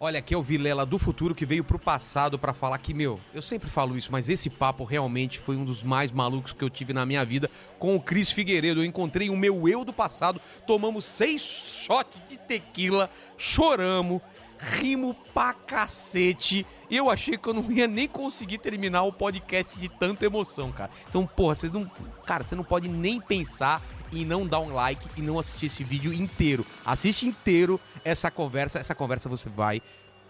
[0.00, 3.18] Olha, aqui é o Vilela do futuro que veio pro passado pra falar que, meu,
[3.34, 6.70] eu sempre falo isso, mas esse papo realmente foi um dos mais malucos que eu
[6.70, 8.80] tive na minha vida com o Cris Figueiredo.
[8.80, 14.22] Eu encontrei o meu eu do passado, tomamos seis shots de tequila, choramos,
[14.58, 16.66] rimo pra cacete.
[16.90, 20.72] E eu achei que eu não ia nem conseguir terminar o podcast de tanta emoção,
[20.72, 20.90] cara.
[21.08, 21.90] Então, porra, vocês não.
[22.26, 23.82] Cara, você não pode nem pensar
[24.12, 26.66] em não dar um like e não assistir esse vídeo inteiro.
[26.84, 28.78] Assiste inteiro essa conversa.
[28.78, 29.80] Essa conversa você vai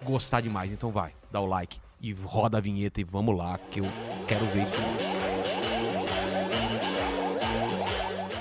[0.03, 0.71] gostar demais.
[0.71, 3.87] Então vai, dá o like e roda a vinheta e vamos lá, que eu
[4.27, 5.18] quero ver isso.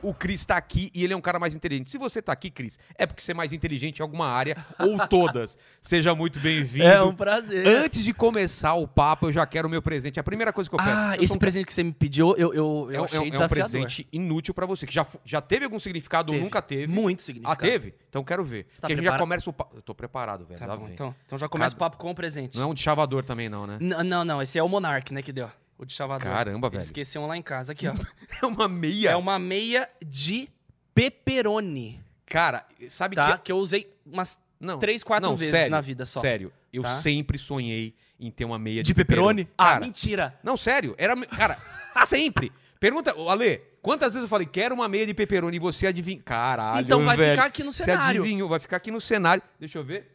[0.00, 1.90] O Cris tá aqui e ele é um cara mais inteligente.
[1.90, 4.96] Se você tá aqui, Cris, é porque você é mais inteligente em alguma área ou
[5.08, 5.58] todas.
[5.82, 6.84] Seja muito bem-vindo.
[6.86, 7.66] É um prazer.
[7.66, 10.20] Antes de começar o papo, eu já quero o meu presente.
[10.20, 10.90] A primeira coisa que eu peço.
[10.90, 13.18] Ah, eu esse um presente que você me pediu, eu, eu, é, eu um- achei
[13.18, 16.44] é é um presente inútil pra você, que já, já teve algum significado ou Teve.
[16.44, 16.92] nunca teve.
[16.92, 17.60] Muito Ah, significado.
[17.60, 17.94] teve?
[18.08, 18.66] Então quero ver.
[18.72, 19.20] Você tá Porque gente já preparado?
[19.20, 19.76] começa o papo.
[19.76, 20.60] Eu tô preparado, velho.
[20.60, 22.56] Tá bom, então, então já começa Cada- o papo com o presente.
[22.56, 23.78] Não é um de chavador também, não, né?
[23.80, 25.50] N- não, não, esse é o Monark, né, que deu.
[25.78, 26.28] O de chavador.
[26.30, 26.82] Caramba, velho.
[26.82, 27.72] esqueceram lá em casa.
[27.72, 27.94] Aqui, ó.
[28.42, 29.10] É uma meia.
[29.10, 30.48] é uma meia de
[30.94, 33.38] pepperoni, Cara, sabe tá?
[33.38, 33.44] que.
[33.44, 36.20] Que eu usei umas Não, três, quatro não, vezes sério, na vida só.
[36.20, 36.96] Sério, eu Tá?
[36.96, 39.48] sempre sonhei em ter uma meia de, De pepperoni?
[39.56, 40.38] Ah, Cara, mentira.
[40.42, 40.94] Não, sério.
[40.98, 41.16] Era.
[41.26, 41.56] Cara,
[42.06, 42.52] sempre.
[42.80, 46.20] Pergunta, Ale, quantas vezes eu falei, quero uma meia de pepperoni e você adivinha.
[46.24, 46.84] Caralho.
[46.84, 47.32] Então vai velho.
[47.32, 48.22] ficar aqui no Você cenário.
[48.22, 49.42] adivinhou, vai ficar aqui no cenário.
[49.58, 50.10] Deixa eu ver.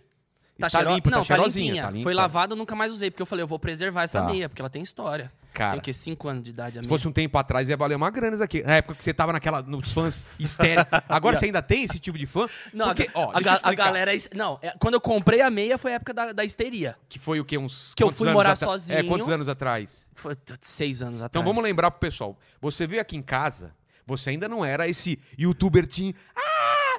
[0.70, 0.96] Tá, cheiro...
[0.96, 1.66] limpo, Não, tá cheirosinha.
[1.66, 1.84] limpinha.
[1.84, 2.04] tá limpa.
[2.04, 4.28] Foi lavado, eu nunca mais usei, porque eu falei, eu vou preservar essa Tá.
[4.28, 5.32] meia, porque ela tem história.
[5.54, 5.94] Cara, Tem o quê?
[5.94, 8.44] Cinco anos de idade a se fosse um tempo atrás, ia valer uma grana isso
[8.44, 8.64] aqui.
[8.64, 11.00] Na época que você tava naquela, nos fãs histéricos.
[11.08, 12.48] Agora você ainda tem esse tipo de fã?
[12.74, 14.16] Não, Porque, a, ó, a a galera.
[14.16, 16.96] é- Não, é- quando eu comprei a meia foi a época da, da histeria.
[17.08, 17.56] Que foi o quê?
[17.60, 17.94] Uns.
[17.94, 18.98] Que eu fui morar atra- sozinho.
[19.00, 20.10] É, quantos anos atrás?
[20.16, 21.30] Foi seis anos atrás.
[21.30, 22.36] Então vamos lembrar pro pessoal.
[22.60, 23.76] Você veio aqui em casa,
[24.08, 26.16] você ainda não era esse youtuber teen,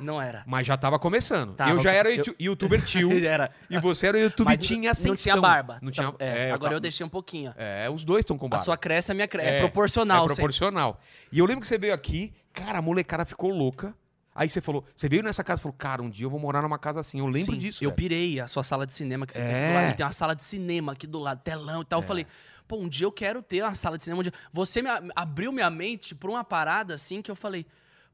[0.00, 0.42] Não era.
[0.46, 1.54] mas já tava começando.
[1.54, 3.10] Tava, eu já era eu- you- youtuber tio.
[3.26, 3.50] era.
[3.70, 5.10] E você era o YouTube Mas tinha ascensão.
[5.10, 5.78] não tinha barba.
[5.82, 7.52] Não tinha, É, é, agora eu tava- deixei um pouquinho.
[7.56, 8.64] É, os dois estão com A barba.
[8.64, 9.48] sua cresce, a minha cresce.
[9.50, 10.18] É, proporcional.
[10.24, 10.34] É sempre.
[10.36, 11.00] proporcional.
[11.30, 13.94] E eu lembro que você veio aqui, cara, a molecada ficou louca.
[14.36, 16.60] Aí você falou, você veio nessa casa e falou, cara, um dia eu vou morar
[16.60, 17.20] numa casa assim.
[17.20, 17.84] Eu lembro Sim, disso.
[17.84, 17.96] Eu velho.
[17.96, 19.68] pirei a sua sala de cinema que você tem aqui É.
[19.68, 19.96] do lado.
[19.96, 22.00] Tem uma sala de cinema aqui do lado, telão e tal.
[22.00, 22.26] Eu falei,
[22.66, 24.18] pô, um dia eu quero ter uma sala de cinema.
[24.18, 24.32] Um dia...
[24.52, 27.64] Você me a- abriu minha mente pra uma parada assim que eu falei,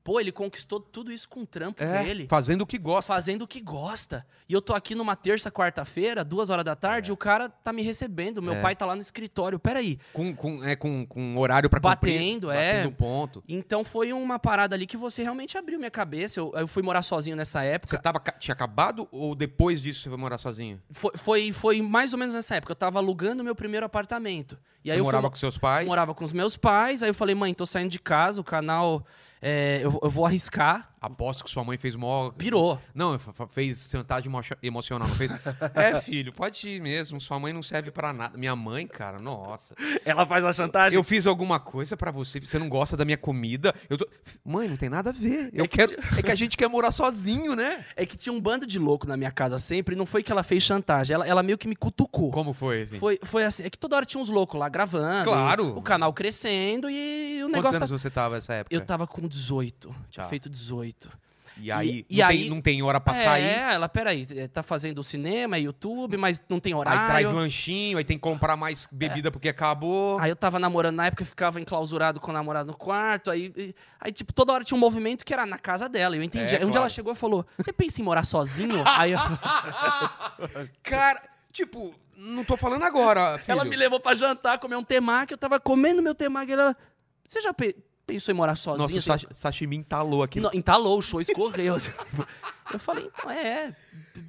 [0.03, 2.27] pô, ele conquistou tudo isso com o trampo É, dele.
[2.29, 3.13] fazendo o que gosta.
[3.13, 4.27] Fazendo o que gosta.
[4.49, 7.73] E eu tô aqui numa terça, quarta-feira, duas horas da tarde, e o cara tá
[7.73, 8.43] me recebendo.
[8.43, 8.61] Meu É.
[8.61, 9.59] pai tá lá no escritório.
[9.59, 9.99] Peraí.
[10.13, 12.77] Com, com, é, com, com horário pra cumprir, Batendo, é.
[12.79, 13.45] Batendo ponto.
[13.49, 16.41] Então foi uma parada ali que você realmente abriu minha cabeça.
[16.41, 17.97] Eu, eu fui morar sozinho nessa época.
[17.97, 20.81] Você tava, tinha acabado ou depois disso você foi morar sozinho?
[20.93, 22.73] Foi, foi, foi mais ou menos nessa época.
[22.73, 24.59] Eu tava alugando meu primeiro apartamento.
[24.85, 25.87] E aí você eu morava fui, com seus pais?
[25.87, 27.03] morava com os meus pais.
[27.03, 29.05] Aí eu falei, mãe, tô saindo de casa, o canal.
[29.41, 30.91] É, eu, eu vou arriscar.
[31.01, 32.31] Aposto que sua mãe fez mó...
[32.33, 32.79] Pirou.
[32.95, 33.19] Não,
[33.49, 35.31] fez chantagem emo- emocional, fez?
[35.75, 37.19] é, filho, pode ir mesmo.
[37.21, 38.37] Sua mãe não serve pra nada.
[38.37, 39.75] Minha mãe, cara, nossa.
[40.05, 40.99] Ela faz a chantagem.
[40.99, 43.75] Eu fiz alguma coisa pra você, você não gosta da minha comida.
[43.89, 44.07] Eu tô...
[44.45, 45.49] Mãe, não tem nada a ver.
[45.55, 45.95] Eu É que quero...
[46.19, 47.83] É que a gente quer morar sozinho, né?
[47.97, 49.95] É que tinha um bando de louco na minha casa sempre.
[49.95, 51.15] E não foi que ela fez chantagem.
[51.15, 52.31] Ela, ela meio que me cutucou.
[52.31, 52.99] Como foi, assim?
[52.99, 53.63] Foi, foi assim.
[53.65, 55.25] É que toda hora tinha uns loucos lá gravando.
[55.31, 55.77] Claro.
[55.77, 57.77] O canal crescendo e o Quantos negócio.
[57.79, 58.75] anos tá- você tava nessa época?
[58.75, 59.89] Eu tava com 18.
[60.11, 60.29] Tinha Tá.
[60.29, 60.90] feito 18.
[61.63, 63.45] E aí, E- não, e tem, aí- não tem hora pra é, sair.
[63.45, 67.07] ela, peraí, é, tá fazendo cinema, YouTube, mas não tem Aí horário.
[67.07, 70.19] traz lanchinho, aí tem que comprar mais bebida porque acabou.
[70.21, 73.31] Aí eu tava namorando na época, eu ficava enclausurado com o namorado no quarto.
[73.31, 76.17] Aí, aí, tipo, toda hora tinha um movimento que era na casa dela.
[76.17, 76.55] Eu entendi.
[76.55, 76.79] É, aí um dia claro.
[76.85, 78.83] ela chegou e falou: Você pensa em morar sozinho?
[78.87, 79.19] aí eu-
[80.83, 83.53] Cara, tipo, não tô falando agora, filho.
[83.53, 85.35] ela me levou pra jantar, comer um temaki.
[85.35, 86.53] Eu tava comendo meu temaki.
[86.53, 86.75] Ela,
[87.27, 87.77] Você já pe-
[88.13, 88.97] pensou em morar Nossa, sozinho?
[88.97, 90.41] o Assim, sashi- sashimi entalou aqui.
[90.41, 91.77] Não, entalou, o show escorreu.
[92.73, 93.75] eu falei, então, é,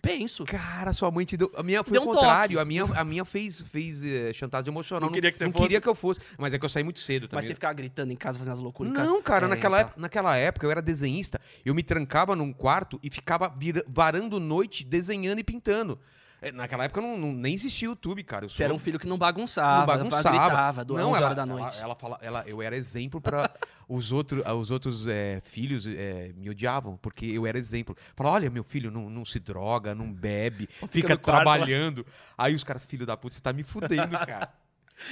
[0.01, 0.43] penso.
[0.45, 1.51] Cara, sua mãe te deu.
[1.55, 2.57] A minha foi Deu o um contrário.
[2.57, 2.61] toque.
[2.61, 5.07] A minha, a minha fez, fez eh, chantagem emocional.
[5.09, 5.63] Não queria que você não fosse?
[5.63, 6.19] queria que eu fosse.
[6.37, 7.37] Mas é que eu saí muito cedo também.
[7.37, 8.91] Mas você ficava gritando em casa, fazendo as loucuras.
[8.93, 9.81] Não, cara, É, naquela, tá.
[9.81, 11.39] época, naquela época eu era desenhista.
[11.65, 15.99] Eu me trancava num quarto e ficava vira- varando noite desenhando e pintando.
[16.43, 18.45] É, Naquela época não, não- nem existia YouTube, cara.
[18.45, 20.29] Eu Você sou- era um filho que não bagunçava, não bagunçava.
[20.47, 21.75] gritava, duas Não, horas da noite.
[21.77, 23.47] Ela, ela fala, ela, eu era exemplo para
[23.87, 27.95] os outros, os outros é, filhos é, me odiavam porque eu era exemplo.
[28.15, 31.53] Fala, olha, meu filho não, não se droga, não bebe, fica fica, no quarto lá."
[31.57, 32.05] trabalhando.
[32.35, 34.51] Aí os caras, filho da puta, você tá me fudendo, cara.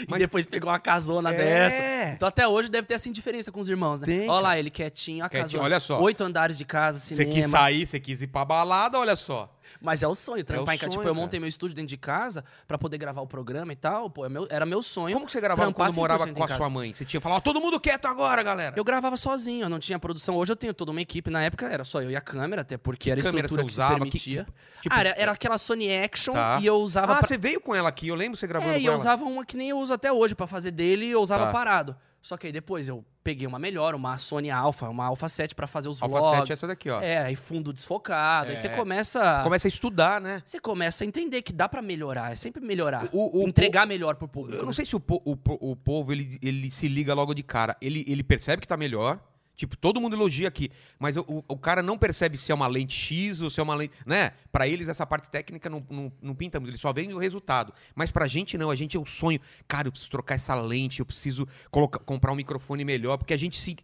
[0.02, 1.38] E Mas- depois pegou uma casona É.
[1.38, 2.14] dessa.
[2.16, 4.06] Então até hoje deve ter essa indiferença com os irmãos, né?
[4.06, 5.64] Tem, olha lá, ele quietinho, a Quietinho, casona.
[5.64, 6.00] olha só.
[6.02, 7.34] Oito andares de casa, Você cinema.
[7.34, 9.56] quis sair, você quis ir pra balada, olha só.
[9.82, 10.92] Mas é o sonho, trampar É o em casa.
[10.92, 14.10] Tipo, eu montei meu estúdio dentro de casa pra poder gravar o programa e tal.
[14.10, 15.14] Pô, é era meu sonho.
[15.14, 16.94] Como que você gravava quando morava 100% com a sua mãe?
[16.94, 18.74] Você tinha falado, todo mundo quieto agora, galera.
[18.78, 20.36] Eu gravava sozinho, eu não tinha produção.
[20.36, 21.30] Hoje eu tenho toda uma equipe.
[21.30, 23.66] Na época era só eu e a câmera, até porque era a estrutura você que
[23.66, 23.94] usava?
[23.96, 24.46] Que- permitia.
[24.78, 26.60] que- tipo- ah, era, era aquela Sony Action Tá.
[26.62, 27.14] e eu usava...
[27.14, 28.92] Ah, pra- você veio com ela aqui, eu lembro você gravando É, com e eu
[28.92, 29.00] ela.
[29.00, 31.52] usava uma que nem eu uso até hoje pra fazer dele e eu usava Tá.
[31.52, 31.96] parado.
[32.22, 35.68] Só que aí depois eu peguei uma melhor, uma Sony Alpha, uma Alpha 7 pra
[35.68, 36.40] fazer os Alpha vlogs.
[36.40, 37.02] 7 é essa daqui, ó.
[37.02, 38.50] É, aí fundo desfocado.
[38.50, 38.76] Aí você É.
[38.76, 39.42] começa...
[39.44, 40.42] Começa a estudar, né?
[40.46, 43.08] Você começa a entender que dá pra melhorar, é sempre melhorar.
[43.14, 44.58] O- o- Entregar melhor pro público.
[44.58, 44.74] Eu não né?
[44.74, 45.38] sei se o, po- o
[45.72, 47.76] o povo ele, ele se liga logo de cara.
[47.82, 49.20] Ele, ele percebe que tá melhor.
[49.60, 50.72] Tipo, todo mundo elogia aqui.
[50.98, 53.76] Mas o, o- cara não percebe se é uma lente X ou se é uma
[53.76, 53.94] lente.
[54.06, 54.32] Né?
[54.54, 56.70] Pra eles, essa parte técnica não, não, não pinta muito.
[56.72, 57.74] Eles só veem o resultado.
[57.94, 58.72] Mas pra gente, não.
[58.72, 59.38] A gente é o sonho.
[59.68, 61.02] Cara, eu preciso trocar essa lente.
[61.02, 63.18] Eu preciso colocar, comprar um microfone melhor.
[63.18, 63.76] Porque a gente se.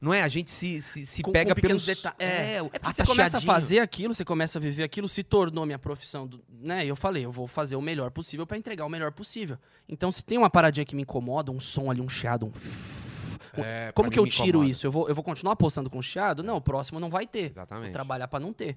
[0.00, 0.22] Não é?
[0.22, 1.84] A gente se, se, se com, pega com pelos.
[1.84, 2.16] detalhes.
[2.20, 5.66] É, é porque você começa a fazer aquilo, você começa a viver aquilo, se tornou
[5.66, 6.84] minha profissão, do- né?
[6.84, 9.58] E eu falei, eu vou fazer o melhor possível pra entregar o melhor possível.
[9.88, 13.03] Então, se tem uma paradinha que me incomoda, um som ali, um chiado, um.
[13.62, 14.86] É, Como que eu tiro isso?
[14.86, 16.42] Eu vou, eu vou continuar apostando com chiado?
[16.42, 17.50] Não, o próximo não vai ter.
[17.50, 17.84] Exatamente.
[17.84, 18.76] Vou trabalhar pra não ter.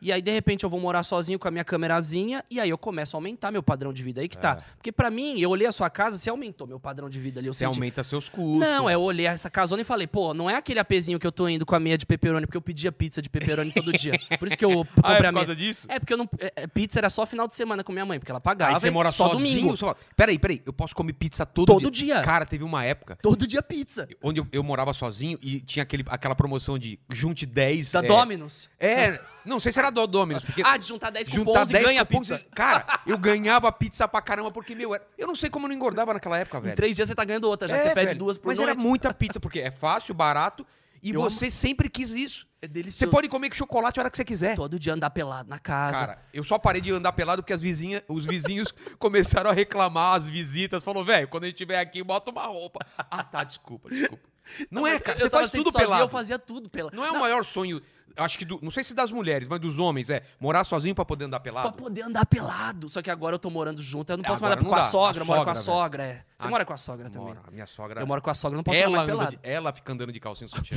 [0.00, 2.76] E aí, de repente, eu vou morar sozinho com a minha câmerazinha e aí eu
[2.76, 4.20] começo a aumentar meu padrão de vida.
[4.20, 4.56] Aí que tá.
[4.76, 7.48] Porque pra mim, eu olhei a sua casa, você aumentou meu padrão de vida ali.
[7.48, 8.60] Eu Você senti, aumenta seus custos.
[8.60, 11.32] não, é eu olhei essa casona e falei, pô, não é aquele apezinho que eu
[11.32, 14.12] tô indo com a meia de pepperoni, porque eu pedia pizza de pepperoni todo dia.
[14.38, 15.86] Por isso que eu Ah, é comprei a por causa disso?
[15.90, 16.28] É, porque eu não.
[16.40, 18.74] é, é, pizza era só final de semana com minha mãe, porque ela pagava.
[18.74, 19.56] Aí você mora só sozinho?
[19.60, 19.76] domingo.
[19.76, 19.94] Só...
[20.14, 20.62] Peraí, peraí.
[20.66, 22.20] Eu posso comer pizza todo, Todo dia.
[22.20, 24.06] Cara, teve uma época Todo dia pizza.
[24.22, 27.92] onde eu, eu morava sozinho e tinha aquele, aquela promoção de junte 10.
[27.92, 28.68] Da é, Dominus.
[28.78, 31.82] É, não sei se era do Dominus, porque Ah, de juntar 10 juntar cupons 10
[31.84, 32.44] e ganha cupons, pizza.
[32.54, 35.76] Cara, eu ganhava pizza pra caramba, porque, meu, era- eu não sei como eu não
[35.76, 36.76] engordava naquela época, Em velho.
[36.76, 38.70] três dias você tá ganhando outra, já É, você pede velho, duas por Mas noite.
[38.70, 40.66] era muita pizza, porque é fácil, barato,
[41.02, 42.46] e Eu você sempre quis isso.
[42.60, 43.10] É Você delicioso.
[43.12, 44.56] pode comer com chocolate a hora que você quiser.
[44.56, 46.00] todo dia andar pelado na casa.
[46.00, 50.16] Cara, eu só parei de andar pelado porque as vizinhas, os vizinhos começaram a reclamar,
[50.16, 50.82] as visitas.
[50.82, 52.80] Falou, velho, quando a gente estiver aqui, bota uma roupa.
[52.98, 54.24] Ah, tá, desculpa, desculpa.
[54.70, 56.02] Não, é, cara, você faz tudo sozinho, pelado.
[56.04, 56.96] Eu fazia tudo pelado.
[56.96, 57.80] Não é o maior sonho,
[58.16, 61.04] acho que, do- não sei se das mulheres, mas dos homens, é morar sozinho pra
[61.04, 61.72] poder andar Pra pelado.
[61.74, 62.88] poder andar pelado.
[62.88, 64.82] Só que agora eu tô morando junto, eu não É, posso mais agora andar com
[64.82, 66.24] a sogra, A eu moro com a sogra, é.
[66.38, 67.28] Você Ah, mora com a sogra também?
[67.28, 68.00] Mora, a minha sogra.
[68.00, 69.36] Eu moro com a sogra, não posso andar ela, mais anda pelado.
[69.36, 70.76] de- ela fica andando de calcinha sutiã.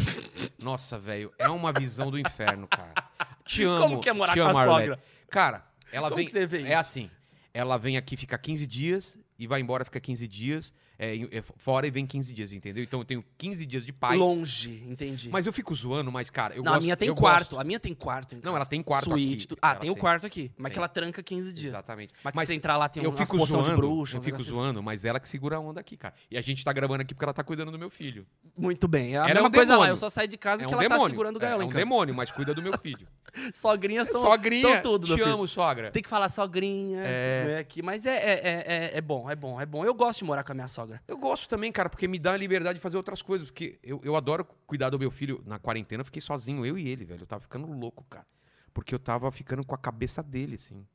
[0.58, 2.94] Nossa, velho, é uma visão do inferno, cara.
[3.46, 3.82] Te amo.
[3.82, 4.80] Como que é morar com a amo, Arlete.
[4.88, 5.00] sogra?
[5.30, 6.26] Cara, ela Como vem.
[6.26, 6.74] que você vê É isso?
[6.80, 7.12] assim.
[7.54, 10.74] Ela vem aqui, fica 15 dias e vai embora, fica 15 dias.
[11.00, 12.84] É, é, fora e vem 15 dias, entendeu?
[12.84, 14.20] Então eu tenho 15 dias de paz.
[14.20, 15.30] Longe, entendi.
[15.30, 16.78] Mas eu fico zoando, mas, cara, eu não, gosto.
[16.78, 17.40] a minha tem quarto.
[17.52, 17.60] gosto.
[17.60, 18.38] A minha tem quarto.
[18.44, 19.48] Não, ela tem quarto Suíte, aqui.
[19.48, 19.60] tudo.
[19.62, 20.52] Ah, tem o quarto aqui.
[20.58, 20.74] Mas Tem.
[20.74, 21.68] que ela tranca 15 dias.
[21.68, 22.14] Exatamente.
[22.22, 24.18] Mas, se você entrar lá, tem eu fico poção zoando, de bruxa.
[24.18, 26.14] eu fico negócios zoando, mas ela que segura a onda aqui, cara.
[26.30, 28.28] E a gente tá gravando aqui porque ela tá cuidando do meu filho.
[28.58, 29.16] Muito bem.
[29.16, 29.78] É a Ela é mesma um coisa lá.
[29.78, 29.92] demônio.
[29.94, 31.12] Eu só saí de casa É que um ela tá demônio.
[31.12, 33.08] segurando o é, gaiola é em um demônio, mas cuida do meu filho.
[33.54, 35.26] Sogrinhas são, Sogrinha, são tudo, te filho.
[35.28, 35.92] amo, sogra.
[35.92, 37.44] Tem que falar sogrinha, É.
[37.48, 39.84] né, aqui, mas é, é, é, é- é bom, é bom, é bom.
[39.86, 41.02] Eu gosto de morar com a minha sogra.
[41.08, 43.50] Eu gosto também, cara, porque me dá a liberdade de fazer outras coisas.
[43.50, 45.42] Porque eu, eu adoro cuidar do meu filho.
[45.46, 47.22] Na quarentena eu fiquei sozinho, eu e ele, velho.
[47.24, 48.26] Eu tava ficando louco, cara.
[48.74, 50.86] Porque eu tava ficando com a cabeça dele, assim.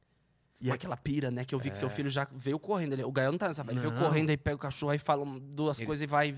[0.60, 2.94] E aquela pira, né, que eu vi que seu filho já veio correndo.
[2.94, 3.62] Ele, o Gael não tá nessa.
[3.68, 3.94] Ele veio É.
[3.94, 4.02] Não.
[4.02, 6.34] correndo, aí pega o cachorro, aí fala duas Ele- coisas e vai...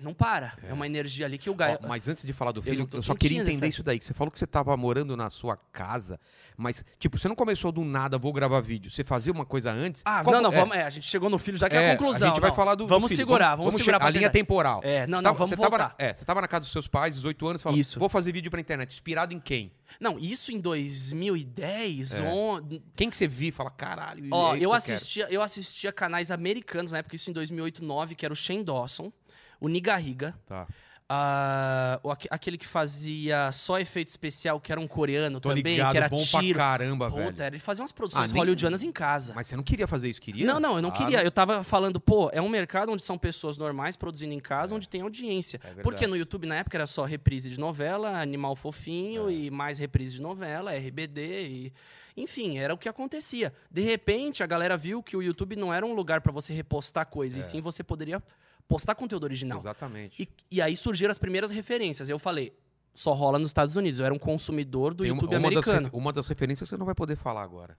[0.00, 0.54] Não para.
[0.62, 1.54] É, uma energia ali que o.
[1.54, 3.82] Ó, mas antes de falar do Eu filho, eu, tô só queria entender essa- isso
[3.82, 3.98] daí.
[3.98, 6.18] Que você falou que você tava morando na sua casa,
[6.56, 8.90] mas, tipo, você não começou do nada, vou gravar vídeo.
[8.90, 10.02] Você fazia uma coisa antes?
[10.04, 10.76] Ah, Qual não, não, é, vamos...
[10.76, 12.28] É, a gente chegou no filho já que é, é, a conclusão.
[12.28, 12.56] A gente vai não.
[12.56, 12.84] falar do.
[12.84, 13.16] do Vamos filho.
[13.16, 14.80] segurar, vamos, segurar che- pra A linha temporal.
[14.84, 15.94] É, não, não, tava- vamos você tava voltar.
[15.98, 17.98] é, você tava na casa dos seus pais, 18 anos, falou: Isso.
[17.98, 18.92] vou fazer vídeo pra internet.
[18.92, 19.72] Inspirado em quem?
[20.00, 22.22] Não, isso em 2010, É.
[22.22, 24.72] on- Quem que você viu e fala, caralho, Ó, é eu, que quero"?
[24.74, 28.64] assistia, eu assistia canais americanos na época, isso em 2008, 2009, que era o Shane
[28.64, 29.12] Dawson,
[29.60, 30.66] o Nigarriga, Tá.
[31.08, 35.62] ah, o aque- aquele que fazia só efeito especial, que era um coreano Tô também,
[35.74, 36.54] ligado, que era bom tiro.
[36.54, 37.42] pra caramba, Puta, velho.
[37.42, 39.32] era- ele fazia umas produções Ah, nem- hollywoodianas em casa.
[39.34, 40.46] Mas você não queria fazer isso, queria?
[40.46, 41.22] Não, não, eu não Ah, queria.
[41.22, 44.88] Eu tava falando, pô, é um mercado onde são pessoas normais produzindo em casa, onde
[44.88, 45.58] tem audiência.
[45.58, 45.82] É verdade.
[45.82, 49.32] Porque no YouTube, na época, era só reprise de novela, Animal Fofinho É.
[49.32, 51.72] e mais reprise de novela, RBD e...
[52.18, 53.52] Enfim, era o que acontecia.
[53.70, 57.06] De repente, a galera viu que o YouTube não era um lugar pra você repostar
[57.06, 57.46] coisas, É.
[57.46, 58.22] e sim você poderia
[58.68, 59.58] postar conteúdo original.
[59.58, 60.22] Exatamente.
[60.22, 62.08] E, e aí surgiram as primeiras referências.
[62.08, 62.52] Eu falei,
[62.94, 63.98] só rola nos Estados Unidos.
[64.00, 65.84] Eu era um consumidor do Tem uma- YouTube uma, das, americano.
[65.86, 67.76] refe- uma das referências você não vai poder falar agora.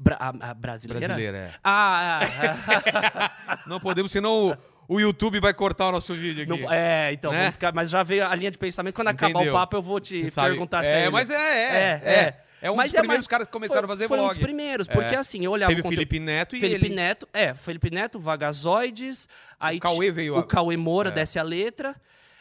[0.00, 1.06] Bra- a, a brasileira?
[1.08, 1.50] Brasileira, é.
[1.62, 4.56] Ah, ah, Não podemos, senão
[4.88, 6.62] o, o YouTube vai cortar o nosso vídeo aqui.
[6.62, 7.50] Não- é, então, Né?
[7.50, 8.94] ficar, mas já veio a linha de pensamento.
[8.94, 9.52] Quando acabar Entendeu?
[9.54, 12.14] o papo, eu vou te sabe- perguntar se é, ele- mas é, é, É, é.
[12.20, 12.44] é.
[12.60, 14.30] É um Mas dos é primeiros mais- caras que começaram foi, a fazer foi vlog.
[14.30, 15.18] um dos primeiros, porque É.
[15.18, 15.98] assim, eu olhava Teve o conteúdo...
[15.98, 16.94] Felipe Neto e Felipe ele.
[16.94, 19.28] Neto, é, Felipe Neto, Vagazoides,
[19.60, 21.12] aí O Cauê veio o a- Cauê Moura É.
[21.12, 21.94] desce a letra.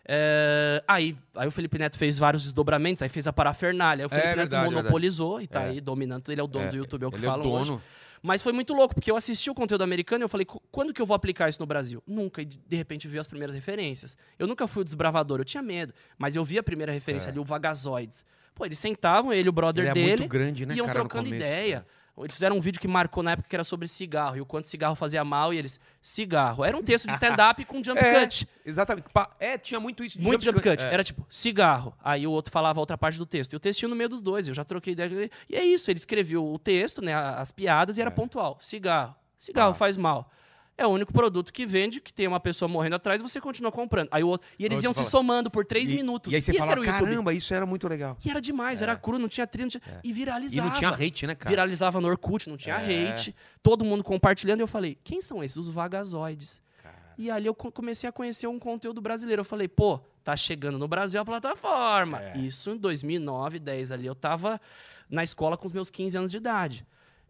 [0.09, 4.05] é, aí, aí o Felipe Neto fez vários desdobramentos, aí fez a parafernália.
[4.05, 5.69] Aí o É, Felipe Neto verdade, monopolizou e tá É.
[5.69, 6.29] aí dominando.
[6.31, 7.77] Ele é o dono É, do YouTube, é o que ele é o falam hoje.
[8.21, 10.93] Mas foi muito louco, porque eu assisti o conteúdo americano e eu falei, "Qu- quando
[10.93, 12.01] que eu vou aplicar isso no Brasil?
[12.07, 12.41] Nunca.
[12.41, 14.17] E de repente vi as primeiras referências.
[14.39, 15.93] Eu nunca fui o desbravador, eu tinha medo.
[16.17, 17.31] Mas eu vi a primeira referência É.
[17.31, 18.25] ali, o Vagazoides.
[18.55, 20.99] Pô, eles sentavam, ele e o brother Ele é dele, muito grande, né, iam cara,
[20.99, 21.85] trocando começo, ideia.
[22.19, 24.67] Eles fizeram um vídeo que marcou na época que era sobre cigarro, e o quanto
[24.67, 26.65] cigarro fazia mal, e eles, cigarro.
[26.65, 28.47] Era um texto de stand-up com jump É, cut.
[28.65, 29.05] Exatamente.
[29.39, 30.17] É, tinha muito isso.
[30.17, 30.83] de Muito jump cut.
[30.83, 30.93] É.
[30.93, 31.93] Era tipo, cigarro.
[32.03, 33.53] Aí o outro falava a outra parte do texto.
[33.53, 34.47] E o textinho no meio dos dois.
[34.47, 35.29] Eu já troquei ideia.
[35.49, 35.91] E é isso.
[35.91, 37.13] Ele escreveu o texto, né?
[37.13, 38.57] As piadas e era pontual.
[38.59, 39.15] Cigarro.
[39.37, 39.75] Cigarro Ah.
[39.75, 40.31] faz mal.
[40.77, 44.09] É o único produto que vende, que tem uma pessoa morrendo atrás, você continua comprando.
[44.11, 46.31] Aí o outro, e eles iam se somando por três E- minutos.
[46.31, 46.99] E aí você esse fala, era o YouTube.
[47.09, 48.15] caramba, isso era muito legal.
[48.23, 49.81] E era demais, era cru, não tinha trilha, não tinha...
[50.03, 50.69] e E viralizava.
[50.69, 51.49] não tinha hate, né, cara?
[51.49, 53.09] Viralizava no Orkut, não tinha É.
[53.09, 53.35] hate.
[53.63, 54.59] Todo mundo compartilhando.
[54.59, 55.57] E eu falei, quem são esses?
[55.57, 56.61] Os vagazoides.
[56.83, 56.95] Cara.
[57.17, 59.39] E ali eu co- comecei a conhecer um conteúdo brasileiro.
[59.39, 62.21] Eu falei, pô, tá chegando no Brasil a plataforma.
[62.21, 62.37] É.
[62.37, 64.05] Isso em 2009, 10 ali.
[64.05, 64.61] Eu tava
[65.09, 66.85] na escola com os meus 15 anos de idade.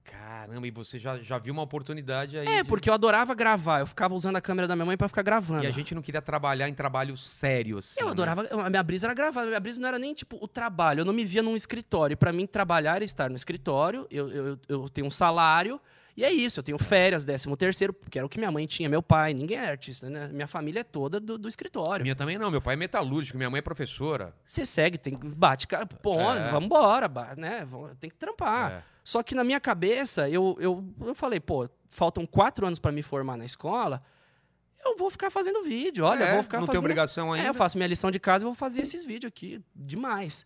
[0.10, 2.48] Caramba, e você já, já viu uma oportunidade aí.
[2.48, 3.82] É, de- porque eu adorava gravar.
[3.82, 5.64] Eu ficava usando a câmera da minha mãe pra ficar gravando.
[5.66, 8.00] E a gente não queria trabalhar em trabalho sério, assim.
[8.00, 8.12] Eu né?
[8.14, 8.48] adorava.
[8.50, 9.44] A minha brisa era gravar.
[9.44, 11.02] A minha brisa não era nem, tipo, o trabalho.
[11.02, 12.16] Eu não me via num escritório.
[12.16, 14.08] Pra mim, trabalhar era estar no escritório.
[14.10, 15.80] Eu, eu, eu tenho um salário.
[16.16, 16.60] E é isso.
[16.60, 19.34] Eu tenho férias, décimo terceiro, porque era o que minha mãe tinha, meu pai.
[19.36, 20.28] Ninguém é artista, né?
[20.30, 22.02] Minha família é toda do, do escritório.
[22.04, 24.34] Minha também não, meu pai é metalúrgico, minha mãe é professora.
[24.48, 25.68] Você segue, tem, bate,
[26.02, 26.50] pô, É.
[26.50, 27.68] vambora, né?
[28.00, 28.72] Tem que trampar.
[28.72, 28.97] É.
[29.08, 33.02] Só que na minha cabeça, eu, eu, eu falei, pô, faltam quatro anos pra me
[33.02, 34.04] formar na escola.
[34.84, 36.84] Eu vou ficar fazendo vídeo, olha, É, eu vou ficar não tem fazendo.
[36.84, 37.48] obrigação ainda.
[37.48, 39.62] É, eu faço minha lição de casa e vou fazer esses vídeos aqui.
[39.74, 40.46] Demais.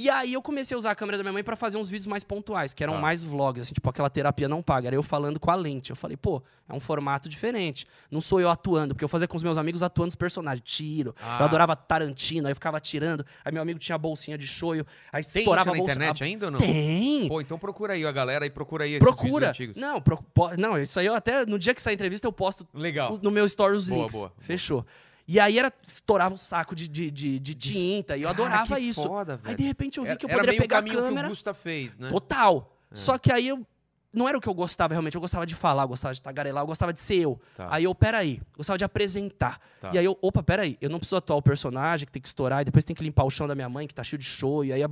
[0.00, 2.06] E aí eu comecei a usar a câmera da minha mãe pra fazer uns vídeos
[2.06, 3.00] mais pontuais, que eram Tá.
[3.00, 4.86] mais vlogs, assim, tipo aquela terapia não paga.
[4.88, 5.90] Era eu falando com a lente.
[5.90, 7.84] Eu falei, pô, é um formato diferente.
[8.08, 10.62] Não sou eu atuando, porque eu fazia com os meus amigos atuando os personagens.
[10.64, 11.14] Tiro.
[11.20, 11.38] Ah.
[11.40, 13.26] Eu adorava Tarantino, aí eu ficava atirando.
[13.44, 15.80] Aí meu amigo tinha a bolsinha de shoyu, aí Tem isso na a bolsa.
[15.80, 16.60] internet a- ainda ou não?
[16.60, 17.26] Tem!
[17.26, 19.48] Pô, então procura aí, ó, galera, aí procura aí esses vídeos Procura!
[19.48, 19.76] antigos.
[19.76, 20.24] Não, pro-
[20.56, 21.44] não, isso aí eu até.
[21.44, 23.18] No dia que sair a entrevista, eu posto Legal.
[23.20, 24.14] no meu story os Boa, links.
[24.14, 24.34] boa, boa.
[24.38, 24.86] Fechou.
[25.30, 28.80] E aí era, estourava o saco de, de, de, de tinta, e eu Cara, adorava
[28.80, 29.02] isso.
[29.02, 31.20] foda, aí de repente eu vi Era, que eu poderia pegar a câmera.
[31.20, 32.08] que o Gusta fez, né?
[32.08, 32.66] Total.
[32.94, 33.64] Só que aí eu.
[34.10, 36.62] Não era o que eu gostava realmente, eu gostava de falar, eu gostava de tagarelar,
[36.62, 37.38] eu gostava de ser eu.
[37.54, 37.68] Tá.
[37.70, 39.60] Aí eu, peraí, gostava de apresentar.
[39.82, 39.90] Tá.
[39.92, 42.62] E aí eu, opa, peraí, eu não preciso atuar o personagem que tem que estourar,
[42.62, 44.64] e depois tem que limpar o chão da minha mãe, que tá cheio de show,
[44.64, 44.88] e aí a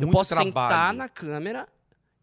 [0.00, 0.46] eu posso trabalho.
[0.50, 1.68] sentar na câmera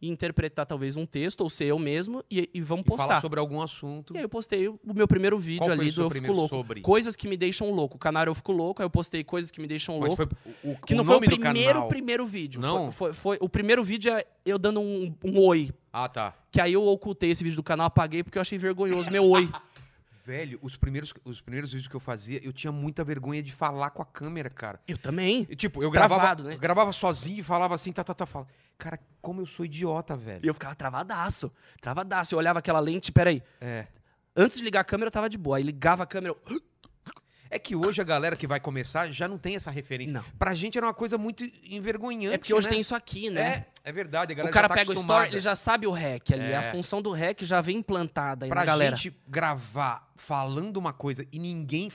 [0.03, 3.21] e interpretar talvez um texto, ou ser eu mesmo, e, e vamos E falar postar.
[3.21, 4.13] sobre algum assunto.
[4.13, 6.55] E aí eu postei o meu primeiro vídeo Qual ali do Eu Fico Louco.
[6.55, 6.81] sobre?
[6.81, 7.95] Coisas que me deixam louco.
[7.95, 10.35] O canal Eu Fico Louco, aí eu postei coisas que me deixam Mas louco.
[10.35, 12.59] foi o, o, Que o não foi o primeiro, primeiro vídeo.
[12.59, 12.91] Não?
[12.91, 15.71] Foi, foi- foi- o primeiro vídeo é eu dando um, um oi.
[15.91, 16.33] Ah, tá.
[16.51, 19.47] Que aí eu ocultei esse vídeo do canal, apaguei porque eu achei vergonhoso meu oi.
[20.25, 23.89] Velho, os primeiros, os primeiros vídeos que eu fazia, eu tinha muita vergonha de falar
[23.89, 24.79] com a câmera, cara.
[24.87, 25.45] Eu também.
[25.49, 26.53] E, tipo, eu gravava, Travado, né?
[26.53, 28.47] eu gravava sozinho e falava assim, tá, tá, tá, fala.
[28.77, 30.39] Cara, como eu sou idiota, velho.
[30.41, 31.51] E eu ficava travadaço.
[31.81, 32.35] Travadaço.
[32.35, 33.43] Eu olhava aquela lente, peraí.
[33.59, 33.87] É.
[34.33, 35.57] Antes de ligar a câmera, eu tava de boa.
[35.57, 36.61] Aí ligava a câmera, eu...
[37.53, 40.15] É que hoje a galera que vai começar já não tem essa referência.
[40.15, 40.23] Não.
[40.39, 42.33] Pra gente era uma coisa muito envergonhante.
[42.33, 42.71] É porque hoje né?
[42.71, 43.65] tem isso aqui, né?
[43.83, 44.33] É, é verdade.
[44.33, 45.19] A galera o cara tá pega o acostumada.
[45.21, 46.51] story, ele já sabe o REC ali.
[46.51, 46.55] É.
[46.55, 48.95] A função do REC já vem implantada aí Pra na galera.
[48.95, 51.91] gente gravar falando uma coisa e ninguém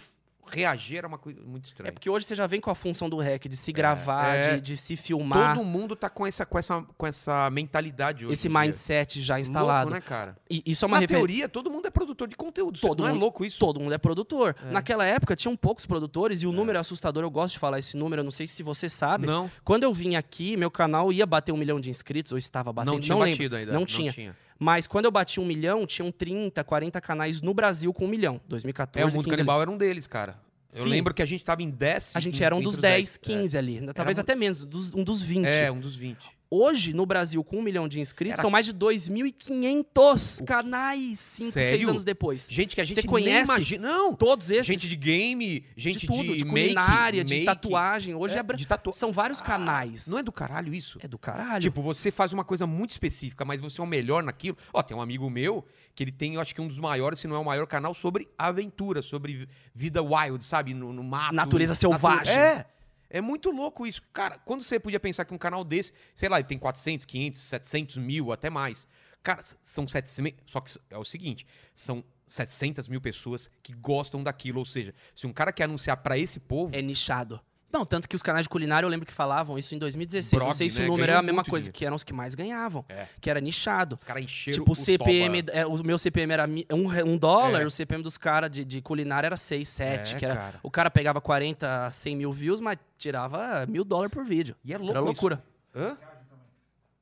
[0.50, 1.92] reagir era uma coisa muito É estranha.
[1.92, 4.54] porque hoje você já vem com a função do REC, de se gravar, é.
[4.56, 5.54] De, de se filmar.
[5.54, 8.32] Todo mundo tá com essa, com essa, com essa mentalidade hoje.
[8.32, 9.90] esse mindset já instalado.
[9.90, 10.34] Louco, né, cara?
[10.50, 11.26] E isso é uma Na referência.
[11.26, 12.78] teoria, todo mundo é produtor de conteúdo.
[12.80, 13.58] Todo não é mundo- louco isso?
[13.58, 14.56] Todo mundo é produtor.
[14.70, 17.22] Naquela época tinham poucos produtores e o número é assustador.
[17.22, 19.26] Eu gosto de falar esse número, eu não sei se você sabe.
[19.26, 22.72] Não, Quando eu vim aqui, meu canal ia bater um milhão de inscritos, ou estava
[22.72, 22.92] batendo.
[22.94, 23.30] não tinha lembro.
[23.30, 23.72] batido ainda.
[23.72, 24.34] Não tinha.
[24.58, 28.40] Mas quando eu bati um milhão, tinham 30, 40 canais no Brasil com um milhão.
[28.48, 29.36] 2014, É, o Mundo 15 ali.
[29.36, 30.38] Canibal era um deles, cara.
[30.74, 30.88] Eu Sim.
[30.90, 32.12] lembro que a gente tava em 10.
[32.14, 33.18] A gente era um dos os 10, É.
[33.26, 33.80] 15 ali.
[33.94, 35.46] Talvez mu- até menos, dos- um dos 20.
[35.46, 36.18] É, um dos 20.
[36.50, 41.52] Hoje, no Brasil, com um milhão de inscritos, Era- são mais de 2.500 canais, 5,
[41.52, 41.90] 6 Sério?
[41.90, 42.48] anos depois.
[42.50, 43.86] Gente que a gente Você nem conhece imagina.
[43.88, 44.66] Não, Todos esses.
[44.66, 47.44] gente de game, gente de tudo, de, make, culinária, de make.
[47.46, 48.14] tatuagem.
[48.14, 50.06] Hoje é, É, de tatu- são vários Ah, canais.
[50.06, 50.98] Não é do caralho isso?
[51.02, 51.60] É do caralho.
[51.60, 54.56] Tipo, você faz uma coisa muito específica, mas você é o melhor naquilo.
[54.72, 55.64] Ó, tem um amigo meu
[55.94, 57.92] que ele tem, eu acho que um dos maiores, se não é o maior canal,
[57.92, 60.72] sobre aventura, sobre vi- vida wild, sabe?
[60.72, 61.34] No, no mato.
[61.34, 62.34] Natureza natu- selvagem.
[62.34, 62.64] É.
[63.10, 64.02] É muito louco isso.
[64.12, 67.40] Cara, quando você podia pensar que um canal desse, sei lá, ele tem 400, 500,
[67.40, 68.86] 700 mil, até mais.
[69.22, 70.40] Cara, são 700.
[70.46, 74.58] Só que é o seguinte: são 700 mil pessoas que gostam daquilo.
[74.58, 77.40] Ou seja, se um cara quer anunciar pra esse povo, É nichado.
[77.70, 80.30] Não, tanto que os canais de culinária eu lembro que falavam isso em 2016.
[80.38, 80.86] Brog, não sei se né?
[80.86, 81.78] o número é Ganhou a mesma coisa, dinheiro.
[81.78, 82.84] que eram os que mais ganhavam.
[82.88, 83.06] É.
[83.20, 83.94] Que era nichado.
[83.96, 87.60] Os caras encheram Tipo, o o CPM, é, o meu CPM era um, um dólar,
[87.62, 87.66] É.
[87.66, 90.14] o CPM dos caras de, de culinária era 6, 7.
[90.14, 90.60] É, que era, cara.
[90.62, 94.56] O cara pegava 40 a 100 mil views, mas tirava mil dólares por vídeo.
[94.64, 95.06] E é louco era isso.
[95.06, 95.44] loucura.
[95.76, 95.96] Hã?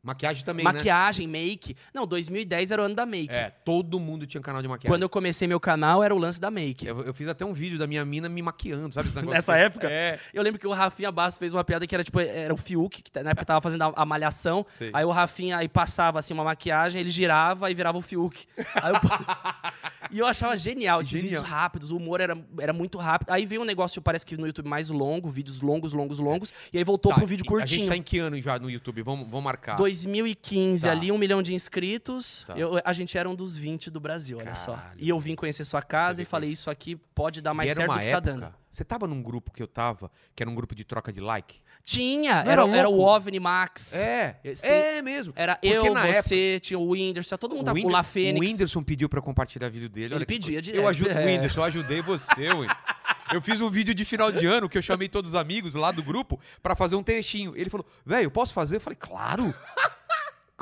[0.06, 0.72] Maquiagem também, né?
[0.72, 1.76] Maquiagem, make.
[1.92, 3.34] Não, 2010 era o ano da make.
[3.34, 4.88] É, todo mundo tinha um canal de maquiagem.
[4.88, 6.86] Quando eu comecei meu canal, era o lance da make.
[6.86, 9.10] Eu, eu fiz até um vídeo da minha mina me maquiando, sabe?
[9.28, 9.90] Nessa que- época?
[9.90, 10.18] É.
[10.32, 13.02] Eu lembro que o Rafinha Bastos fez uma piada que era tipo, era o Fiuk,
[13.02, 14.64] que na época tava fazendo a, a malhação.
[14.68, 14.90] Sei.
[14.92, 18.46] Aí o Rafinha aí passava assim uma maquiagem, ele girava e virava o Fiuk.
[18.76, 19.00] Aí eu-
[20.12, 21.28] e eu achava genial esses Genial.
[21.42, 23.30] vídeos rápidos, o humor era, era muito rápido.
[23.32, 26.52] Aí veio um negócio, parece que no YouTube mais longo, vídeos longos, longos, longos.
[26.72, 27.88] E aí voltou Tá, pro vídeo e A gente curtinho.
[27.88, 29.02] tá em que ano já no YouTube?
[29.02, 29.76] Vamos, vamos marcar.
[30.04, 30.92] 2015, Tá.
[30.92, 32.44] ali, um milhão de inscritos.
[32.46, 32.56] Tá.
[32.58, 34.74] Eu- a gente era um dos 20 do Brasil, olha só.
[34.74, 34.96] Caralho.
[34.98, 36.62] E eu vim conhecer sua casa Você e falei, isso.
[36.62, 38.54] isso aqui pode dar mais certo do que época, tá dando.
[38.70, 41.60] Você tava num grupo que eu tava, que era um grupo de troca de like?
[41.82, 42.98] Tinha, era, era era o?
[43.00, 43.94] OVNI Max.
[43.94, 45.32] É, Esse- é mesmo.
[45.36, 47.76] Era Porque eu, na você, tinha o Whindersson, todo mundo tava.
[47.78, 48.46] O Whinder- La O Fênix.
[48.50, 50.06] Whindersson pediu pra compartilhar vídeo dele.
[50.06, 51.24] Ele olha pedia direto, Eu ajudo, é.
[51.24, 52.74] Whindersson, eu ajudei você, Whindersson.
[53.32, 55.90] Eu fiz um vídeo de final de ano que eu chamei todos os amigos lá
[55.90, 57.54] do grupo pra fazer um textinho.
[57.56, 58.76] Ele falou, velho, posso fazer?
[58.76, 59.54] Eu falei, claro.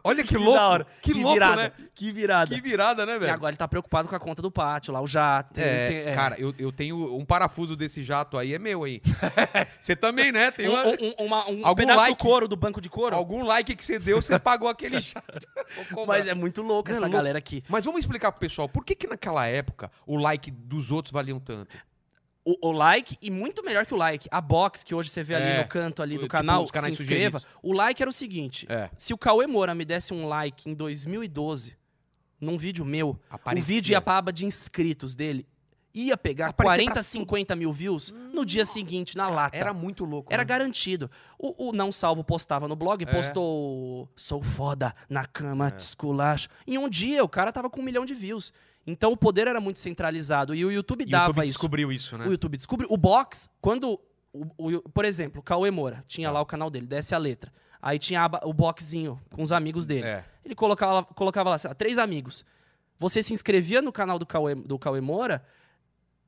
[0.07, 0.53] Olha que, louco.
[0.55, 0.87] da hora.
[1.01, 1.57] Que, louco, virada.
[1.63, 1.73] né?
[1.95, 2.55] Que virada.
[2.55, 3.33] Que virada, né, E velho?
[3.33, 5.59] agora ele tá preocupado com a conta do pátio lá, o jato.
[5.59, 6.15] É, tem- é.
[6.15, 9.01] cara, eu, eu tenho um parafuso desse jato aí, é meu aí.
[9.81, 10.51] Você também, né?
[10.51, 12.19] Tem uma- um, um, uma- um Algum pedaço like?
[12.19, 13.17] do couro, do banco de couro.
[13.17, 15.47] algum like que você deu, você pagou aquele jato.
[16.07, 17.17] Mas é muito louco é essa louco.
[17.17, 17.65] galera aqui.
[17.69, 21.41] Mas vamos explicar pro pessoal, por que que naquela época o like dos outros valiam
[21.41, 21.75] tanto?
[22.45, 25.35] O, o like, e muito melhor que o like, a box que hoje você vê
[25.35, 26.95] ali É, no canto ali do tipo, canal, se inscreva.
[27.41, 27.47] sugeridos.
[27.63, 28.91] O like era o seguinte: É.
[28.99, 31.75] se o Cauê Moura me desse um like em 2012,
[32.41, 33.63] num vídeo meu, Aparecia.
[33.63, 35.47] o vídeo ia pra aba de inscritos dele,
[35.95, 39.57] ia pegar Aparecia 40, pra 50 mil views no dia seguinte, na lata.
[39.57, 40.31] Era muito louco.
[40.31, 40.47] Era né?
[40.47, 41.11] garantido.
[41.39, 43.07] O, o Não Salvo postava no blog, É.
[43.07, 46.49] postou Sou foda, na cama, te esculacho.
[46.67, 48.53] Em um dia, o cara tava com um milhão de views.
[48.87, 50.55] Então o poder era muito centralizado.
[50.55, 51.53] E o YouTube o dava YouTube isso.
[51.53, 52.27] descobriu isso, né?
[52.27, 52.89] O YouTube descobriu.
[52.91, 53.99] O Box, quando.
[54.33, 57.53] o- o- por exemplo, o Cauê Moura tinha lá o canal dele, desce a letra.
[57.81, 60.07] Aí tinha o boxzinho com os amigos dele.
[60.07, 60.25] É.
[60.45, 62.45] Ele colocava, lá- colocava lá, sei lá, três amigos.
[62.99, 65.45] Você se inscrevia no canal do Cauê, do Cauê Moura,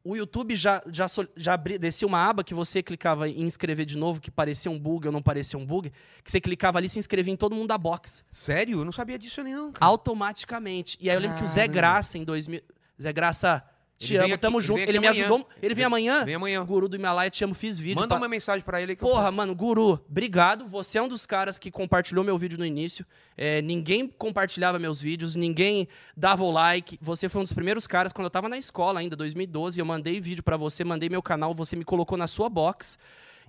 [0.06, 3.98] o YouTube já, já, já abria, descia uma aba que você clicava em inscrever de
[3.98, 5.92] novo, que parecia um bug ou não parecia um bug,
[6.22, 8.24] que você clicava ali e se inscrevia em todo mundo da box.
[8.30, 8.80] Sério?
[8.80, 9.84] Eu não sabia disso nem não, cara.
[9.84, 10.96] Automaticamente.
[11.00, 11.66] E aí eu lembro que o Zé.
[11.66, 12.62] Graça, em 2000.
[13.02, 13.62] Zé Graça,
[13.98, 14.76] te Ele vem amo, aqui- tamo ele junto.
[14.76, 15.24] vem Ele, aqui me amanhã.
[15.24, 15.48] ajudou.
[15.62, 16.24] Ele vem amanhã.
[16.24, 16.64] Vem amanhã.
[16.64, 17.96] Guru do Himalaia, te amo, fiz vídeo.
[18.00, 20.66] Manda pa- uma mensagem pra ele que eu Porra, mano, Guru, obrigado.
[20.66, 23.06] Você é um dos caras que compartilhou meu vídeo no início.
[23.36, 26.98] É, ninguém compartilhava meus vídeos, ninguém dava o like.
[27.00, 30.20] Você foi um dos primeiros caras, quando eu tava na escola ainda, 2012, eu mandei
[30.20, 32.98] vídeo pra você, mandei meu canal, você me colocou na sua box.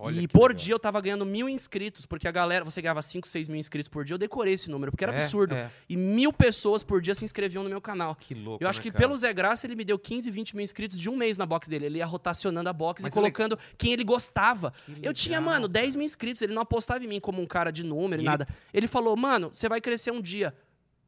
[0.00, 0.54] Olha e por legal.
[0.64, 3.88] dia eu tava ganhando mil inscritos, porque a galera, você ganhava 5, 6 mil inscritos
[3.88, 5.54] por dia, eu decorei esse número, porque era É, absurdo.
[5.56, 5.68] é.
[5.88, 8.14] E mil pessoas por dia se inscreviam no meu canal.
[8.14, 9.04] Que louco, Eu acho né, que cara?
[9.04, 11.68] pelo Zé Graça ele me deu 15, 20 mil inscritos de um mês na box
[11.68, 11.86] dele.
[11.86, 14.72] Ele ia rotacionando a box Mas e colocando quem ele gostava.
[15.02, 16.42] Eu tinha, mano, 10 mil inscritos.
[16.42, 18.46] Ele não apostava em mim como um cara de número e ele- nada.
[18.72, 20.54] Ele falou, mano, você vai crescer um dia.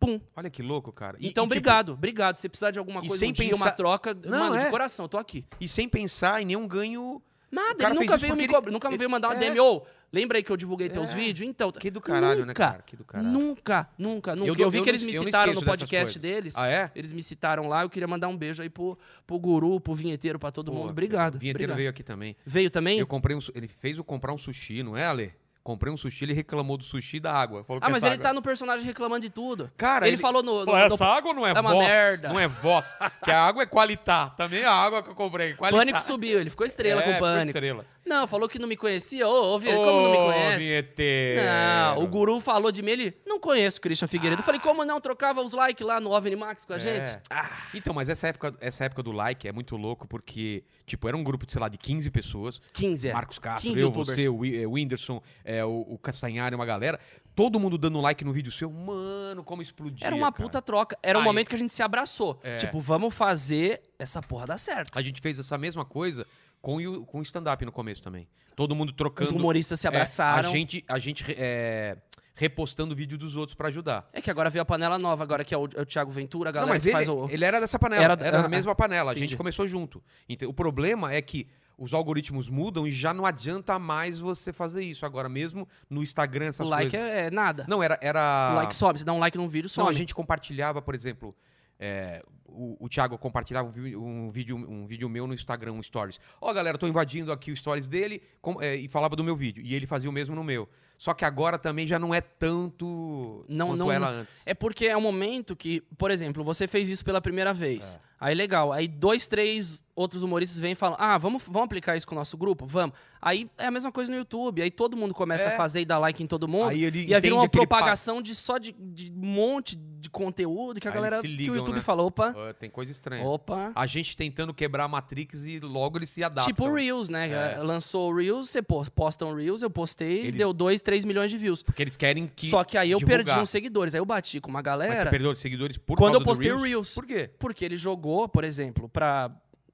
[0.00, 0.18] Pum.
[0.34, 1.16] Olha que louco, cara.
[1.20, 2.36] E- então, e, tipo, obrigado, obrigado.
[2.36, 4.64] Se precisar de alguma coisa, sem um dia, pensar- uma troca, Não, mano, é.
[4.64, 5.44] de coração, eu tô aqui.
[5.60, 7.22] e sem pensar em nenhum ganho.
[7.50, 9.38] Nada, ele nunca veio me ele- nunca me ele- veio mandar uma é.
[9.38, 9.82] DM, ô,
[10.12, 11.14] lembra aí que eu divulguei teus É.
[11.16, 11.48] vídeos?
[11.48, 12.82] Então, Que do caralho, né, nunca, cara?
[12.82, 13.28] Que do caralho.
[13.32, 14.48] Nunca, nunca, nunca.
[14.48, 16.54] Eu, não- vi eu que eles me eu citaram no podcast deles.
[16.56, 16.90] Ah, é?
[16.94, 20.38] Eles me citaram lá, eu queria mandar um beijo aí pro, pro guru, pro vinheteiro,
[20.38, 20.90] pra todo Pô, mundo.
[20.90, 21.34] Obrigado.
[21.34, 21.76] O vinheteiro obrigado.
[21.78, 22.36] veio aqui também.
[22.46, 22.98] Veio também?
[23.00, 25.32] Eu comprei um, ele fez eu comprar um sushi, não é, Ale?
[25.62, 27.62] Comprei um sushi, ele reclamou do sushi e da água.
[27.64, 29.70] Falou que Ah, mas essa ele água- tá no personagem reclamando de tudo.
[29.76, 30.60] Cara, ele, ele- falou no.
[30.60, 31.86] no, Pô, no- essa água não é, é uma voz.
[31.86, 32.28] merda.
[32.30, 32.96] Não é voz.
[33.22, 34.30] que a água é qualitá.
[34.30, 35.52] Também a água que eu comprei.
[35.54, 35.78] Qualitá.
[35.78, 37.48] Pânico subiu, ele ficou estrela É, com o ficou Pânico.
[37.50, 37.84] estrela.
[38.10, 39.26] Não, falou que não me conhecia.
[39.28, 40.58] Ô, ô, como não me conhece?
[40.58, 41.42] vinheteiro.
[41.44, 44.40] Não, o guru falou de mim, ele não conheço o Christian Figueiredo.
[44.40, 45.00] Eu falei, como não?
[45.00, 46.78] Trocava os likes lá no OVNI Max com a É.
[46.80, 47.20] gente?
[47.30, 51.16] Ah, Então, mas essa época, essa época do like é muito louco porque, tipo, era
[51.16, 52.60] um grupo de, sei lá, de 15 pessoas.
[52.72, 53.12] 15, é.
[53.12, 54.16] Marcos Castro, 15 eu, youtubers.
[54.18, 56.98] você, o eh, o Whindersson, é, o, o Castanhari, uma galera.
[57.34, 58.68] Todo mundo dando like no vídeo seu.
[58.70, 60.42] Mano, como explodia, Era uma cara.
[60.44, 60.98] puta troca.
[61.02, 62.38] Era um Aí- momento que a gente se abraçou.
[62.42, 62.56] É.
[62.56, 64.98] Tipo, vamos fazer essa porra dar certo.
[64.98, 66.26] A gente fez essa mesma coisa
[66.60, 68.28] com o com o stand-up no começo também.
[68.54, 69.30] Todo mundo trocando.
[69.30, 70.48] Os humoristas se é, abraçaram.
[70.48, 71.96] a gente, a gente é,
[72.34, 74.08] repostando vídeo dos outros pra ajudar.
[74.12, 76.50] É que agora veio a panela nova, agora que é o, é o Thiago Ventura,
[76.50, 77.28] a Não, galera mas que ele, faz o.
[77.30, 78.02] ele era dessa panela.
[78.02, 79.12] Era- Era, ah, da mesma panela.
[79.12, 80.02] A gente começou junto.
[80.28, 84.82] Então, o problema é que os algoritmos mudam e já não adianta mais você fazer
[84.84, 85.06] isso.
[85.06, 87.08] Agora, mesmo no Instagram, O essas like coisas.
[87.08, 87.64] é, é nada.
[87.66, 87.98] Não, era.
[88.02, 88.50] era...
[88.52, 89.84] O like sobe, você dá um like num vídeo, some.
[89.86, 91.34] Não, a gente compartilhava, por exemplo.
[91.78, 92.22] é,
[92.62, 96.20] o, o Thiago compartilhava um, vídeo, um vídeo meu no Instagram, um Stories.
[96.40, 99.62] Ó, galera, tô invadindo aqui o Stories dele com- é, e falava do meu vídeo.
[99.64, 100.68] E ele fazia o mesmo no meu.
[100.98, 104.40] Só que agora também já não é tanto Não- quanto não- era antes.
[104.44, 107.94] É porque é um momento que, por exemplo, você fez isso pela primeira vez.
[108.06, 108.10] É.
[108.20, 108.70] Aí legal.
[108.70, 112.18] Aí dois, três outros humoristas vêm e falam: Ah, vamos, vamos aplicar isso com o
[112.18, 112.66] nosso grupo?
[112.66, 112.94] Vamos.
[113.20, 114.60] Aí é a mesma coisa no YouTube.
[114.60, 115.54] Aí todo mundo começa É.
[115.54, 116.68] a fazer e dar like em todo mundo.
[116.68, 119.74] Aí ele e aí vira uma aquele pa- propagação de só de, de um monte
[119.74, 121.16] de conteúdo que a Aí galera.
[121.16, 121.80] se que ligam, o YouTube né?
[121.80, 123.24] falou: opa, Tem coisa estranha.
[123.24, 123.72] opa.
[123.74, 126.46] A gente tentando quebrar a Matrix e logo eles se adaptam.
[126.46, 127.30] Tipo o Reels, né?
[127.30, 127.56] É.
[127.62, 131.36] Lançou o Reels, você posta um Reels, eu postei, Eles- deu 2, 3 milhões de
[131.38, 131.62] views.
[131.62, 132.46] Porque eles querem que.
[132.48, 133.24] Só que aí eu divulgar.
[133.24, 133.94] perdi uns seguidores.
[133.94, 135.04] Aí eu bati com uma Mas galera.
[135.04, 136.70] você perdeu os seguidores por Quando eu postei do o Reels?
[136.70, 136.94] Reels.
[136.94, 137.30] Por quê?
[137.38, 139.30] Porque ele jogou, por exemplo, pra.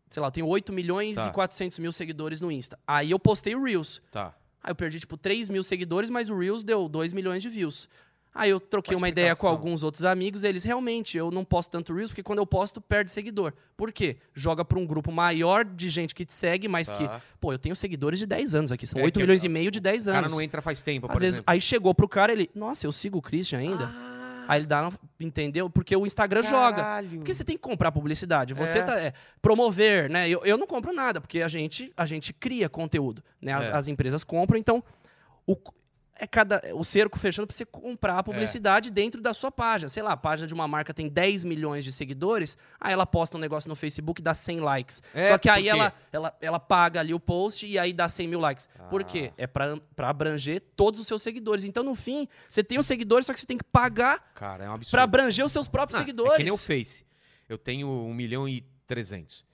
[0.08, 1.26] Sei lá, eu tenho 8 milhões Tá.
[1.28, 2.78] e 400 mil seguidores no Insta.
[2.86, 4.00] Aí eu postei o Reels.
[4.10, 4.34] Tá.
[4.62, 7.88] Aí eu perdi, tipo, 3 mil seguidores, mas o Reels deu 2 milhões de views.
[8.38, 11.94] Aí eu troquei uma ideia com alguns outros amigos, eles realmente, eu não posto tanto
[11.94, 13.52] Reels, porque quando eu posto, perde seguidor.
[13.76, 14.16] Por quê?
[14.34, 17.20] Joga pra um grupo maior de gente que te segue, mas que, Tá.
[17.40, 19.48] pô, eu tenho seguidores de 10 anos aqui, são É 8 que milhões a- e
[19.48, 20.20] meio de 10 O anos.
[20.22, 21.50] cara não entra faz tempo, Às por vezes, exemplo.
[21.52, 23.90] aí chegou pro cara, ele, nossa, eu sigo o Christian ainda.
[24.48, 25.68] Aí ele dá, entendeu?
[25.68, 26.76] Porque o Instagram joga.
[26.76, 27.08] Caralho.
[27.18, 28.54] Porque você tem que comprar publicidade.
[28.54, 28.82] Você É.
[28.82, 29.00] tá.
[29.00, 30.28] é, promover, né?
[30.28, 33.24] Eu, eu não compro nada, porque a gente, a gente cria conteúdo.
[33.42, 33.52] Né?
[33.52, 33.72] As, É.
[33.72, 34.84] as empresas compram, então.
[35.44, 35.56] O,
[36.18, 39.88] é cada, o cerco fechando para você comprar a publicidade dentro da sua página.
[39.88, 43.36] Sei lá, a página de uma marca tem 10 milhões de seguidores, aí ela posta
[43.36, 45.02] um negócio no Facebook e dá 100 likes.
[45.14, 48.08] É, Só que aí por ela, ela, ela paga ali o post e aí dá
[48.08, 48.68] 100 mil likes.
[48.90, 49.04] Por Ah.
[49.04, 49.32] quê?
[49.36, 51.64] É para abranger todos os seus seguidores.
[51.64, 54.78] Então, no fim, você tem os seguidores, só que você tem que pagar é um
[54.90, 56.34] para abranger os seus próprios Ah, seguidores.
[56.34, 57.04] É que nem o Face.
[57.48, 59.45] Eu tenho 1 milhão e 300.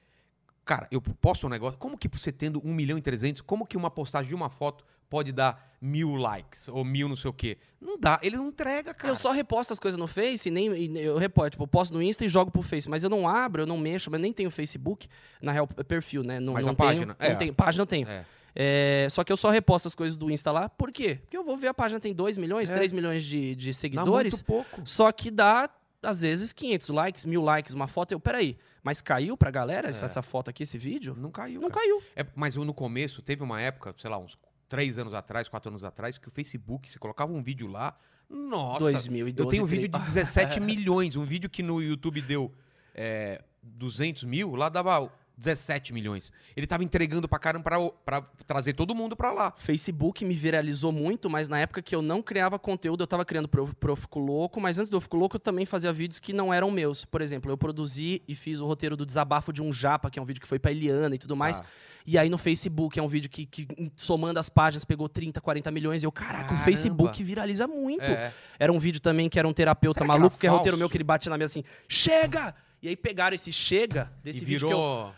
[0.65, 1.79] Cara, eu posto um negócio.
[1.79, 4.85] Como que você tendo 1 milhão e 300, como que uma postagem de uma foto
[5.11, 7.59] pode dar mil likes ou mil não sei o quê?
[7.81, 8.19] Não dá.
[8.23, 9.13] Ele não entrega, cara.
[9.13, 12.01] Eu só reposto as coisas no Face, e nem eu reposto, tipo, eu posto no
[12.01, 14.51] Insta e jogo pro Face, mas eu não abro, eu não mexo, mas nem tenho
[14.51, 15.09] Facebook,
[15.43, 16.39] na real, perfil, né?
[16.41, 17.35] Não, Mas não a tenho, página, Não é.
[17.35, 18.09] tenho, página eu tenho.
[18.09, 18.25] É.
[18.55, 21.19] É, só que eu só reposto as coisas do Insta lá, por quê?
[21.23, 22.75] Porque eu vou ver a página tem 2 milhões, É.
[22.75, 24.83] 3 milhões de, de seguidores, muito pouco.
[24.85, 25.69] só que dá,
[26.03, 30.05] às vezes, 500 likes, mil likes, uma foto, eu, peraí, mas caiu pra galera essa,
[30.05, 30.07] É.
[30.07, 31.15] essa foto aqui, esse vídeo?
[31.17, 31.61] Não caiu.
[31.61, 31.81] Não cara.
[31.81, 32.03] caiu.
[32.17, 34.37] É, mas no começo, teve uma época, sei lá, uns
[34.69, 37.95] três anos atrás, quatro anos atrás, que o Facebook, você colocava um vídeo lá,
[38.29, 40.15] nossa, 2012, eu tenho um vídeo de 13.
[40.15, 42.51] 17 milhões, um vídeo que no YouTube deu
[42.95, 46.33] é, 200 mil, lá dava 17 milhões.
[46.57, 49.53] Ele tava entregando pra caramba pra, pra trazer todo mundo pra lá.
[49.57, 53.49] Facebook me viralizou muito, mas na época que eu não criava conteúdo, eu tava criando
[53.49, 56.55] pro, pro Fico Louco, mas antes do Fico Louco eu também fazia vídeos que não
[56.55, 57.05] eram meus.
[57.05, 60.23] Por exemplo, eu produzi e fiz o roteiro do Desabafo de um Japa, que é
[60.23, 61.61] um vídeo que foi pra Eliana e tudo mais.
[61.61, 61.65] Ah.
[62.07, 65.71] E aí no Facebook é um vídeo que, que, somando as páginas, pegou 30, 40
[65.71, 66.03] milhões.
[66.03, 66.61] E eu, caraca, Caramba.
[66.61, 68.05] o Facebook viraliza muito.
[68.05, 68.33] É.
[68.59, 70.79] Era um vídeo também que era um terapeuta Será que maluco, era que é roteiro
[70.79, 72.55] meu, que ele bate na mesa assim, chega!
[72.83, 75.13] E aí pegaram esse chega, desse e vídeo que eu...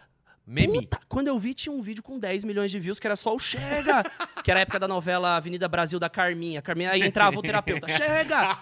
[0.46, 0.82] meme.
[0.82, 3.34] Puta, quando eu vi, tinha um vídeo com 10 milhões de views, que era só
[3.34, 4.02] o Chega!
[4.42, 6.60] que era a época da novela Avenida Brasil da Carminha.
[6.60, 8.56] Carminha, aí entrava o terapeuta, Chega!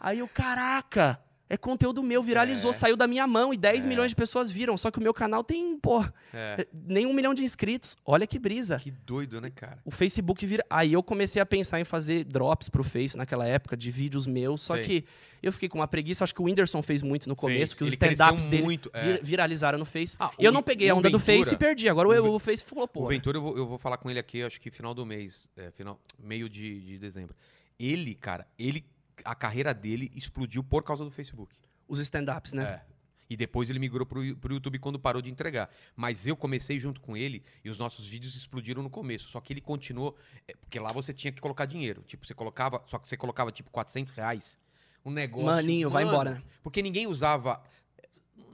[0.00, 2.74] Aí eu, caraca, é conteúdo meu, viralizou, É.
[2.74, 4.76] saiu da minha mão e 10 milhões de pessoas viram.
[4.76, 6.66] Só que o meu canal tem, pô, É.
[6.72, 7.96] nem um milhão de inscritos.
[8.04, 8.78] Olha que brisa.
[8.78, 9.78] Que doido, né, cara?
[9.84, 10.64] O Facebook vira.
[10.68, 14.62] Aí eu comecei a pensar em fazer drops pro Face naquela época, de vídeos meus.
[14.62, 14.84] Só Sei.
[14.84, 15.04] que
[15.42, 16.24] eu fiquei com uma preguiça.
[16.24, 17.74] Acho que o Whindersson fez muito no começo, Fez.
[17.74, 19.00] que os stand-ups dele muito, é.
[19.02, 20.16] vir- viralizaram no Face.
[20.18, 21.88] Ah, e eu o- não peguei a onda do Ventura- Face e perdi.
[21.88, 23.04] Agora o, Ve- o Face falou, pô.
[23.04, 25.48] O Ventura, eu vou, eu vou falar com ele aqui, acho que final do mês,
[25.56, 27.34] é, final, meio de, de dezembro.
[27.78, 28.84] Ele, cara, ele,
[29.24, 31.54] a carreira dele explodiu por causa do Facebook.
[31.88, 32.62] Os stand-ups, né?
[32.64, 32.96] É.
[33.28, 35.68] E depois ele migrou pro, Yu- pro YouTube quando parou de entregar.
[35.96, 39.28] Mas eu comecei junto com ele e os nossos vídeos explodiram no começo.
[39.28, 40.16] Só que ele continuou.
[40.46, 42.02] é, Porque lá você tinha que colocar dinheiro.
[42.06, 42.82] Tipo, você colocava.
[42.86, 44.56] Só que você colocava tipo 400 reais.
[45.04, 45.46] Um negócio.
[45.46, 46.42] Maninho, vai Mano, embora, né?
[46.62, 47.60] Porque ninguém usava.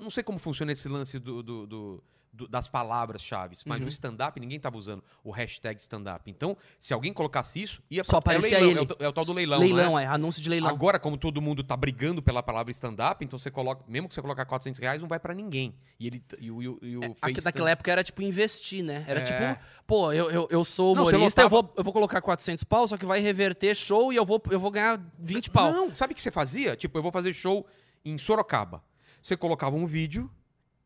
[0.01, 3.85] Não sei como funciona esse lance do, do- do- do- das palavras-chave, mas Uhum.
[3.85, 6.31] no stand-up ninguém tava usando o hashtag stand-up.
[6.31, 8.79] Então, se alguém colocasse isso, ia Só pra- é leilão, ele.
[8.79, 9.59] É o, é o tal do leilão.
[9.61, 9.69] não é?
[9.75, 10.07] leilão, é?
[10.07, 10.71] Anúncio de leilão.
[10.71, 14.23] Agora, como todo mundo tá brigando pela palavra stand-up, então você coloca, mesmo que você
[14.23, 15.75] colocar 400 reais, não vai pra ninguém.
[16.01, 18.83] E ele e o, e o, e o É, aqui, naquela época era tipo investir,
[18.83, 19.05] né?
[19.07, 19.23] Era É.
[19.25, 22.65] tipo, pô, eu, eu, eu sou Não, humorista, eu, lotava- vou, eu vou colocar 400
[22.65, 25.71] pau, só que vai reverter show e eu vou, eu vou ganhar 20 pau.
[25.71, 26.75] Não, sabe o que você fazia?
[26.77, 27.67] Tipo, eu vou fazer show
[28.05, 28.83] em Sorocaba.
[29.23, 30.31] Você colocava um vídeo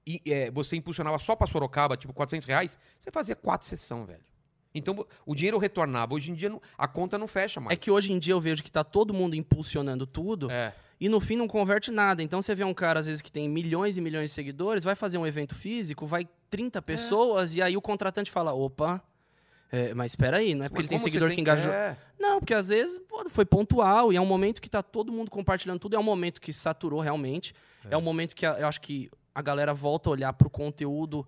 [0.07, 4.21] e é, você impulsionava só pra Sorocaba, tipo 400 reais, você fazia quatro sessões, velho.
[4.75, 6.15] Então o dinheiro retornava.
[6.15, 7.73] Hoje em dia a conta não fecha mais.
[7.73, 10.75] É que hoje em dia eu vejo que tá todo mundo impulsionando tudo É.
[11.01, 12.23] e no fim não converte nada.
[12.23, 14.95] Então você vê um cara, às vezes, que tem milhões e milhões de seguidores, vai
[14.95, 19.03] fazer um evento físico, vai 30 pessoas e aí o contratante fala: opa,
[19.73, 21.73] É, mas espera aí, não é porque ele tem seguidor que engajou.
[21.73, 21.97] É.
[22.21, 25.31] Não, porque às vezes pô, foi pontual e é um momento que tá todo mundo
[25.31, 27.55] compartilhando tudo, é um momento que saturou realmente.
[27.91, 31.27] É, um momento que eu acho que a galera volta a olhar pro conteúdo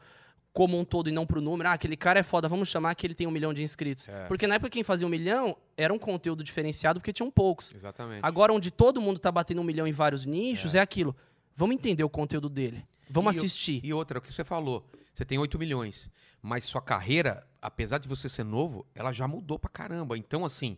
[0.52, 1.68] como um todo e não pro número.
[1.68, 4.08] Ah, aquele cara é foda, vamos chamar que ele tem um milhão de inscritos.
[4.08, 4.24] É.
[4.26, 7.74] Porque na época quem fazia um milhão era um conteúdo diferenciado porque tinham poucos.
[7.74, 8.20] Exatamente.
[8.22, 11.14] Agora, onde todo mundo tá batendo um milhão em vários nichos, é, aquilo.
[11.54, 12.84] Vamos entender o conteúdo dele.
[13.10, 13.80] Vamos E o- assistir.
[13.84, 18.08] E outra, o que você falou, você tem 8 milhões, mas sua carreira, apesar de
[18.08, 20.16] você ser novo, ela já mudou pra caramba.
[20.16, 20.76] Então, assim,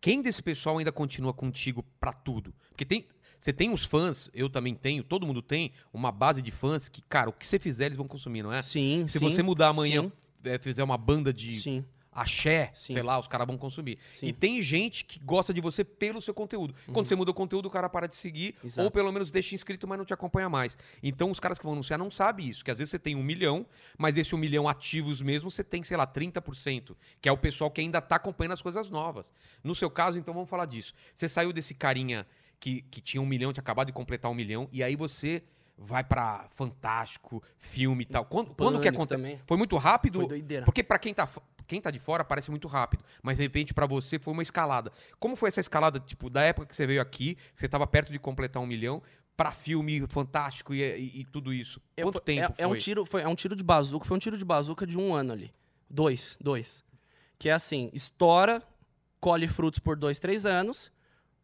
[0.00, 2.54] quem desse pessoal ainda continua contigo pra tudo?
[2.70, 3.06] Porque tem,
[3.38, 7.02] você tem os fãs, eu também tenho, todo mundo tem uma base de fãs que,
[7.02, 8.62] cara, o que você fizer eles vão consumir, não é?
[8.62, 9.24] Sim, Se sim.
[9.24, 10.12] você mudar amanhã, sim,
[10.44, 11.84] é, fizer uma banda de Sim,
[12.20, 12.92] axé, Sim.
[12.94, 13.98] sei lá, os caras vão consumir.
[14.10, 14.26] sim.
[14.26, 16.74] E tem gente que gosta de você pelo seu conteúdo.
[16.92, 18.82] Quando você muda o conteúdo, o cara para de seguir, Exato.
[18.84, 20.76] ou pelo menos deixa inscrito, mas não te acompanha mais.
[21.02, 23.22] Então os caras que vão anunciar não sabem isso, que às vezes você tem um
[23.22, 27.36] milhão, mas esse um milhão ativos mesmo, você tem, sei lá, 30%, que é o
[27.38, 29.32] pessoal que ainda tá acompanhando as coisas novas.
[29.62, 30.92] No seu caso, então vamos falar disso.
[31.14, 32.26] Você saiu desse carinha
[32.60, 35.42] que, que tinha um milhão, tinha acabado de completar um milhão, e aí você
[35.80, 38.24] vai pra Fantástico, filme e tal.
[38.24, 39.22] Quando, quando que Pânico acontece?
[39.22, 39.40] também.
[39.46, 40.18] Foi muito rápido?
[40.20, 40.64] Foi doideira.
[40.64, 41.28] Porque pra quem tá,
[41.68, 44.90] quem tá de fora parece muito rápido, mas de repente pra você foi uma escalada.
[45.20, 48.10] Como foi essa escalada, tipo, da época que você veio aqui, que você tava perto
[48.10, 49.00] de completar um milhão,
[49.36, 51.80] pra filme fantástico e, e- e tudo isso?
[51.96, 52.64] Quanto fo- tempo é, foi?
[52.64, 54.98] é um tiro, foi, é um tiro de bazuca, foi um tiro de bazuca de
[54.98, 55.54] um ano ali.
[55.88, 56.82] Dois, dois.
[57.38, 58.60] Que é assim, estoura,
[59.20, 60.90] colhe frutos por dois, três anos,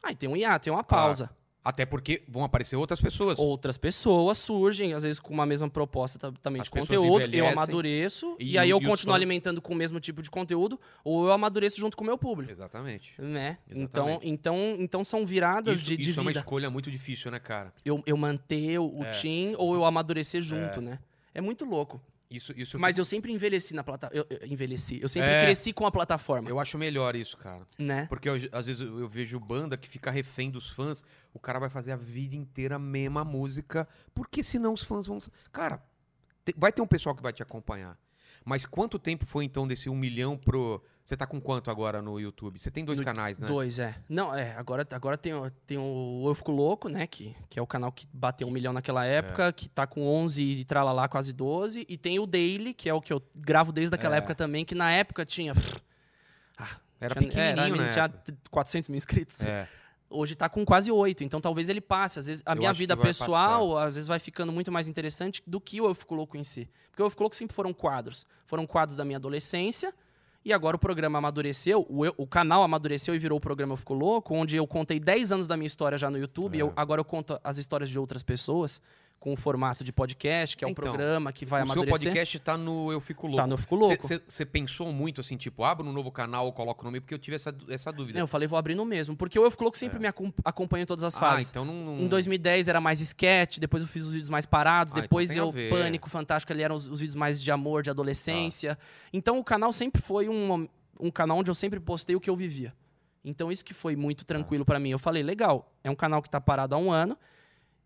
[0.02, 1.30] aí tem um hiato, tem uma pausa.
[1.64, 3.38] Até porque vão aparecer outras pessoas.
[3.38, 7.48] Outras pessoas surgem, às vezes com uma mesma proposta ta- também As de conteúdo, eu
[7.48, 11.24] amadureço, e, e aí eu e continuo alimentando com o mesmo tipo de conteúdo, ou
[11.26, 12.52] eu amadureço junto com o meu público.
[12.52, 13.14] Exatamente.
[13.18, 13.56] Né?
[13.66, 14.28] Então, Exatamente.
[14.28, 16.40] então, então são viradas Isso, de, de isso é uma vida.
[16.40, 17.72] escolha muito difícil, né, cara?
[17.82, 19.10] eu, eu manter o, o É.
[19.10, 20.98] team ou eu amadurecer junto, né?
[21.32, 21.98] É muito louco.
[22.34, 24.24] Isso, isso Mas eu sempre envelheci na plataforma.
[24.30, 24.98] Eu, eu envelheci.
[25.00, 25.42] Eu sempre É.
[25.42, 26.48] cresci com a plataforma.
[26.48, 27.62] eu acho melhor isso, cara.
[27.78, 28.06] Né?
[28.06, 31.58] Porque eu- às vezes eu eu vejo banda que fica refém dos fãs, o cara
[31.58, 35.18] vai fazer a vida inteira a mesma música, porque senão os fãs vão.
[35.52, 35.82] Cara,
[36.44, 37.98] te- vai ter um pessoal que vai te acompanhar.
[38.44, 40.82] Mas quanto tempo foi então desse um milhão pro.
[41.04, 42.58] Você tá com quanto agora no YouTube?
[42.58, 43.46] Você tem dois No- canais, né?
[43.46, 43.94] Dois, é.
[44.08, 44.54] Não, é.
[44.56, 47.06] Agora, agora tem, o- tem o Eu Fico Louco, né?
[47.06, 49.16] Que, que é o canal que bateu um milhão naquela É.
[49.16, 51.84] época, que tá com 11 e tralalá, quase 12.
[51.88, 54.18] E tem o Daily, que é o que eu gravo desde aquela É.
[54.18, 55.52] época também, que na época tinha.
[56.56, 57.92] Ah, Era tinha, pequenininho, era, né?
[57.92, 58.10] Tinha
[58.50, 59.40] 400 mil inscritos.
[59.40, 59.68] É.
[60.14, 62.18] Hoje tá com quase oito, então talvez ele passe.
[62.18, 65.60] Às vezes a Eu minha vida pessoal, às vezes vai ficando muito mais interessante do
[65.60, 66.68] que o Eu Fico Louco em si.
[66.90, 68.26] Porque o Eu Fico Louco sempre foram quadros.
[68.46, 69.92] Foram quadros da minha adolescência.
[70.44, 73.76] E agora o programa amadureceu, o, Eu- o canal amadureceu e virou o programa Eu
[73.78, 76.58] Fico Louco, onde eu contei 10 anos da minha história já no YouTube.
[76.58, 76.62] É.
[76.62, 78.80] eu- agora eu conto as histórias de outras pessoas
[79.24, 81.98] com o formato de podcast, que é um Então, programa que vai o seu amadurecer.
[82.10, 83.40] podcast tá no Eu Fico Louco.
[83.40, 84.06] Tá no Eu Fico Louco.
[84.28, 87.18] Você pensou muito assim, tipo, abro um novo canal ou coloco o nome, porque eu
[87.18, 88.18] tive essa, essa dúvida.
[88.18, 89.16] Não, eu falei, vou abrir no mesmo.
[89.16, 91.16] Porque o Eu Fico Louco sempre me acom- acompanha em todas as É.
[91.16, 91.48] ah, fases.
[91.48, 91.72] então não.
[91.72, 95.02] não- Em 2010 era mais sketch, depois eu fiz os vídeos mais parados, Ah, então
[95.04, 95.54] depois a eu.
[95.70, 98.76] Pânico, Fantástico, ali eram os, os vídeos mais de amor, de adolescência.
[99.10, 100.68] Então o canal sempre foi um,
[101.00, 102.74] um canal onde eu sempre postei o que eu vivia.
[103.24, 104.90] Então isso que foi muito tranquilo pra mim.
[104.90, 107.16] Eu falei, legal, é um canal que tá parado há um ano.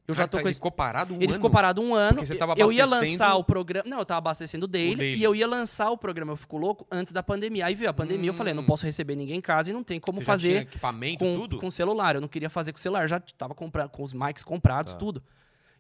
[0.09, 0.59] Eu já Cara, tô tá- com ele esse...
[0.59, 1.35] ficou parado um Ele ano.
[1.35, 2.15] ficou parado um ano.
[2.15, 3.89] Porque você tava eu ia abastecendo- lançar o programa.
[3.91, 5.19] Não, eu tava abastecendo o daily, daily.
[5.21, 7.67] e eu ia lançar o programa Eu Fico Louco antes da pandemia.
[7.67, 8.67] Aí veio a pandemia, eu falei, não Hum.
[8.67, 11.37] posso receber ninguém em casa e não tem como Você já fazer tinha equipamento, com,
[11.37, 11.59] tudo?
[11.59, 12.15] com celular.
[12.15, 14.99] Eu não queria fazer com celular, já tava comprando com os mics comprados, Tá.
[14.99, 15.23] tudo.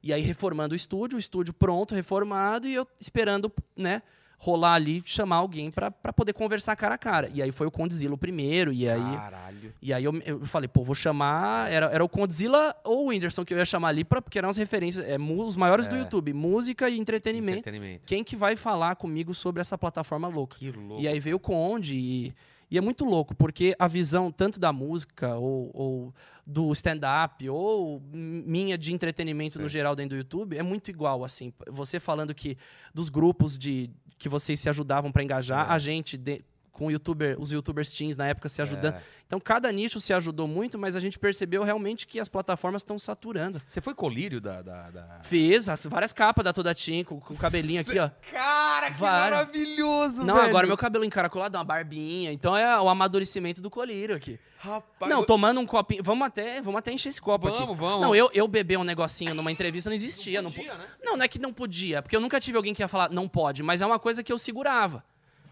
[0.03, 4.03] E aí reformando o estúdio, o estúdio pronto, reformado e eu esperando, né,
[4.41, 7.29] rolar ali, chamar alguém pra poder conversar cara a cara.
[7.35, 9.75] E aí foi o Condzilla o primeiro e aí Caralho.
[9.83, 13.45] e aí eu, eu falei, pô, vou chamar, era, era o Condzilla ou o Whindersson
[13.45, 15.99] que eu ia chamar ali pra, porque eram as referências, é, os maiores do É.
[15.99, 17.59] YouTube, música e entretenimento.
[17.59, 18.07] Entretenimento.
[18.07, 20.57] Quem que vai falar comigo sobre essa plataforma louca?
[20.57, 21.03] Que louco.
[21.03, 22.33] E aí veio o Conde e,
[22.71, 26.15] e é muito louco, porque a visão tanto da música ou, ou
[26.47, 29.81] do stand-up ou minha de entretenimento no Sei.
[29.81, 31.53] geral dentro do YouTube é muito igual, assim.
[31.71, 32.57] Você falando que
[32.95, 35.73] dos grupos de que vocês se ajudavam para engajar, É.
[35.73, 36.17] a gente...
[36.17, 36.43] de-
[36.79, 38.95] com youtuber, os youtubers teens na época se ajudando.
[38.95, 39.03] É.
[39.27, 42.99] Então, cada nicho se ajudou muito, mas a gente percebeu realmente que as plataformas estão
[42.99, 43.61] saturando.
[43.67, 44.63] Você foi colírio da.
[44.63, 48.09] da, da- Fiz as- várias capas da Toda Team, com, com o cabelinho aqui, ó.
[48.33, 49.11] Cara, que Vai.
[49.31, 50.47] maravilhoso, Não, velho.
[50.49, 52.33] agora meu cabelo encaracolado, uma barbinha.
[52.33, 54.39] Então é o amadurecimento do colírio aqui.
[54.61, 56.03] Rapaz, não, eu- tomando um copinho.
[56.03, 57.59] Vamos até, vamos até encher esse copo aqui.
[57.59, 58.01] Vamos, vamos.
[58.01, 60.41] Não, eu, eu beber um negocinho numa entrevista não existia.
[60.43, 60.85] Não, podia, po- né?
[61.03, 63.29] não, não é que não podia, porque eu nunca tive alguém que ia falar não
[63.29, 65.05] pode, mas é uma coisa que eu segurava.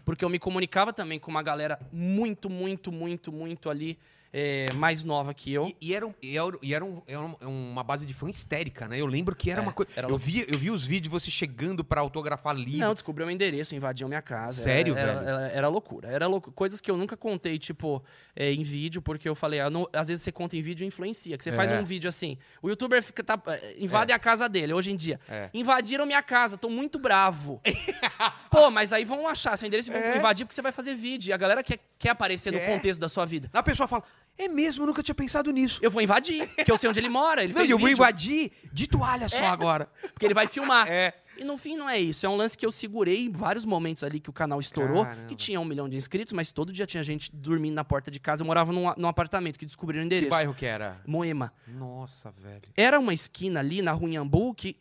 [0.07, 3.99] Porque eu me comunicava também com uma galera muito, muito, muito, muito ali
[4.33, 5.65] é, mais nova que eu.
[5.67, 8.29] E, e era, um- e era, e era um- era um- uma base de fã
[8.29, 8.99] histérica, né?
[8.99, 9.91] Eu lembro que era É, uma coisa.
[9.95, 12.79] era Eu vi, eu vi os vídeos de você chegando pra autografar livro.
[12.79, 14.61] Não, descobriu meu endereço, invadiam minha casa.
[14.61, 15.19] Sério, velho?
[15.53, 16.09] Era, loucura.
[16.09, 16.51] Era louco.
[16.51, 18.03] Coisas que eu nunca contei, tipo,
[18.35, 20.87] é, em vídeo, porque eu falei, ah, não- às vezes você conta em vídeo e
[20.87, 21.37] influencia.
[21.37, 21.79] Que você faz É.
[21.79, 25.19] um vídeo assim, o youtuber fica, tá, é, invade a casa dele, hoje em dia.
[25.29, 25.49] É.
[25.53, 27.61] Invadiram minha casa, tô muito bravo.
[28.51, 30.17] Pô, mas aí vão achar seu endereço e vão É.
[30.17, 31.29] invadir porque você vai fazer vídeo.
[31.29, 33.49] E a galera quer, quer aparecer no contexto da sua vida.
[33.53, 34.03] A pessoa fala:
[34.37, 35.79] É mesmo, eu nunca tinha pensado nisso.
[35.81, 37.43] Eu vou invadir, porque eu sei onde ele mora.
[37.43, 39.47] Ele Não, fez eu vou vídeo, invadir de toalha só É.
[39.47, 39.89] agora.
[40.13, 40.87] porque ele vai filmar.
[40.87, 41.13] É.
[41.39, 42.25] E no fim não é isso.
[42.25, 45.27] É um lance que eu segurei em vários momentos ali que o canal estourou, Caramba.
[45.27, 48.19] que tinha um milhão de inscritos, mas todo dia tinha gente dormindo na porta de
[48.19, 48.41] casa.
[48.41, 50.31] Eu morava num, num apartamento que descobriram o Que endereço.
[50.31, 50.99] bairro que era?
[51.05, 51.53] Moema.
[51.67, 52.61] Nossa, velho.
[52.75, 54.77] Era uma esquina ali na Rua Inhambu que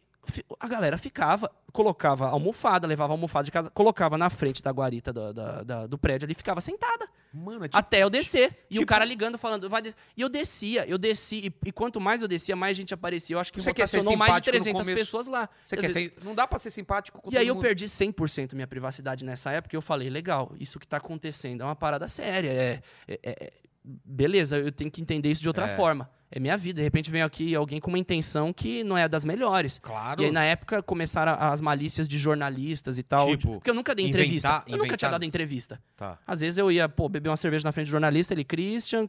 [0.60, 5.32] a galera ficava, colocava almofada, levava almofada de casa, colocava na frente da guarita do,
[5.32, 7.08] da- da- do prédio ali, ficava sentada.
[7.32, 8.64] Mano, é tipo, Até eu descer.
[8.70, 9.94] E o tipo- cara ligando, falando, vai des-".
[10.16, 11.46] E eu descia, eu desci.
[11.48, 13.36] E, e quanto mais eu descia, mais gente aparecia.
[13.36, 14.98] Eu acho que rotacionou mais de simpático no 300 começo.
[15.00, 15.48] pessoas lá.
[15.62, 17.62] você quer ser, não dá pra ser simpático com e aí todo eu mundo.
[17.64, 21.64] perdi 100% minha privacidade nessa época e eu falei, legal, isso que tá acontecendo é
[21.64, 22.48] uma parada séria.
[22.50, 23.52] É, é- é-
[23.84, 25.68] beleza, eu tenho que entender isso de outra É.
[25.76, 26.10] forma.
[26.30, 26.78] É minha vida.
[26.78, 29.78] De repente vem aqui alguém com uma intenção que não é das melhores.
[29.78, 30.20] Claro.
[30.22, 33.28] E aí, na época, começaram as malícias de jornalistas e tal.
[33.28, 34.48] Tipo, porque eu nunca dei inventar- entrevista.
[34.66, 35.80] Eu nunca inventar- tinha dado entrevista.
[35.96, 36.18] Tá.
[36.26, 39.06] Às vezes eu ia, pô, beber uma cerveja na frente do jornalista, ele, Christian.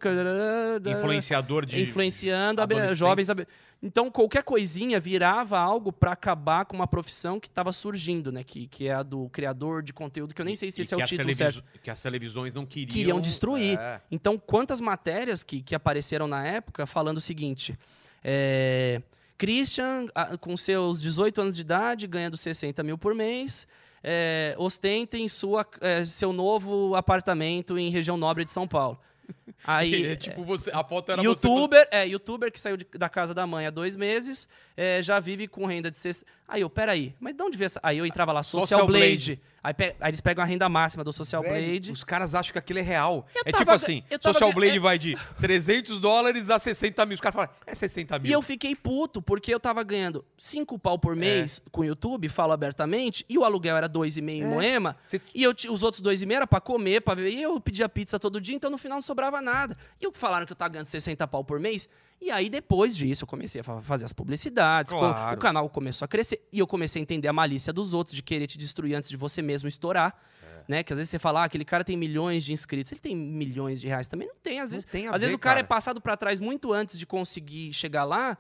[0.91, 1.81] Influenciador de.
[1.81, 2.97] influenciando adolescentes.
[2.97, 3.29] jovens.
[3.29, 3.47] abe-
[3.81, 8.43] Então, qualquer coisinha virava algo pra acabar com uma profissão que estava surgindo, né?
[8.43, 10.93] Que, que é a do criador de conteúdo, que eu nem sei se E esse
[10.95, 11.63] é o título certo.
[11.83, 12.91] Que as televisões não queriam.
[12.93, 13.77] Queriam destruir.
[13.79, 14.01] É.
[14.09, 17.79] Então, quantas matérias que, que apareceram na época falando o seguinte:
[18.23, 19.01] é,
[19.37, 20.07] Christian,
[20.41, 23.65] com seus 18 anos de idade, ganhando 60 mil por mês.
[24.03, 28.99] É, ostentem sua, é, seu novo apartamento em região nobre de São Paulo.
[29.63, 31.27] Aí, É, tipo, você, a foto era você.
[31.47, 35.19] youtuber, é, youtuber que saiu de- da casa da mãe há dois meses, é, já
[35.19, 36.25] vive com renda de sexta.
[36.47, 37.79] Aí eu, peraí, mas de onde veio essa.
[37.83, 39.05] Aí eu entrava lá, Social, Social Blade.
[39.35, 39.41] Blade.
[39.61, 41.91] Aí, pe- aí eles pegam a renda máxima do Social Velho, Blade.
[41.91, 43.27] Os caras acham que aquilo é real.
[43.35, 47.05] Eu é tava tipo assim, tava Social Blade é- vai de 300 dólares a 60
[47.05, 47.15] mil.
[47.15, 48.29] Os caras falam, é 60 mil.
[48.29, 52.29] E eu fiquei puto, porque eu tava ganhando 5 pau por mês com o YouTube,
[52.29, 56.33] falo abertamente, e o aluguel era 2,5 em Moema, Cê- e eu, os outros 2,5
[56.33, 59.01] era pra comer, pra ver, e eu pedia pizza todo dia, então no final não
[59.01, 59.77] sobrava nada.
[59.99, 61.89] E eu falaram que eu tava ganhando 60 pau por mês,
[62.21, 65.35] e aí depois disso eu comecei a fa- fazer as publicidades, Claro.
[65.35, 68.21] o canal começou a crescer, e eu comecei a entender a malícia dos outros, de
[68.23, 70.15] querer te destruir antes de você mesmo estourar.
[70.43, 70.63] É.
[70.67, 70.83] Né?
[70.83, 72.91] Que às vezes você fala, ah, aquele cara tem milhões de inscritos.
[72.91, 74.27] Ele tem milhões de reais também?
[74.27, 74.59] Não tem.
[74.59, 75.65] Às vezes, tem às vezes ver, o cara, cara.
[75.65, 78.37] é passado pra trás muito antes de conseguir chegar lá.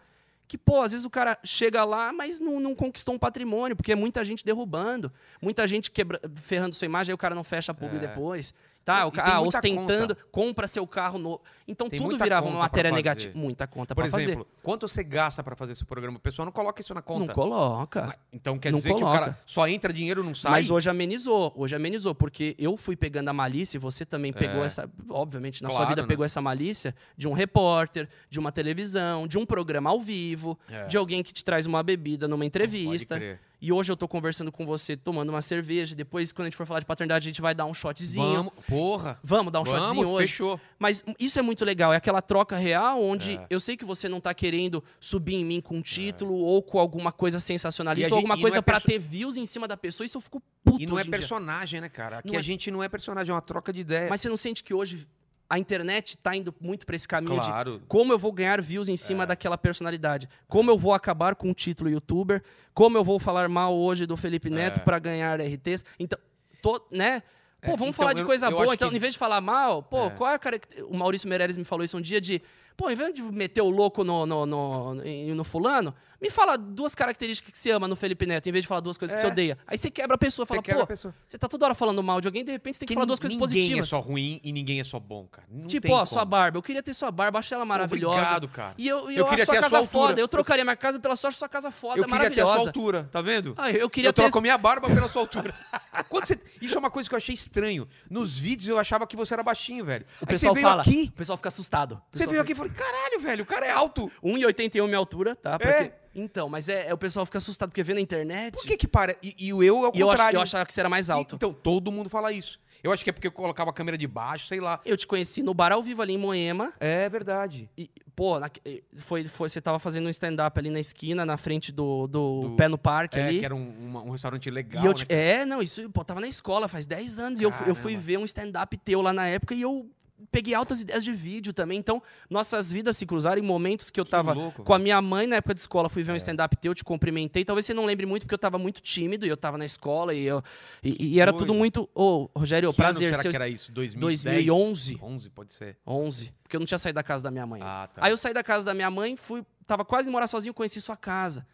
[0.49, 3.91] Que, pô, às vezes o cara chega lá, mas não, não conquistou um patrimônio, porque
[3.91, 5.11] é muita gente derrubando,
[5.41, 7.99] muita gente quebra, ferrando sua imagem, aí o cara não fecha a publi É.
[8.07, 8.53] depois.
[8.87, 11.41] Tá, o ah, ostentando, compra seu carro novo.
[11.67, 13.03] Então Tem tudo virava conta uma matéria fazer.
[13.03, 13.37] negativa.
[13.37, 16.15] Muita conta Por pra exemplo, quanto você gasta pra fazer esse programa?
[16.15, 17.19] O pessoal não coloca isso na fazer.
[17.19, 17.27] conta.
[17.27, 18.17] Não coloca.
[18.31, 19.19] Então quer Não dizer que o coloca.
[19.19, 20.51] cara só entra dinheiro não sai?
[20.53, 24.63] Mas hoje amenizou, hoje amenizou, porque eu fui pegando a malícia e você também pegou
[24.63, 24.65] É.
[24.67, 26.07] essa, obviamente, na sua Claro, vida né?
[26.07, 30.85] pegou essa malícia de um repórter, de uma televisão, de um programa ao vivo, É.
[30.85, 33.15] de alguém que te traz uma bebida numa entrevista.
[33.15, 33.39] Pode crer.
[33.59, 35.95] E hoje eu tô conversando com você, tomando uma cerveja.
[35.95, 38.23] Depois, quando a gente for falar de paternidade, a gente vai dar um shotzinho.
[38.35, 39.19] Vamos, porra.
[39.23, 40.27] Vamos dar um Vamos, shotzinho hoje.
[40.27, 40.59] fechou.
[40.77, 43.47] Mas isso é muito legal, é aquela troca real onde É.
[43.49, 46.77] eu sei que você não tá querendo subir em mim com um título ou com
[46.79, 49.45] alguma coisa sensacionalista E a ou gente- alguma coisa é pra perso- ter views em
[49.47, 50.05] cima da pessoa.
[50.05, 51.19] Isso eu fico puto E não é hoje em dia.
[51.19, 52.19] personagem, né, cara?
[52.19, 54.07] Aqui Não a é- gente não é personagem, é uma troca de ideia.
[54.07, 55.07] Mas você não sente que hoje
[55.49, 57.75] a internet tá indo muito pra esse caminho Claro.
[57.75, 57.77] É.
[57.79, 60.27] de como eu vou ganhar views em cima daquela personalidade?
[60.47, 62.43] Como eu vou acabar com o título youtuber?
[62.73, 64.83] Como eu vou falar mal hoje do Felipe Neto É.
[64.83, 65.85] pra ganhar RTs?
[65.99, 66.19] Então,
[66.61, 67.21] tô, né?
[67.61, 68.63] Pô, É, vamos então, falar de eu- coisa eu boa.
[68.65, 70.09] acho Então, que- em vez de falar mal, pô, É.
[70.11, 70.59] qual é a cara...
[70.89, 72.41] O Maurício Meirelles me falou isso um dia de...
[72.77, 76.55] Pô, em vez de meter o louco no, no, no, no- no fulano, me fala
[76.55, 79.19] duas características que você ama no Felipe Neto, em vez de falar duas coisas que
[79.19, 79.27] É.
[79.27, 79.57] você odeia.
[79.65, 81.13] Aí você quebra a pessoa, Você fala, pô, pessoa.
[81.25, 83.05] você tá toda hora falando mal de alguém, de repente você tem que Porque falar
[83.07, 83.87] duas coisas ninguém positivas.
[83.87, 85.47] é só ruim e ninguém é só bom, cara.
[85.49, 86.05] Não Tipo, ó, como.
[86.07, 86.59] sua barba.
[86.59, 88.15] Eu queria ter sua barba, achei ela maravilhosa.
[88.19, 88.75] Obrigado, cara.
[88.77, 90.07] E eu, Eu eu, queria acho sua casa sua altura.
[90.09, 90.21] foda.
[90.21, 92.57] Eu trocaria minha casa pela sua, sua casa foda, Eu queria ter a maravilhosa.
[92.59, 93.55] sua altura, tá vendo?
[93.57, 94.21] Ah, eu queria eu ter.
[94.21, 95.51] troco a minha barba pela sua altura.
[96.11, 97.87] Você- Isso é uma coisa que eu achei estranho.
[98.09, 100.05] Nos vídeos eu achava que você era baixinho, velho.
[100.21, 100.81] O Aí pessoal você veio fala.
[100.83, 102.01] aqui, O pessoal fica assustado.
[102.11, 104.11] Você veio aqui e falei, caralho, velho, o cara é alto.
[104.23, 105.57] 1,81 minha altura, tá?
[105.57, 105.99] Pra É.
[106.19, 108.53] Então, mas é, é- o pessoal fica assustado porque vê na internet.
[108.55, 109.15] Por que que para?
[109.21, 110.37] E, e o eu é o eu, contrário.
[110.37, 111.33] eu achava que você era mais alto.
[111.33, 112.59] E- Então, todo mundo fala isso.
[112.83, 114.79] Eu acho que é porque eu colocava a câmera de baixo, sei lá.
[114.83, 116.73] Eu te conheci no bar ao vivo ali em Moema.
[116.79, 117.69] É verdade.
[117.77, 118.49] E, pô, na-
[118.97, 122.55] foi, foi, você tava fazendo um stand-up ali na esquina, na frente do, do, Do-
[122.55, 123.39] Pé no Parque É, ali.
[123.39, 124.97] que era um, uma- um restaurante legal, E eu né?
[124.97, 127.75] te- é, não, isso, pô, tava na escola faz 10 anos e eu, fui- eu
[127.75, 128.07] fui Caramba.
[128.07, 129.87] ver um stand-up teu lá na época e eu,
[130.31, 131.77] peguei altas ideias de vídeo também.
[131.77, 135.27] Então, nossas vidas se cruzaram em momentos que eu tava louco, com a minha mãe
[135.27, 136.17] na época de escola, fui ver um É.
[136.17, 137.45] stand-up teu, te cumprimentei.
[137.45, 140.13] Talvez você não lembre muito, porque eu tava muito tímido e eu tava na escola
[140.13, 140.43] e, eu,
[140.83, 141.89] e, e era tudo muito.
[141.93, 143.09] Ô, Rogério, Que prazer.
[143.11, 143.71] será seu- que era isso?
[143.71, 144.23] 2010?
[144.23, 144.99] 2011.
[145.01, 145.77] 11, pode ser.
[145.85, 147.61] 11, porque eu não tinha saído da casa da minha mãe.
[147.63, 148.01] Ah, tá.
[148.05, 150.95] Aí eu saí da casa da minha mãe, fui, tava quase morar sozinho, conheci sua
[150.97, 151.45] casa.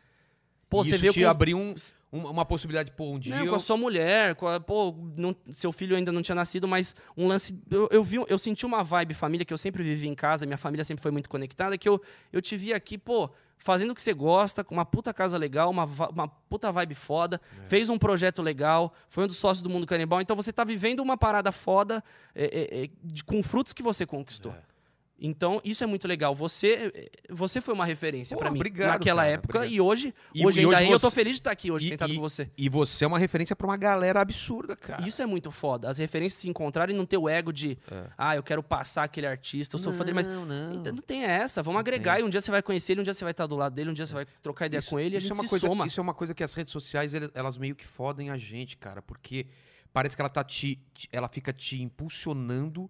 [0.69, 1.75] Pô, você veio te com abriu um-
[2.11, 3.49] um- uma possibilidade, pô, um dia Não, eu...
[3.51, 6.95] com a sua mulher, com a- pô, não- seu filho ainda não tinha nascido, mas
[7.15, 7.55] um lance.
[7.69, 10.57] Eu, eu vi, eu senti uma vibe família que eu sempre vivi em casa, minha
[10.57, 12.01] família sempre foi muito conectada, que eu,
[12.31, 15.69] eu te vi aqui, pô, fazendo o que você gosta, com uma puta casa legal,
[15.69, 17.65] uma, uma puta vibe foda, É.
[17.67, 21.01] fez um projeto legal, foi um dos sócios do Mundo Canibal, então você tá vivendo
[21.01, 22.03] uma parada foda
[22.33, 24.55] é, é, é, de- com frutos que você conquistou.
[25.23, 25.27] É.
[25.27, 26.35] Então, isso é muito legal.
[26.35, 29.75] Você, é, você foi uma referência Pô, pra mim obrigado, naquela cara, época obrigado.
[29.75, 31.71] e hoje, E- hoje e ainda hoje é, eu tô você- feliz de estar aqui
[31.71, 32.49] hoje E- sentado e- com você.
[32.57, 35.07] E você é uma referência pra uma galera absurda, cara.
[35.07, 35.89] Isso é muito foda.
[35.89, 38.03] As referências se encontrarem e não ter o ego de, É.
[38.17, 40.27] ah, eu quero passar aquele artista, eu sou fã dele, mas.
[40.27, 40.73] Não, não.
[40.73, 41.63] Então, não tem essa.
[41.63, 43.55] Vamos agregar e um dia você vai conhecer ele, um dia você vai estar do
[43.55, 45.41] lado dele, um dia você vai trocar ideia com ele e a isso gente é
[45.41, 45.87] uma coisa, soma.
[45.87, 49.01] Isso é uma coisa que as redes sociais, elas meio que fodem a gente, cara,
[49.01, 49.47] porque
[49.93, 50.79] parece que ela tá te-
[51.11, 52.89] ela fica te impulsionando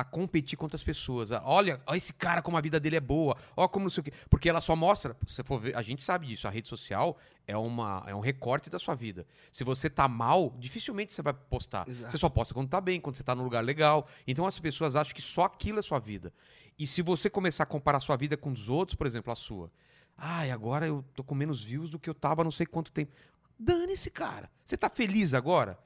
[0.00, 1.32] a competir com outras pessoas.
[1.32, 3.36] A- Olha, olha esse cara como a vida dele é boa.
[3.56, 4.12] Olha como não sei o quê.
[4.30, 7.56] Porque ela só mostra, se for ver, a gente sabe disso, a rede social é,
[7.56, 9.26] uma, é um recorte da sua vida.
[9.50, 11.88] Se você tá mal, dificilmente você vai postar.
[11.88, 12.10] Exato.
[12.12, 14.06] Você só posta quando tá bem, quando você tá num lugar legal.
[14.26, 16.32] Então as pessoas acham que só aquilo é sua vida.
[16.78, 19.36] E se você começar a comparar a sua vida com os outros, por exemplo, a
[19.36, 19.70] sua.
[20.16, 22.90] Ai, agora eu tô com menos views do que eu tava há não sei quanto
[22.92, 23.12] tempo.
[23.58, 24.50] Dane-se, cara.
[24.64, 25.78] Você tá feliz agora?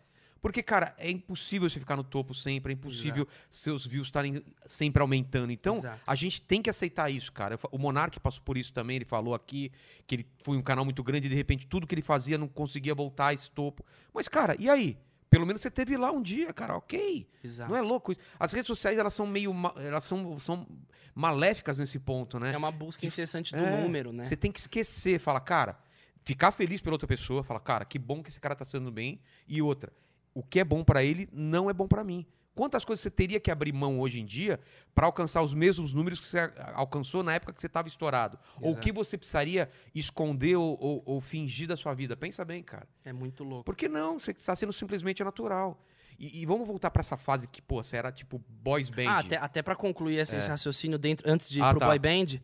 [0.43, 5.01] Porque, cara, é impossível você ficar no topo sempre, é impossível seus views estarem sempre
[5.01, 5.53] aumentando.
[5.53, 6.01] Então, Exato.
[6.05, 7.57] a gente tem que aceitar isso, cara.
[7.71, 9.71] O Monark passou por isso também, ele falou aqui
[10.05, 12.49] que ele foi um canal muito grande e de repente tudo que ele fazia não
[12.49, 13.85] conseguia voltar a esse topo.
[14.13, 14.99] Mas, cara, e aí?
[15.31, 17.27] Pelo menos você teve lá um dia, cara, ok.
[17.43, 17.71] Exato.
[17.71, 18.21] Não é louco isso?
[18.39, 19.55] As redes sociais, elas são meio.
[19.77, 20.67] Elas são, são
[21.15, 22.53] maléficas nesse ponto, né?
[22.53, 24.25] É uma busca incessante do É, número, né?
[24.25, 25.79] Você tem que esquecer, fala, cara,
[26.25, 29.21] ficar feliz pela outra pessoa, fala, cara, que bom que esse cara tá sendo bem.
[29.49, 29.91] E outra,
[30.35, 32.27] o que é bom pra ele não é bom pra mim.
[32.55, 34.61] Quantas coisas você teria que abrir mão hoje em dia
[34.95, 36.39] pra alcançar os mesmos números que você
[36.75, 38.39] alcançou na época que você estava estourado?
[38.61, 38.81] Ou o Exato.
[38.83, 42.15] que você precisaria esconder ou, ou- ou fingir da sua vida?
[42.15, 42.87] Pensa bem, cara.
[43.05, 43.65] É muito louco.
[43.65, 44.19] Por que não?
[44.19, 45.83] Você está sendo simplesmente natural.
[46.19, 49.09] E, e vamos voltar pra essa fase que, pô, você era tipo boys band.
[49.09, 50.39] Ah, até, até para concluir esse, É.
[50.39, 51.87] esse raciocínio dentro, antes de ir Ah, pro tá.
[51.87, 52.41] boy band, é,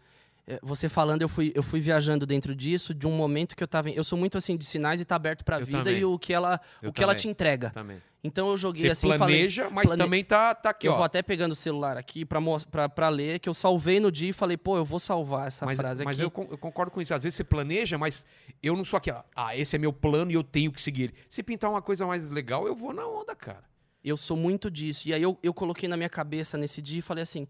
[0.63, 3.91] você falando, eu fui, eu fui viajando dentro disso, de um momento que eu tava.
[3.91, 5.99] Eu sou muito assim de sinais e tá aberto pra Eu vida também.
[6.01, 7.71] e o que ela, Eu o que ela te entrega.
[7.71, 8.01] Também.
[8.25, 9.37] Então eu joguei Você assim e falei.
[9.37, 10.97] planeja, mas plane- também tá, tá aqui, eu ó.
[10.97, 12.41] vou até pegando o celular aqui pra,
[12.71, 15.65] pra, pra ler, que eu salvei no dia e falei, pô, eu vou salvar essa
[15.65, 16.27] mas, frase mas aqui.
[16.27, 17.15] eu, con- eu concordo com isso.
[17.15, 18.27] Às vezes você planeja, mas
[18.63, 21.03] eu não sou aqui, ó, ah, esse é meu plano e eu tenho que seguir
[21.05, 21.15] ele.
[21.29, 23.63] Se pintar uma coisa mais legal, eu vou na onda, cara.
[24.05, 25.09] Eu sou muito disso.
[25.09, 27.47] E aí eu, eu coloquei na minha cabeça nesse dia e falei assim: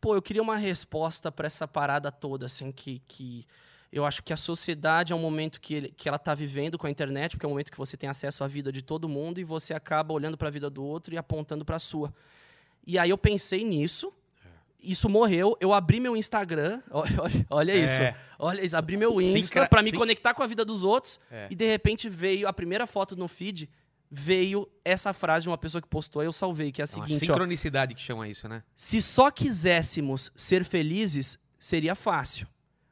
[0.00, 3.44] pô, eu queria uma resposta pra essa parada toda, assim, que, que
[3.92, 6.86] eu acho que a sociedade é um momento que, ele, que ela tá vivendo com
[6.86, 9.38] a internet, porque é um momento que você tem acesso à vida de todo mundo
[9.40, 12.12] e você acaba olhando pra vida do outro e apontando pra sua.
[12.86, 14.12] E aí eu pensei nisso.
[14.82, 18.16] Isso morreu, eu abri meu Instagram, olha, olha- olha isso, É.
[18.38, 21.20] olha isso, abri meu Insta Sincra- pra me sin- conectar com a vida dos outros
[21.30, 21.48] É.
[21.50, 23.68] e de repente veio a primeira foto no feed,
[24.10, 27.06] veio essa frase de uma pessoa que postou, eu salvei, que é a É uma
[27.06, 27.32] seguinte, ó.
[27.32, 28.62] sincronicidade que chama isso, né?
[28.74, 32.46] Se só quiséssemos ser felizes, seria fácil.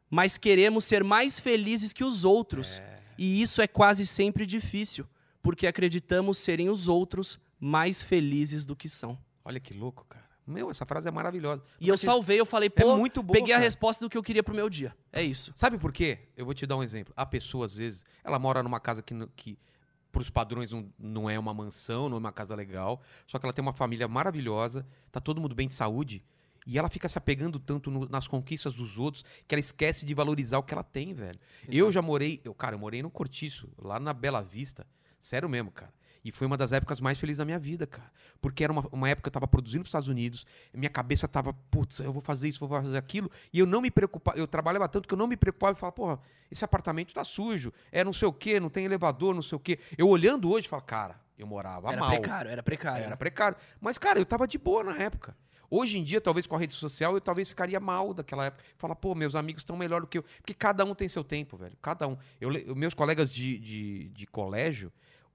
[0.08, 2.80] Mas queremos ser mais felizes que os outros.
[3.18, 5.06] E isso é quase sempre difícil,
[5.42, 9.18] porque acreditamos serem os outros mais felizes do que são.
[9.44, 10.24] Olha que louco, cara.
[10.46, 11.62] Meu, essa frase é maravilhosa.
[11.78, 13.64] E eu salvei, eu falei, pô, muito boa, peguei a cara.
[13.66, 14.96] resposta do que eu queria pro meu dia.
[15.12, 15.52] É isso.
[15.54, 16.20] Sabe por quê?
[16.34, 17.12] Eu vou te dar um exemplo.
[17.14, 19.58] A pessoa, às vezes, ela mora numa casa que, que
[20.12, 23.00] para os padrões, não, não é uma mansão, não é uma casa legal.
[23.26, 26.24] Só que ela tem uma família maravilhosa, tá todo mundo bem de saúde.
[26.66, 30.12] E ela fica se apegando tanto no- nas conquistas dos outros que ela esquece de
[30.14, 31.38] valorizar o que ela tem, velho.
[31.68, 34.86] Eu já morei, eu, cara, eu morei no Cortiço, lá na Bela Vista.
[35.20, 35.92] Sério mesmo, cara.
[36.28, 38.10] E foi uma das épocas mais felizes da minha vida, cara.
[38.38, 41.54] Porque era uma, uma época que eu tava produzindo pros Estados Unidos, minha cabeça tava,
[41.70, 43.30] putz, eu vou fazer isso, vou fazer aquilo.
[43.50, 45.96] E eu não me preocupava, eu trabalhava tanto que eu não me preocupava e falava,
[45.96, 46.20] porra,
[46.50, 49.58] esse apartamento tá sujo, é não sei o quê, não tem elevador, não sei o
[49.58, 49.78] quê.
[49.96, 52.10] Eu olhando hoje, falo, cara, eu morava Era mal.
[52.10, 53.04] precário, era precário.
[53.04, 53.56] Era precário.
[53.80, 55.34] Mas, cara, eu tava de boa na época.
[55.70, 58.62] Hoje em dia, talvez com a rede social, eu talvez ficaria mal daquela época.
[58.76, 60.22] Falar, pô, meus amigos estão melhor do que eu.
[60.22, 61.76] Porque cada um tem seu tempo, velho.
[61.80, 62.16] Cada um.
[62.40, 64.92] Eu, meus colegas de, de, de colégio,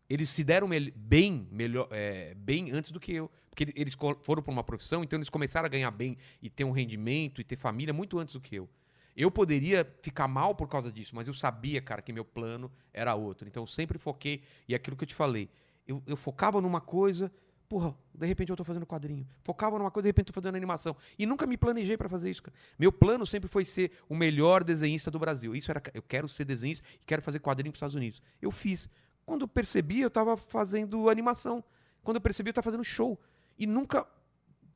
[0.10, 3.30] eles se deram bem, melhor, é, bem antes do que eu.
[3.49, 6.64] Porque ele- eles foram para uma profissão, então eles começaram a ganhar bem e ter
[6.64, 8.68] um rendimento e ter família muito antes do que eu.
[9.16, 13.14] Eu poderia ficar mal por causa disso, mas eu sabia, cara, que meu plano era
[13.14, 13.47] outro.
[13.47, 15.49] Então eu sempre foquei, e é aquilo que eu te falei,
[15.88, 17.32] eu, eu focava numa coisa,
[17.74, 19.28] Porra, de repente eu tô fazendo quadrinho.
[19.43, 20.95] Focava numa coisa, de repente tô fazendo animação.
[21.18, 22.56] E nunca me planejei para fazer isso, cara.
[22.78, 25.56] Meu plano sempre foi ser o melhor desenhista do Brasil.
[25.56, 28.22] Isso era, eu quero ser desenhista e quero fazer quadrinho pros Estados Unidos.
[28.39, 28.88] Eu fiz.
[29.26, 31.63] Quando eu percebi, eu tava fazendo animação.
[32.03, 33.19] Quando eu percebi, eu tava fazendo show.
[33.57, 34.05] E nunca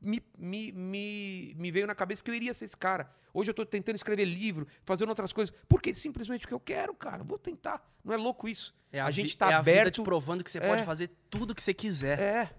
[0.01, 3.09] me, me, me, me veio na cabeça que eu iria ser esse cara.
[3.33, 5.53] Hoje eu tô tentando escrever livro, fazendo outras coisas.
[5.67, 7.23] Porque simplesmente porque eu quero, cara.
[7.23, 7.85] Vou tentar.
[8.03, 8.73] Não é louco isso?
[8.91, 9.95] É a, vi- gente tá é a vida aberto.
[9.95, 10.61] te provando que você É.
[10.67, 12.19] pode fazer tudo que você quiser.
[12.19, 12.49] É.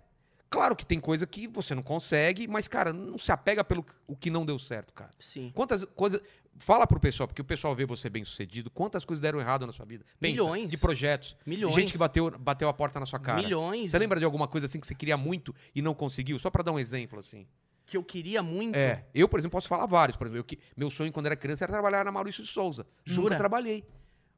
[0.50, 4.16] Claro que tem coisa que você não consegue, mas, cara, não se apega pelo o
[4.16, 5.10] que não deu certo, cara.
[5.18, 5.52] Sim.
[5.54, 6.20] Quantas coisas.
[6.60, 8.68] Fala pro pessoal, porque o pessoal vê você bem sucedido.
[8.70, 10.04] Quantas coisas deram errado na sua vida?
[10.18, 10.68] Pensa, Milhões.
[10.68, 11.36] De projetos.
[11.46, 11.74] Milhões.
[11.74, 13.40] Gente que bateu, bateu a porta na sua cara.
[13.40, 13.90] Milhões.
[13.90, 16.38] Você lembra de alguma coisa assim que você queria muito e não conseguiu?
[16.38, 17.46] Só pra dar um exemplo, assim.
[17.86, 18.74] Que eu queria muito.
[18.74, 19.04] É.
[19.14, 20.16] Eu, por exemplo, posso falar vários.
[20.16, 22.84] Por exemplo, eu que, meu sonho quando era criança era trabalhar na Maurício de Souza.
[23.04, 23.22] Jura?
[23.22, 23.84] Nunca trabalhei.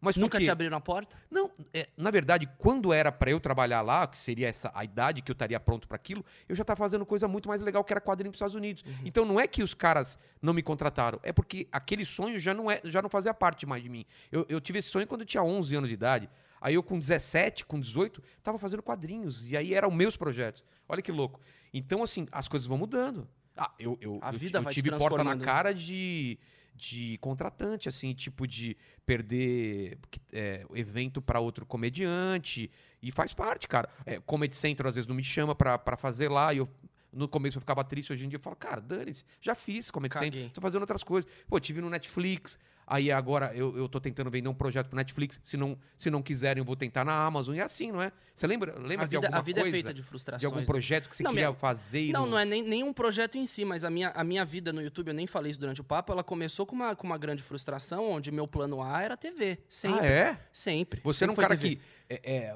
[0.00, 1.14] Mas Nunca te abriram a porta?
[1.30, 5.20] Não, é, na verdade, quando era pra eu trabalhar lá, que seria essa a idade
[5.20, 7.92] que eu estaria pronto pra aquilo, eu já estava fazendo coisa muito mais legal que
[7.92, 8.82] era quadrinho pros Estados Unidos.
[8.82, 8.94] Uhum.
[9.04, 12.70] Então não é que os caras não me contrataram, é porque aquele sonho já não
[12.70, 14.06] é, já não fazia parte mais de mim.
[14.32, 16.30] Eu, eu tive esse sonho quando eu tinha 11 anos de idade.
[16.62, 20.64] Aí eu com 17, com 18, tava fazendo quadrinhos e aí eram meus projetos.
[20.88, 21.40] Olha que louco.
[21.74, 23.28] Então assim, as coisas vão mudando.
[23.56, 25.44] Ah, eu, eu, A eu, vida eu vai te tive porta na transformando.
[25.44, 26.38] cara de,
[26.74, 29.98] de contratante, assim, tipo de perder
[30.32, 32.70] é, evento para outro comediante.
[33.02, 33.88] E faz parte, cara.
[34.06, 36.68] É, Comedy Central às vezes não me chama pra fazer lá e eu.
[37.12, 40.14] No começo eu ficava triste, hoje em dia eu falo, cara, dane-se, já fiz Comedy
[40.14, 40.30] Caguei.
[40.30, 41.28] Central, tô fazendo outras coisas.
[41.48, 42.56] Pô, tive no Netflix,
[42.90, 46.20] aí agora eu, eu tô tentando vender um projeto pro Netflix, se não, se não
[46.20, 48.10] quiserem eu vou tentar na Amazon, e é assim, não é?
[48.34, 49.76] Você lembra, lembra A de vida, alguma a vida coisa?
[49.76, 50.40] é feita de frustrações.
[50.40, 50.66] de algum né?
[50.66, 53.46] projeto que você Não, queria minha- fazer e Não, não é nem, nenhum projeto em
[53.46, 55.84] si, mas a minha, a minha vida no YouTube, eu nem falei isso durante o
[55.84, 59.58] papo, ela começou com uma, com uma grande frustração, onde meu plano A era TV.
[59.68, 60.00] Sempre.
[60.00, 60.38] Ah, é?
[60.50, 61.00] Sempre.
[61.04, 61.76] Você era um Sempre cara TV.
[61.76, 62.54] que é, é,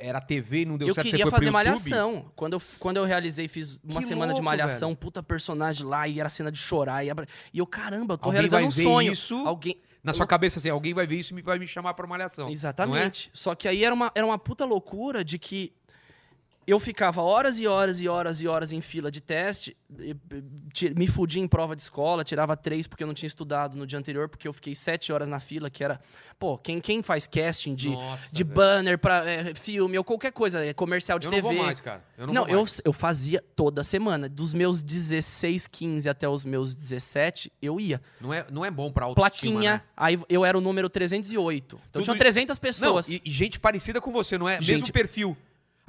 [0.00, 2.30] era TV e não deu eu certo, você queria fazer malhação.
[2.34, 4.98] Quando eu, quando eu realizei, fiz uma Que semana de louco, malhação, velho.
[4.98, 7.04] puta personagem lá, e era cena de chorar.
[7.04, 9.12] E, abra- e eu, caramba, eu tô Alguém realizando vai um ver sonho.
[9.12, 9.80] isso Alguém.
[10.02, 12.48] Na sua cabeça, assim, alguém vai ver isso e vai me chamar pra malhação.
[12.48, 12.52] é?
[12.52, 13.30] Exatamente.
[13.34, 15.74] Só que aí era uma, era uma puta loucura de que
[16.70, 19.76] eu ficava horas e horas e horas e horas em fila de teste,
[20.96, 23.98] me fudia em prova de escola, tirava três porque eu não tinha estudado no dia
[23.98, 26.00] anterior, porque eu fiquei sete horas na fila, que era.
[26.38, 28.54] Pô, quem, quem faz casting de, Nossa, de velho.
[28.54, 31.48] banner pra é, filme ou qualquer coisa, é, comercial de Eu TV.
[31.48, 32.02] não vou mais, cara.
[32.16, 34.28] Eu não, Não, eu, eu fazia toda semana.
[34.28, 38.00] Dos meus 16, 15 até os meus 17, eu ia.
[38.20, 39.82] Não é, não é bom pra autoestima, Plaquinha, né?
[39.96, 41.76] aí eu era o número 308.
[41.76, 43.08] Então Tudo tinham i- 300 Não, pessoas.
[43.08, 44.52] e, e gente parecida com você, não é?
[44.54, 45.36] Mesmo Gente- perfil.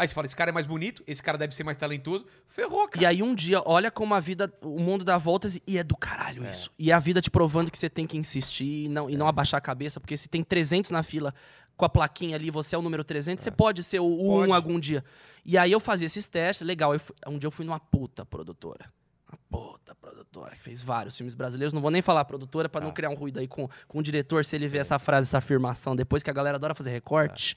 [0.01, 2.25] Aí você fala, esse cara é mais bonito, esse cara deve ser mais talentoso.
[2.47, 3.03] Ferrou, cara.
[3.03, 5.95] E aí um dia, olha como a vida, o mundo dá voltas e é do
[5.95, 6.71] caralho isso.
[6.79, 9.59] E a vida te provando que você tem que insistir e não, e não abaixar
[9.59, 11.31] a cabeça, porque se tem 300 na fila
[11.77, 14.49] com a plaquinha ali, você é o número 300, você pode ser o, o Pode.
[14.49, 15.03] um algum dia.
[15.45, 16.93] E aí eu fazia esses testes, legal.
[16.93, 18.91] eu fui- um dia eu fui numa puta produtora.
[19.31, 21.73] Uma puta produtora, que fez vários filmes brasileiros.
[21.73, 22.93] Não vou nem falar produtora pra não Tá.
[22.95, 25.95] criar um ruído aí com, com o diretor, se ele ver essa frase, essa afirmação
[25.95, 27.55] depois, que a galera adora fazer recorte.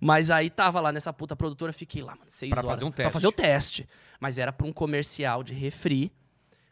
[0.00, 2.70] Mas aí tava lá nessa puta produtora, fiquei lá, mano, seis Pra horas.
[2.72, 3.12] fazer um Pra teste.
[3.12, 3.88] fazer o teste.
[4.18, 6.12] Mas era pra um comercial de refri.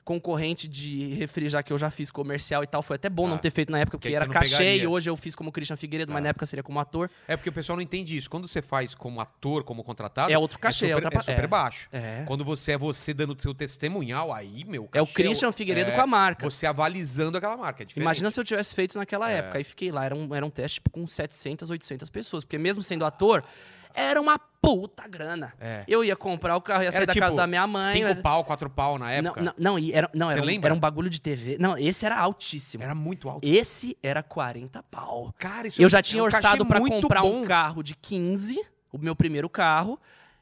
[0.09, 2.81] Concorrente de refri, já que eu já fiz comercial e tal.
[2.81, 3.29] Foi até bom Tá.
[3.33, 4.83] não ter feito na época, porque Que era cachê pegaria.
[4.85, 6.23] e hoje eu fiz como Christian Figueiredo, mas Tá.
[6.23, 7.11] na época seria como ator.
[7.29, 8.31] É porque o pessoal não entende isso.
[8.31, 11.23] Quando você faz como ator, como contratado, É outro cachê, é é super, outra é
[11.23, 11.47] super é.
[11.47, 11.89] baixo.
[11.93, 12.25] É.
[12.27, 15.95] Quando você é você dando seu testemunhal, aí, meu, É o cachê Christian Figueiredo é
[15.95, 16.49] com a marca.
[16.49, 17.87] Você avalizando aquela marca, é.
[18.01, 19.37] Imagina se eu tivesse feito naquela É.
[19.41, 19.59] época.
[19.59, 22.45] Aí fiquei lá, era um, era um teste tipo, com 700, 800 pessoas.
[22.45, 23.45] Porque mesmo sendo ator,
[23.99, 25.53] era uma puta grana.
[25.61, 25.85] É.
[25.89, 27.93] Eu ia comprar o carro, ia sair Era da tipo casa da minha mãe.
[27.93, 29.43] cinco mas- pau, quatro pau na Não, época.
[29.43, 31.57] não, não, e era, não era, um, era um bagulho de TV.
[31.59, 32.83] Não, esse era altíssimo.
[32.85, 33.47] Era muito alto.
[33.47, 35.33] Esse era 40 pau.
[35.39, 37.41] Cara, isso Eu é- já é tinha cachê orçado pra muito comprar bom.
[37.43, 38.61] um carro de 15,
[38.93, 39.99] o meu primeiro carro.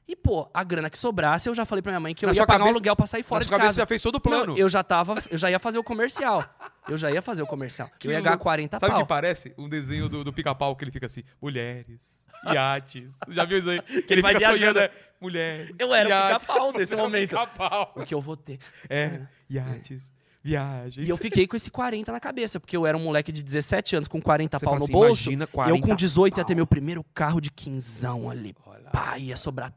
[0.09, 2.35] E, pô, a grana que sobrasse, eu já falei pra minha mãe que eu Na
[2.35, 3.73] ia pagar um cabeça- aluguel pra sair fora de casa.
[3.73, 4.47] você já fez todo o plano.
[4.53, 6.45] Não, eu já tava, eu já ia fazer o comercial.
[6.89, 7.91] Eu já ia fazer o comercial.
[7.99, 8.45] Que eu ia ganhar louco.
[8.45, 9.53] 40 Sabe o que parece?
[9.59, 12.17] Um desenho do, do pica-pau que ele fica assim: mulheres,
[12.53, 13.15] iates.
[13.29, 13.81] Já viu isso aí?
[14.03, 14.79] Que ele vai fica sonhando, viajando.
[14.79, 14.91] é,
[15.21, 15.75] mulheres.
[15.79, 16.47] Eu era o iates.
[16.47, 17.31] pica-pau nesse o momento.
[17.31, 17.93] Pica-pau.
[17.97, 18.59] O que eu vou ter.
[18.89, 20.09] É, iates,
[20.47, 21.07] viagens.
[21.07, 23.97] E eu fiquei com esse 40 na cabeça, porque eu era um moleque de 17
[23.97, 25.23] anos com 40 Você pau no assim, bolso.
[25.25, 26.57] imagina eu 40 com 18 ia ter pau.
[26.57, 28.55] meu primeiro carro de quinzão ali.
[28.65, 28.91] Olha.
[28.91, 29.73] Pá, ia sobrar.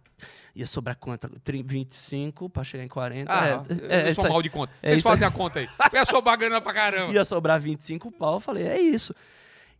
[0.55, 1.29] Ia sobrar quanto?
[1.41, 3.31] Tri- 25 pra chegar em 40.
[3.33, 4.29] Ah, é, eu, é, eu sou aí.
[4.31, 4.71] mal de conta.
[4.81, 5.69] é Vocês fazem a conta aí.
[5.93, 7.13] É só bagana pra caramba.
[7.13, 8.35] ia sobrar 25 pau.
[8.35, 9.13] Eu falei, é isso.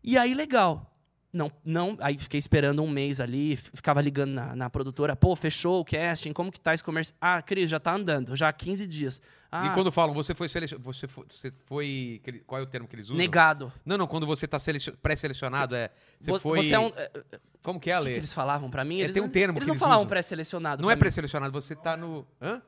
[0.04, 0.89] E aí, legal.
[1.32, 1.96] Não, não.
[2.02, 5.16] Aí fiquei esperando um mês ali, ficava ligando na, na produtora.
[5.16, 7.14] Pô, fechou o casting, como que tá esse comércio?
[7.22, 9.22] Ah, Cris, já tá andando, já há 15 dias.
[9.52, 10.84] Ah, E quando falam, você foi selecionado.
[10.84, 11.26] Você foi.
[11.30, 13.18] Você foi qual é o termo que eles usam?
[13.18, 13.72] negado.
[13.86, 15.92] Não, não, quando você tá selecion- pré-selecionado, é.
[16.20, 16.64] Você Vo- foi.
[16.64, 16.88] Você é um.
[16.96, 19.00] é, é, Como que é a O que, que eles falavam pra mim?
[19.00, 20.82] É, Eles tem um termo Eles não falavam pré-selecionado.
[20.82, 22.26] Não é pré-selecionado, você tá no.
[22.42, 22.60] Hã?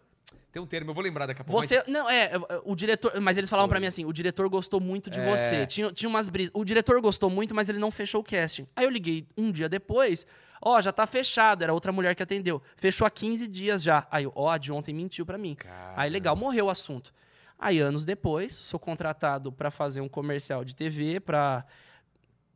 [0.51, 1.61] Tem um termo, eu vou lembrar daqui a pouco.
[1.61, 2.32] Você, não, é,
[2.65, 5.25] o diretor, mas eles falavam pra mim assim, o diretor gostou muito de É.
[5.32, 5.65] você.
[5.65, 6.51] Tinha, tinha umas brisas.
[6.53, 8.67] O diretor gostou muito, mas ele não fechou o casting.
[8.75, 10.27] Aí eu liguei um dia depois,
[10.61, 12.61] ó, já tá fechado, era outra mulher que atendeu.
[12.75, 14.05] Fechou há 15 dias já.
[14.11, 15.55] Aí, eu, ó, a de ontem mentiu pra mim.
[15.95, 17.13] Aí legal, morreu o assunto.
[17.57, 21.63] Aí anos depois, sou contratado pra fazer um comercial de TV pra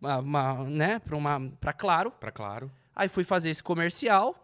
[0.02, 2.12] uma, né, para uma para Claro.
[2.12, 2.70] Pra claro.
[2.94, 4.36] Aí fui fazer esse comercial.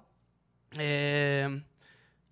[0.78, 1.50] é,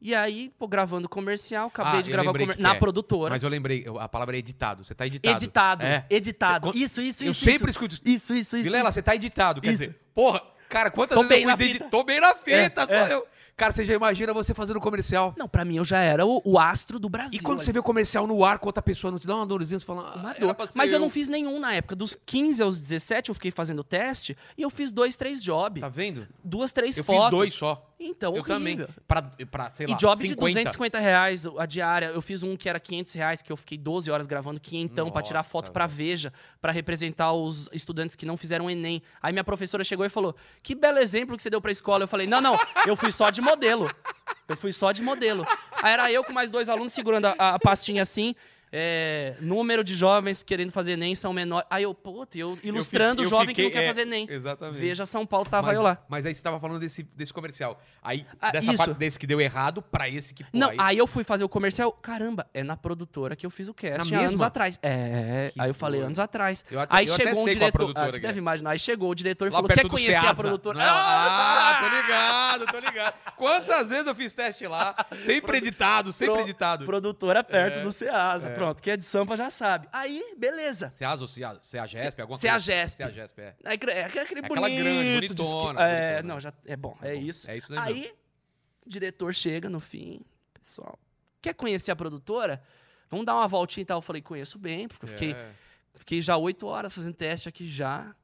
[0.02, 2.80] E aí, pô, gravando comercial, acabei Ah, de eu gravar comer- na é.
[2.80, 3.32] produtora.
[3.32, 4.84] Mas eu lembrei, eu- a palavra é editado.
[4.84, 5.36] Você tá editado.
[5.36, 6.06] Editado, É.
[6.10, 6.72] editado.
[6.72, 7.40] Cê- Isso, isso, eu isso.
[7.44, 7.70] sempre isso.
[7.72, 8.02] escuto isso.
[8.06, 8.64] Isso, isso, isso.
[8.64, 9.60] Vilela, você tá editado.
[9.60, 9.84] Quer Isso.
[9.84, 11.86] dizer, porra, cara, quantas Tô vezes bem eu fui fita.
[11.90, 13.14] Tô bem na fita, É, só é.
[13.14, 13.28] eu.
[13.60, 15.34] Cara, você já imagina você fazendo comercial.
[15.38, 17.38] Não, pra mim eu já era o, o astro do Brasil.
[17.38, 17.66] E quando ali.
[17.66, 19.86] você vê o comercial no ar com outra pessoa, não te dá uma dorzinha, você
[19.86, 20.14] fala.
[20.16, 20.56] Ah, dor.
[20.76, 21.96] Mas eu não fiz nenhum na época.
[21.96, 25.82] Dos 15 aos 17, eu fiquei fazendo teste e eu fiz dois, três jobs.
[25.82, 26.28] Tá vendo?
[26.44, 27.24] Duas, três Eu fotos.
[27.24, 27.86] fiz dois só.
[28.02, 28.76] Então, eu também.
[28.76, 28.90] horrível.
[29.06, 30.28] Pra, pra, sei lá, E job 50.
[30.28, 32.06] de 250 reais a diária.
[32.08, 35.22] Eu fiz um que era 500 reais, que eu fiquei 12 horas gravando quinhentão pra
[35.22, 36.00] tirar foto pra velho.
[36.00, 36.32] Veja,
[36.62, 39.02] pra representar os estudantes que não fizeram Enem.
[39.22, 40.34] Aí minha professora chegou e falou:
[40.64, 42.06] Que belo exemplo que você deu pra escola.
[42.06, 42.58] Eu falei: Não, não,
[42.88, 43.90] eu fui só de modelo.
[44.48, 45.46] Eu fui só de modelo.
[45.82, 48.36] Aí era eu com mais dois alunos segurando a, a pastinha assim.
[48.72, 51.68] É, número de jovens querendo fazer Enem são menores.
[51.70, 54.28] Aí eu, puta, eu ilustrando eu o jovem que não fiquei- quer é, fazer Enem.
[54.30, 54.78] exatamente.
[54.80, 55.98] Veja São Paulo, tava mas, eu lá.
[56.08, 57.82] Mas aí você tava falando desse, desse comercial.
[58.02, 58.78] Aí, Ah, dessa isso.
[58.78, 61.44] parte desse que deu errado pra esse que pô, Não, aí- aí eu fui fazer
[61.44, 61.92] o comercial.
[61.92, 64.80] Caramba, é na produtora que eu fiz o Na há anos atrás.
[64.82, 66.64] É, Que aí eu falei anos atrás.
[66.76, 67.92] Até- aí chegou um a diretor.
[67.96, 68.20] Ah, você é.
[68.20, 68.72] deve imaginar.
[68.72, 70.42] Aí chegou o diretor e Lá falou: quer conhecer a Ceasa.
[70.42, 70.78] produtora?
[70.78, 73.14] Não, ah, tô ligado, tô ligado.
[73.36, 74.96] Quantas vezes eu fiz teste lá?
[75.18, 76.86] Sempre editado, sempre editado.
[76.86, 78.50] Produtora perto É, do Ceasa.
[78.60, 79.88] Pronto, quem é de Sampa já sabe.
[79.92, 80.90] Aí, beleza.
[80.92, 82.20] Ceasa ou Cea- Ceagesp?
[82.22, 82.98] Alguma Ceagesp.
[82.98, 83.14] coisa?
[83.14, 83.56] Ceagesp, é.
[83.64, 84.80] É, aquele- é aquele Aquela bonito.
[84.84, 86.34] grande, de bonitona, É, bonitona.
[86.34, 87.50] não, já é bom, é bom, isso.
[87.50, 88.14] é isso daí Aí,
[88.86, 90.22] o diretor chega no fim,
[90.62, 91.00] pessoal,
[91.42, 92.62] quer conhecer a produtora?
[93.10, 93.98] Vamos dar uma voltinha e tal.
[93.98, 95.52] Eu falei, conheço bem, porque eu fiquei, É.
[95.96, 98.16] fiquei já oito horas fazendo teste aqui já.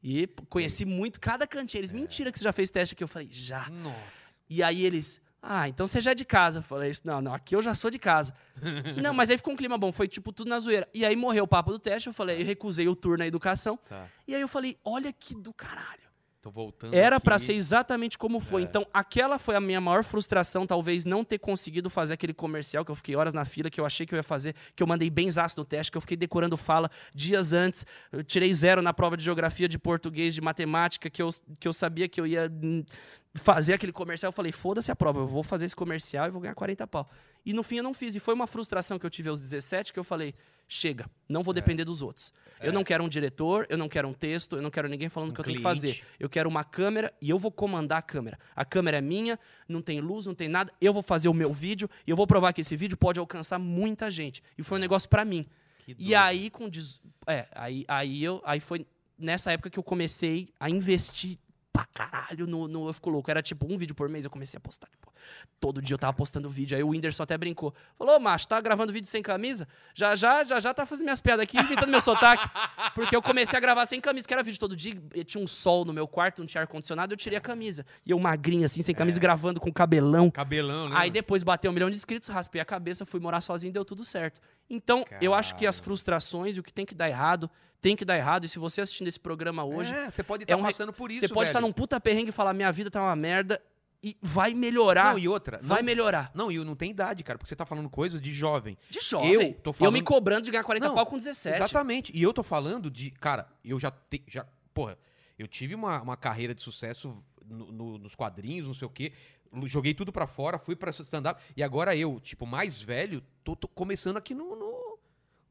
[0.00, 1.78] E conheci muito cada cantinho.
[1.78, 1.80] É.
[1.80, 3.02] Eles, mentira que você já fez teste aqui.
[3.02, 3.68] Eu falei, já.
[3.68, 3.98] Nossa.
[4.48, 6.58] E aí eles, ah, então você já é de casa.
[6.58, 8.34] Eu falei, não, não, aqui eu já sou de casa.
[9.02, 10.88] não, mas aí ficou um clima bom, foi tipo tudo na zoeira.
[10.92, 13.78] E aí morreu o papo do teste, eu falei, eu recusei o tour na educação.
[13.88, 14.06] Tá.
[14.26, 16.08] E aí eu falei, olha que do caralho.
[16.40, 18.62] Tô voltando Era pra ser exatamente como foi.
[18.62, 18.64] É.
[18.64, 22.90] Então, aquela foi a minha maior frustração, talvez não ter conseguido fazer aquele comercial que
[22.92, 25.10] eu fiquei horas na fila, que eu achei que eu ia fazer, que eu mandei
[25.10, 27.84] bem zaço no teste, que eu fiquei decorando fala dias antes.
[28.12, 31.28] Eu tirei zero na prova de geografia, de português, de matemática, que eu,
[31.58, 32.48] que eu sabia que eu ia
[33.38, 34.28] fazer aquele comercial.
[34.28, 37.08] Eu falei, foda-se a prova, eu vou fazer esse comercial e vou ganhar 40 pau.
[37.46, 38.14] E no fim eu não fiz.
[38.16, 40.34] E foi uma frustração que eu tive aos 17 que eu falei,
[40.68, 41.44] chega, não É.
[41.44, 42.32] vou depender dos outros.
[42.60, 45.28] Eu não quero um diretor, eu não quero um texto, eu não quero ninguém falando
[45.28, 46.02] o Um que eu tenho que fazer.
[46.18, 48.38] Eu quero uma câmera e eu vou comandar a câmera.
[48.54, 50.72] A câmera é minha, não tem luz, não tem nada.
[50.80, 53.58] Eu vou fazer o meu vídeo e eu vou provar que esse vídeo pode alcançar
[53.58, 54.42] muita gente.
[54.58, 55.46] E foi um negócio pra mim.
[55.98, 58.84] E aí com dez- é, aí aí eu aí foi
[59.18, 61.38] nessa época que eu comecei a investir
[61.78, 63.30] pra caralho no, no Eu Fico Louco.
[63.30, 64.88] Era tipo um vídeo por mês, eu comecei a postar.
[64.88, 65.12] tipo,
[65.60, 66.76] todo dia eu tava postando vídeo.
[66.76, 67.74] Aí o Whindersson até brincou.
[67.96, 69.68] Falou, ô, macho, tá gravando vídeo sem camisa?
[69.94, 72.48] Já, já, já, já tá fazendo minhas piadas aqui, imitando meu sotaque.
[72.94, 74.94] Porque eu comecei a gravar sem camisa, que era vídeo todo dia.
[75.24, 77.84] Tinha um sol no meu quarto, não tinha ar-condicionado, eu tirei a camisa.
[78.04, 80.30] E eu magrinho, assim, sem camisa, gravando com cabelão.
[80.30, 80.96] Cabelão, né?
[80.98, 84.04] Aí depois bateu um milhão de inscritos, raspei a cabeça, fui morar sozinho, deu tudo
[84.04, 84.40] certo.
[84.70, 87.50] Então, eu acho que as frustrações e o que tem que dar errado,
[87.80, 88.44] tem que dar errado.
[88.44, 90.92] E se você assistindo esse programa hoje, É, você pode é estar um re- passando
[90.92, 91.68] por isso, você pode estar velho.
[91.68, 93.60] num puta perrengue e falar: minha vida tá uma merda
[94.02, 95.12] e vai melhorar.
[95.12, 95.58] Não, e outra.
[95.62, 96.30] vai não, melhorar.
[96.34, 98.76] Não, e não tem idade, cara, porque você tá falando coisas de jovem.
[98.88, 99.32] De jovem.
[99.32, 101.56] Eu tô falando- me cobrando de ganhar 40 Não, pau com 17.
[101.56, 102.12] Exatamente.
[102.16, 103.10] E eu tô falando de.
[103.10, 103.90] Cara, eu já.
[103.90, 104.96] Te, já porra,
[105.38, 109.12] eu tive uma, uma carreira de sucesso no- no- nos quadrinhos, não sei o quê.
[109.64, 111.42] Joguei tudo pra fora, fui pra stand-up.
[111.56, 114.87] E agora eu, tipo, mais velho, tô, tô começando aqui no, no-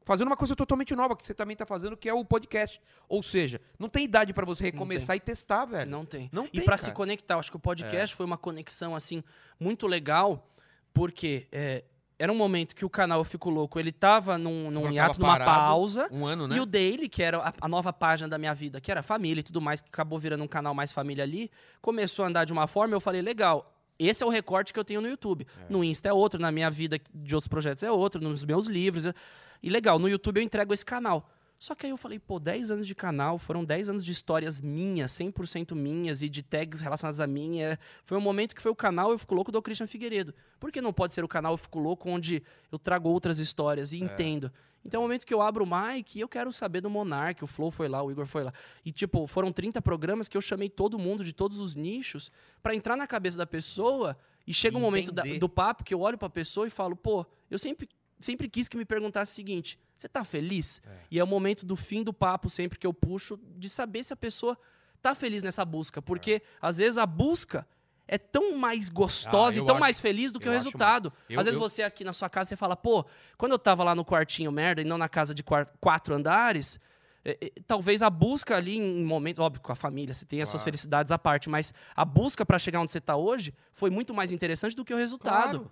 [0.08, 2.80] Fazendo uma coisa totalmente nova que você também tá fazendo, que é o podcast.
[3.06, 5.90] Ou seja, não tem idade pra você recomeçar e testar, velho.
[5.90, 6.30] Não tem.
[6.32, 6.64] Não e.
[6.66, 6.76] É.
[6.78, 9.22] se conectar, acho que o podcast foi uma conexão assim
[9.60, 10.48] muito legal,
[10.94, 11.84] porque é,
[12.18, 15.32] era um momento que o canal Eu Fico Louco, ele tava num, num hiato, numa
[15.32, 16.08] parado, pausa.
[16.10, 16.56] Um ano, né?
[16.56, 19.40] E o Daily, que era a, a nova página da minha vida, que era família
[19.40, 21.50] e tudo mais, que acabou virando um canal mais família ali,
[21.82, 23.62] começou a andar de uma forma, eu falei, legal,
[23.98, 25.46] esse é o recorte que eu tenho no YouTube.
[25.68, 29.06] No Insta é outro, na minha vida de outros projetos é outro, nos meus livros.
[29.06, 29.14] é-
[29.62, 31.28] E legal, no YouTube eu entrego esse canal.
[31.58, 34.60] Só que aí eu falei, pô, 10 anos de canal, foram 10 anos de histórias
[34.60, 37.60] minhas, 100% minhas e de tags relacionadas a mim.
[37.60, 40.32] É, foi um momento que foi o canal Eu Fico Louco do Christian Figueiredo.
[40.60, 43.92] Por que não pode ser o canal Eu Fico Louco onde eu trago outras histórias
[43.92, 44.04] e é.
[44.04, 44.52] entendo?
[44.84, 47.42] Então é o momento que eu abro o mic e eu quero saber do Monark,
[47.42, 48.52] o Flow foi lá, o Igor foi lá.
[48.84, 52.30] E tipo, foram 30 programas que eu chamei todo mundo de todos os nichos
[52.62, 56.00] para entrar na cabeça da pessoa e chega um momento da, do papo que eu
[56.00, 57.88] olho para a pessoa e falo, pô, eu sempre
[58.20, 60.80] sempre quis que me perguntasse o seguinte: você tá feliz?
[60.86, 60.90] É.
[61.10, 64.12] E é o momento do fim do papo, sempre que eu puxo, de saber se
[64.12, 64.56] a pessoa
[65.02, 66.00] tá feliz nessa busca.
[66.00, 66.42] Porque, é.
[66.62, 67.66] às vezes, a busca
[68.06, 71.12] é tão mais gostosa ah, e tão acho, mais feliz do que o resultado.
[71.28, 71.68] Eu, às vezes eu...
[71.68, 73.04] você aqui na sua casa, você fala, pô,
[73.36, 75.42] quando eu tava lá no quartinho merda e não na casa de
[75.80, 76.80] quatro andares,
[77.24, 80.48] é, é, talvez a busca ali em momentos, óbvio, com a família, você tem as
[80.48, 80.58] claro.
[80.58, 84.14] suas felicidades à parte, mas a busca para chegar onde você tá hoje foi muito
[84.14, 85.60] mais interessante do que o resultado.
[85.60, 85.70] Claro.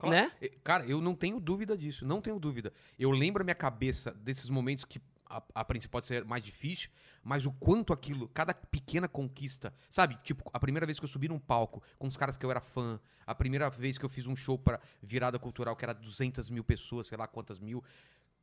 [0.00, 0.16] Claro.
[0.16, 0.32] Né?
[0.64, 2.72] Cara, eu não tenho dúvida disso, não tenho dúvida.
[2.98, 6.90] Eu lembro a minha cabeça desses momentos que a, a princípio pode ser mais difícil,
[7.22, 10.18] mas o quanto aquilo, cada pequena conquista, sabe?
[10.24, 12.60] Tipo, a primeira vez que eu subi num palco com os caras que eu era
[12.60, 16.50] fã, a primeira vez que eu fiz um show para virada cultural que era 200
[16.50, 17.84] mil pessoas, sei lá quantas mil.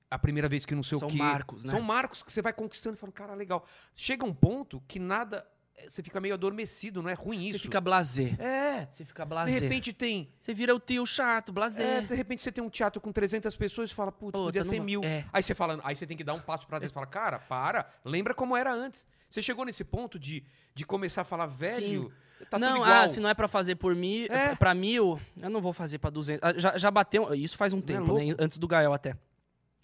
[0.10, 1.18] A primeira vez que não sei São o quê.
[1.18, 1.72] São marcos, né?
[1.72, 3.66] São marcos que você vai conquistando e falando, cara, legal.
[3.94, 5.46] Chega um ponto que nada
[5.88, 7.58] você fica meio adormecido, não é ruim isso.
[7.58, 8.40] Você fica blazer.
[8.42, 8.88] É.
[8.90, 9.60] Você fica blazer.
[9.60, 10.30] De repente tem...
[10.40, 11.86] Você vira o tio chato, blazer.
[11.86, 14.80] É, de repente você tem um teatro com 300 pessoas e fala, putz, podia ser
[14.80, 15.02] mil.
[15.04, 15.26] É.
[15.32, 17.40] Aí você fala, aí você tem que dar um passo para trás e fala, cara,
[17.40, 19.06] para, lembra como era antes.
[19.30, 22.04] Você chegou nesse ponto de, de começar a falar, velho...
[22.10, 22.12] Sim.
[22.52, 24.56] Tá não, ah, se não é para fazer por mil, é.
[24.56, 26.44] para mil, eu não vou fazer para 200.
[26.44, 28.36] Ah, já, já bateu, isso faz um é tempo, é né?
[28.38, 29.18] Antes do Gael até.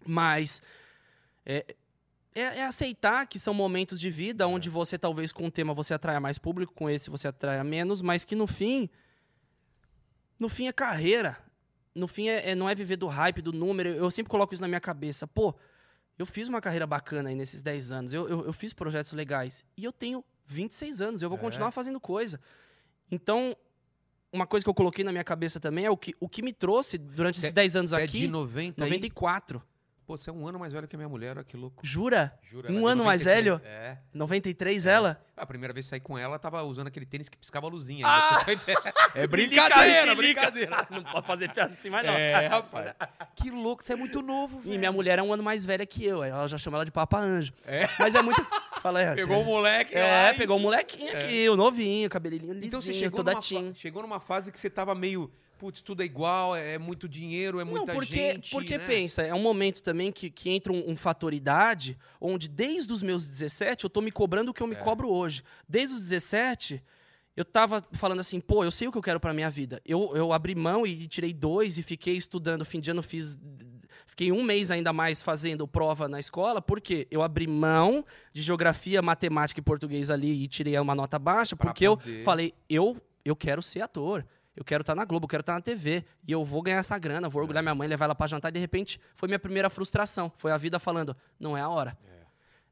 [0.06, 0.62] Mas
[1.46, 1.66] é,
[2.36, 5.94] é, é, aceitar que são momentos de vida onde você talvez com um tema você
[5.94, 8.90] atraia mais público, com esse você atraia menos, mas que no fim,
[10.40, 11.38] no fim é carreira.
[11.96, 13.90] No fim é, é, não é viver do hype, do número.
[13.90, 15.28] Eu sempre coloco isso na minha cabeça.
[15.28, 15.56] Pô,
[16.18, 18.14] eu fiz uma carreira bacana aí nesses 10 anos.
[18.14, 19.64] Eu, eu, eu fiz projetos legais.
[19.78, 21.22] E eu tenho 26 anos.
[21.22, 21.42] Eu vou é.
[21.42, 22.40] continuar fazendo coisa.
[23.12, 23.56] Então,
[24.32, 26.52] uma coisa que eu coloquei na minha cabeça também é o que, o que me
[26.52, 28.18] trouxe durante esses 10 anos aqui.
[28.18, 29.58] É de 90 94.
[29.60, 29.73] Aí?
[30.06, 31.86] Pô, você é um ano mais velho que a minha mulher, olha que louco.
[31.86, 32.34] Jura?
[32.44, 33.62] Jura um ano 93, mais velho?
[33.64, 33.98] É.
[34.14, 34.92] 93 é.
[34.92, 35.26] ela?
[35.36, 38.06] A primeira vez que saí com ela, tava usando aquele tênis que piscava a luzinha.
[38.06, 38.38] Ah!
[39.16, 40.88] é brincadeira, brincadeira.
[40.92, 42.14] Não pode fazer piada assim mais não.
[42.14, 42.94] É, rapaz.
[43.34, 44.76] Que louco, você é muito novo, velho.
[44.76, 46.22] E minha mulher é um ano mais velha que eu.
[46.22, 47.54] Ela já chama ela de Papa Anjo.
[47.66, 47.88] É.
[47.98, 48.46] Mas é muito...
[48.82, 51.24] Fala aí, Pegou o moleque É, lá, pegou o molequinho é.
[51.24, 54.70] aqui, o novinho, cabelinho lisinho, então você chegou toda numa, Chegou numa fase que você
[54.70, 58.52] tava meio putz, tudo é igual, é, é muito dinheiro, é muita Não, porque, gente.
[58.52, 58.86] Porque né?
[58.86, 63.02] pensa, é um momento também que, que entra um, um fator idade, onde desde os
[63.02, 64.80] meus 17 eu tô me cobrando o que eu me é.
[64.80, 65.44] cobro hoje.
[65.68, 66.84] Desde os 17,
[67.36, 69.82] eu tava falando assim, pô, eu sei o que eu quero pra minha vida.
[69.86, 72.64] Eu, eu abri mão e tirei dois e fiquei estudando.
[72.64, 73.40] Fim de ano fiz.
[74.06, 79.02] Fiquei um mês ainda mais fazendo prova na escola, porque eu abri mão de geografia,
[79.02, 83.62] matemática e português ali e tirei uma nota baixa, porque eu falei, eu, eu quero
[83.62, 84.26] ser ator.
[84.56, 86.06] Eu quero estar tá na Globo, eu quero estar tá na TV.
[86.28, 87.64] E eu vou ganhar essa grana, vou orgulhar é.
[87.64, 88.50] minha mãe, levar ela para jantar.
[88.50, 90.32] E de repente foi minha primeira frustração.
[90.36, 91.98] Foi a vida falando: não é a hora.
[92.06, 92.24] É.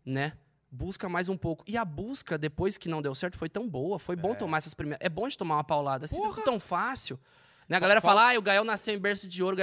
[0.05, 0.34] Né?
[0.69, 1.63] Busca mais um pouco.
[1.67, 3.99] E a busca, depois que não deu certo, foi tão boa.
[3.99, 4.36] Foi bom é.
[4.36, 5.05] tomar essas primeiras.
[5.05, 6.05] É bom de tomar uma paulada.
[6.05, 7.19] Assim, tão fácil.
[7.72, 7.78] Né?
[7.78, 9.55] A galera fala, ah, o Gael nasceu em berço de ouro.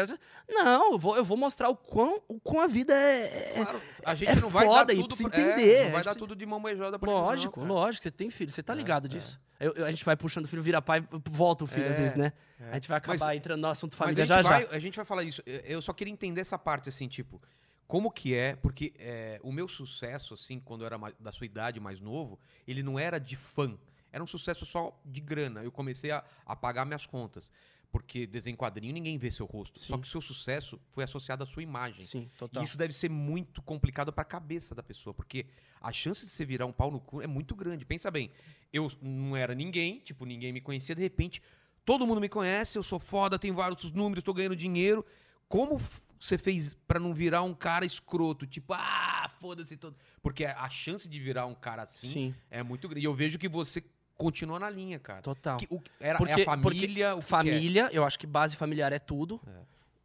[0.48, 3.50] Não, eu vou, eu vou mostrar o quão, o quão a vida é.
[3.60, 5.74] é claro, a gente é não vai dar tudo pra, entender.
[5.74, 8.02] É, não vai dar tudo de mão beijada pra Lógico, não, lógico.
[8.04, 9.08] Você tem filho, você tá é, ligado é.
[9.10, 9.38] disso.
[9.60, 12.00] Eu, eu, a gente vai puxando o filho, vira pai, volta o filho às é,
[12.00, 12.32] vezes, né?
[12.70, 14.70] A gente vai acabar mas, entrando no assunto família já vai, já.
[14.70, 15.42] A gente vai falar isso.
[15.44, 17.38] Eu só queria entender essa parte, assim, tipo
[17.86, 21.78] como que é, porque é, o meu sucesso, assim, quando eu era da sua idade,
[21.80, 23.78] mais novo, ele não era de fã,
[24.12, 25.62] era um sucesso só de grana.
[25.62, 27.50] Eu comecei a, a pagar minhas contas.
[27.90, 29.78] Porque desenho quadrinho ninguém vê seu rosto.
[29.78, 29.86] Sim.
[29.86, 32.02] Só que o seu sucesso foi associado à sua imagem.
[32.02, 32.62] Sim, total.
[32.62, 35.46] E isso deve ser muito complicado para a cabeça da pessoa, porque
[35.80, 37.84] a chance de você virar um pau no cu é muito grande.
[37.84, 38.30] Pensa bem,
[38.72, 41.40] eu não era ninguém, tipo, ninguém me conhecia, de repente,
[41.84, 45.04] todo mundo me conhece, eu sou foda, tenho vários números, tô ganhando dinheiro.
[45.48, 45.80] Como
[46.20, 49.96] você fez para não virar um cara escroto, tipo, ah, foda-se todo.
[50.20, 52.34] Porque a chance de virar um cara assim Sim.
[52.50, 53.04] é muito grande.
[53.04, 53.82] E eu vejo que você
[54.18, 55.22] continua na linha, cara.
[55.22, 55.56] Total.
[55.56, 57.14] Que, o, era, porque, é a família.
[57.14, 57.96] O família, é?
[57.96, 59.40] eu acho que base familiar é tudo.
[59.46, 59.52] É,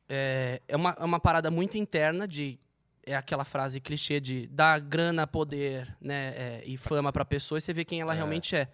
[0.07, 2.59] é, é uma, é uma parada muito interna de.
[3.05, 7.61] É aquela frase clichê de dar grana, poder né, é, e fama pra pessoa e
[7.61, 8.16] você vê quem ela é.
[8.16, 8.70] realmente é.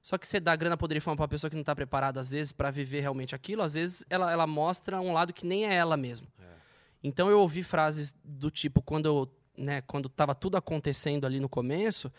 [0.00, 2.18] Só que você dá grana, poder e fama pra uma pessoa que não tá preparada,
[2.18, 5.66] às vezes, para viver realmente aquilo, às vezes ela, ela mostra um lado que nem
[5.66, 6.26] é ela mesmo.
[6.38, 6.44] É.
[7.04, 11.48] Então eu ouvi frases do tipo, quando eu, né, quando tava tudo acontecendo ali no
[11.48, 12.10] começo,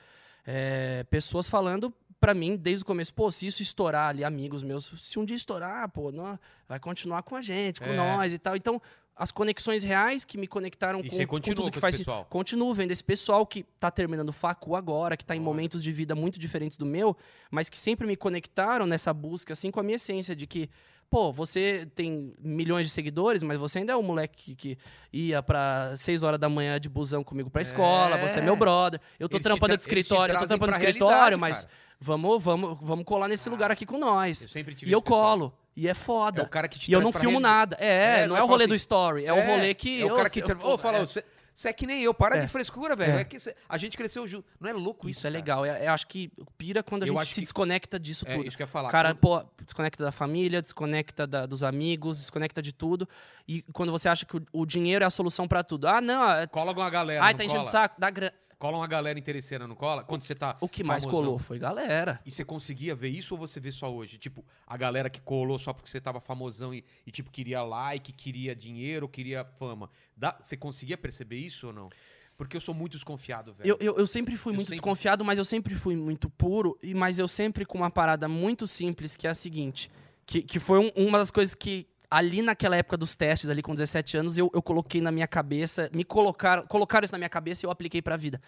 [0.45, 4.91] é, pessoas falando para mim, desde o começo, pô, se isso estourar ali, amigos meus,
[4.97, 6.37] se um dia estourar, pô, não,
[6.67, 7.95] vai continuar com a gente, com é.
[7.95, 8.55] nós e tal.
[8.55, 8.81] Então,
[9.17, 12.25] as conexões reais que me conectaram E com, com tudo que faz pessoal?
[12.25, 16.13] Continuo vendo esse pessoal que tá terminando facu agora, que tá em momentos de vida
[16.13, 17.17] muito diferentes do meu,
[17.49, 20.69] mas que sempre me conectaram nessa busca, assim, com a minha essência de que,
[21.09, 24.77] pô, você tem milhões de seguidores, mas você ainda é o moleque que, que
[25.11, 28.21] ia pra 6 horas da manhã de busão comigo pra escola, É.
[28.27, 28.99] você é meu brother.
[29.19, 31.73] Eu tô Eles trampando tra- de escritório, eu tô trampando de escritório, mas cara.
[31.99, 34.43] vamos, vamos, vamos colar nesse lugar aqui com nós.
[34.43, 35.21] Eu sempre tive E eu esse pessoal.
[35.37, 35.53] colo.
[35.79, 36.41] E é foda.
[36.41, 37.53] É o cara que te e eu não filmo realidade.
[37.55, 37.77] nada.
[37.79, 39.25] É, É, não não é o fala rolê assim, do story.
[39.27, 40.01] É, o rolê que.
[40.01, 40.39] É o eu- cara que.
[40.39, 41.01] eu- te- Ô, fala, é.
[41.01, 41.23] você,
[41.59, 42.41] você é que nem eu, para É.
[42.41, 43.13] de frescura, velho.
[43.17, 43.21] É.
[43.21, 43.23] É.
[43.23, 44.47] que cê- a gente cresceu junto.
[44.59, 45.19] Não é louco isso?
[45.21, 45.39] Isso é cara?
[45.39, 45.65] legal.
[45.65, 48.35] Eu, eu acho que pira quando a Eu gente acho se que- desconecta disso É
[48.35, 48.47] tudo.
[48.47, 48.89] isso que eu ia falar.
[48.89, 53.09] O cara, Quando- pô, desconecta da família, desconecta da- dos amigos, desconecta de tudo.
[53.47, 55.87] E quando você acha que o, o dinheiro é a solução pra tudo.
[55.87, 56.29] Ah, não.
[56.31, 56.45] É...
[56.45, 57.23] Cola uma galera.
[57.23, 57.95] Ai, não tá enchendo o saco.
[57.99, 58.33] Dá grana.
[58.59, 60.03] Cola uma galera interesseira, não cola?
[60.03, 60.57] Quando você tá.
[60.59, 61.23] O que mais famosão.
[61.25, 62.19] colou foi galera.
[62.25, 64.17] E você conseguia ver isso ou você vê só hoje?
[64.17, 68.11] Tipo, a galera que colou só porque você tava famosão e, e, tipo, queria like,
[68.11, 69.89] queria dinheiro, queria fama.
[70.15, 71.89] Dá, você conseguia perceber isso ou não?
[72.35, 73.69] Porque eu sou muito desconfiado, velho.
[73.69, 76.77] Eu, eu, eu sempre fui Eu muito sempre- desconfiado, mas eu sempre fui muito puro.
[76.81, 79.89] E Mas eu sempre com uma parada muito simples, que é a seguinte.
[80.25, 83.73] Que, que foi um- uma das coisas que, ali naquela época dos testes, ali com
[83.73, 85.89] 17 anos, eu, eu coloquei na minha cabeça.
[85.93, 88.41] Me colocaram, colocaram isso na minha cabeça e eu apliquei pra vida.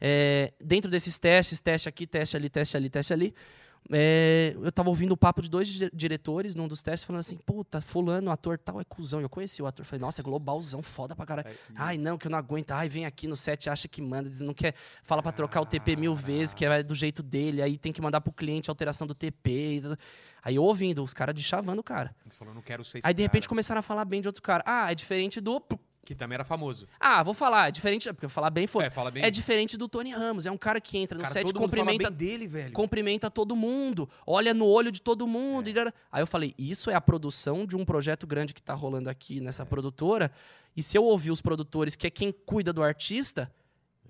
[0.00, 3.34] É, dentro desses testes, teste aqui, teste ali, teste ali, teste ali.
[3.90, 7.36] É, eu tava ouvindo o papo de dois di- diretores num dos testes falando assim,
[7.36, 9.20] puta, fulano, ator tal é cuzão.
[9.20, 11.48] Eu conheci o ator, falei, nossa, é globalzão, foda pra caralho.
[11.74, 12.70] Ai, não, que eu não aguento.
[12.72, 15.66] Ai, vem aqui no set, acha que manda, diz, não quer, fala pra trocar o
[15.66, 18.72] TP mil vezes, que é do jeito dele, aí tem que mandar pro cliente a
[18.72, 19.82] alteração do TP.
[20.42, 22.14] Aí eu ouvindo, os caras de chavando o cara.
[22.38, 23.48] Falou, não quero ser esse Aí de repente cara.
[23.50, 24.62] começaram a falar bem de outro cara.
[24.66, 25.62] Ah, é diferente do.
[26.04, 26.86] Que também era famoso.
[27.00, 28.12] Ah, vou falar, é diferente.
[28.12, 28.84] Porque eu falar bem foi.
[28.84, 29.22] É, fala bem.
[29.24, 30.44] É diferente do Tony Ramos.
[30.46, 32.72] É um cara que entra no Cara, set, todo mundo cumprimenta bem dele, velho.
[32.72, 35.28] cumprimenta todo mundo, olha no olho de todo É.
[35.28, 35.68] mundo.
[35.68, 38.74] e era- Aí eu falei, isso é a produção de um projeto grande que tá
[38.74, 39.66] rolando aqui nessa É.
[39.66, 40.30] produtora.
[40.76, 43.63] E se eu ouvir os produtores, que é quem cuida do artista, É.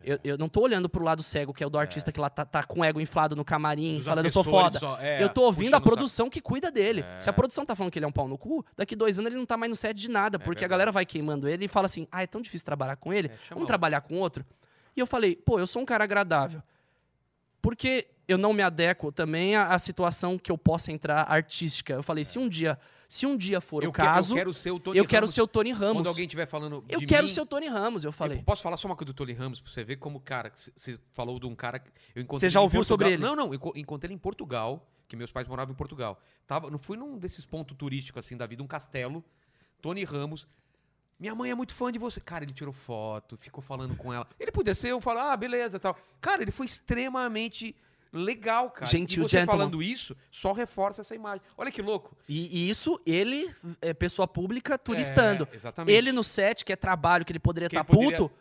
[0.04, 2.28] eu, eu não tô olhando pro lado cego, que é o do artista que lá
[2.30, 4.78] tá, tá com o ego inflado no camarim, Dos falando eu sou foda.
[5.00, 7.00] é, eu tô ouvindo a produção que cuida dele.
[7.16, 7.20] É.
[7.20, 9.30] Se a produção tá falando que ele é um pau no cu, daqui dois anos
[9.30, 10.70] ele não tá mais no set de nada, porque a verdade.
[10.70, 13.36] galera vai queimando ele e fala assim: ah, é tão difícil trabalhar com ele, É,
[13.54, 14.44] vamos trabalhar com outro.
[14.96, 16.62] E eu falei: pô, eu sou um cara agradável.
[17.64, 21.94] Porque eu não me adequo também à, à situação que eu possa entrar artística.
[21.94, 23.86] Eu falei: se um dia, se um dia for É.
[23.86, 25.34] eu o quero- caso, eu quero ser o Tony eu quero Ramos.
[25.34, 25.94] ser o Tony Ramos.
[25.94, 28.36] Quando alguém estiver falando Eu quero mim, ser o Tony Ramos, eu falei.
[28.36, 30.98] Eu posso falar só uma coisa do Tony Ramos pra você ver como, cara, você
[31.14, 33.22] falou de um cara que eu encontrei Você já ouviu sobre ele?
[33.22, 36.20] Não, não, eu enco- encontrei ele em Portugal, que meus pais moravam em Portugal.
[36.46, 39.24] Tava, não fui num desses pontos turísticos assim da vida, um castelo.
[39.80, 40.46] Tony Ramos.
[41.18, 42.20] Minha mãe é muito fã de você.
[42.20, 44.26] Cara, ele tirou foto, ficou falando com ela.
[44.38, 45.96] Ele podia ser, eu falo, ah, beleza, tal.
[46.20, 47.74] Cara, ele foi extremamente
[48.12, 48.86] legal, cara.
[48.86, 49.58] Gentil, e você gentleman.
[49.58, 51.40] falando isso, só reforça essa imagem.
[51.56, 52.16] Olha que louco.
[52.28, 53.50] E, e isso, ele
[53.80, 55.48] é pessoa pública turistando.
[55.52, 55.96] É, exatamente.
[55.96, 58.32] Ele no set, que é trabalho, que ele poderia estar ele poderia- puto.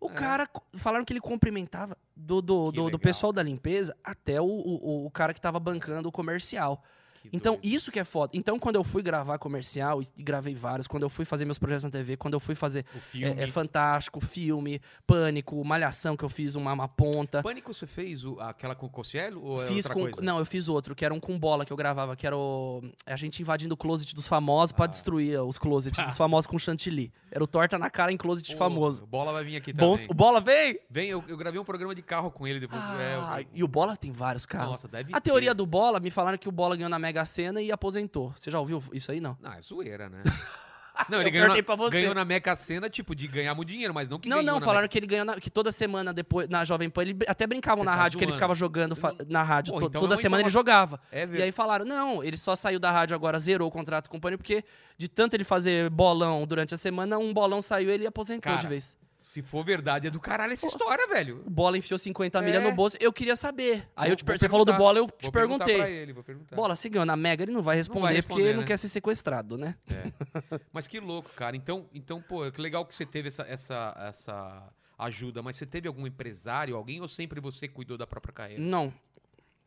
[0.00, 0.14] O É.
[0.14, 5.04] cara, falaram que ele cumprimentava do, do, do, do pessoal da limpeza até o, o,
[5.06, 6.82] o cara que tava bancando o comercial.
[7.22, 7.64] Que Então, doido.
[7.66, 8.32] isso que é foda.
[8.34, 11.84] Então, quando eu fui gravar comercial, e gravei vários, quando eu fui fazer meus projetos
[11.84, 13.40] na TV, quando eu fui fazer o filme.
[13.40, 17.42] é, é Fantástico, filme, Pânico, Malhação, que eu fiz uma, uma ponta.
[17.42, 20.00] Pânico você fez o- aquela com o Cossielo ou é Fiz com.
[20.02, 20.22] coisa?
[20.22, 22.82] Não, eu fiz outro, que era um com bola que eu gravava, que era o.
[23.04, 24.88] A gente invadindo o closet dos famosos pra Ah.
[24.88, 27.12] destruir os closets dos famosos com chantilly.
[27.30, 29.02] Era o torta na cara em closet de Pô, famoso.
[29.04, 30.12] O Bola vai vir aqui Bons- também.
[30.12, 30.78] o bola vem?
[30.88, 32.80] Vem, eu, eu gravei um programa de carro com ele depois.
[33.00, 34.68] é, eu- Ah, e o bola tem vários casos.
[34.70, 35.54] Nossa, deve A teoria ter.
[35.56, 38.32] do bola, me falaram que o bola ganhou na Mega Sena e aposentou.
[38.36, 39.36] Você já ouviu isso aí, não?
[39.40, 40.22] Não, é zoeira, né?
[41.08, 44.18] Não, ele ganhou na, ganhou na Meca Sena, tipo, de ganhar muito dinheiro, mas não
[44.18, 46.90] que Não, não, falaram Meca- que ele ganhou na- que toda semana depois na Jovem
[46.90, 48.38] Pan, ele até brincavam na tá rádio que ele zoando.
[48.38, 49.72] ficava jogando fa- na rádio.
[49.72, 51.00] Pô, To- então toda semana ele jogava.
[51.10, 54.18] É E aí falaram, não, ele só saiu da rádio agora, zerou o contrato com
[54.18, 54.62] o Pânico, porque
[54.98, 58.58] de tanto ele fazer bolão durante a semana, um bolão saiu e ele aposentou Cara,
[58.60, 58.94] de vez.
[59.30, 61.44] Se for verdade, é do caralho essa história, velho.
[61.46, 62.42] O bola enfiou 50 É.
[62.42, 63.88] milha no bolso, eu queria saber.
[63.94, 65.76] Aí Vou- eu te per- você falou do bola, eu te perguntei.
[65.76, 66.56] Pra ele, vou perguntar.
[66.56, 68.66] Bola, se ganhou na Mega, ele não vai responder, porque responder, ele não né?
[68.66, 69.76] quer ser sequestrado, né?
[70.74, 71.54] Mas que louco, cara.
[71.54, 75.40] Então, então pô, que legal que você teve essa, essa, essa ajuda.
[75.44, 78.60] Mas você teve algum empresário, alguém, ou sempre você cuidou da própria carreira?
[78.60, 78.88] Não.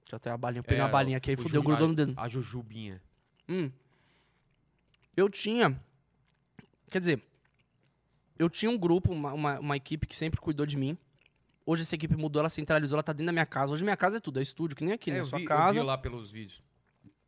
[0.01, 1.95] Deixa eu até a balinha, peguei É, uma balinha aqui, aí fudeu, Ju- grudou no
[1.95, 2.13] dedo.
[2.17, 3.01] A Jujubinha.
[3.47, 3.71] Hum.
[5.15, 5.79] Eu tinha.
[6.91, 7.23] Quer dizer,
[8.37, 10.97] eu tinha um grupo, uma, uma, uma equipe que sempre cuidou de mim.
[11.65, 13.71] Hoje essa equipe mudou, ela centralizou, ela tá dentro da minha casa.
[13.73, 15.19] Hoje minha casa é tudo, é estúdio, que nem aqui, É, né?
[15.21, 16.61] eu Sua vi, eu casa vi lá pelos vídeos.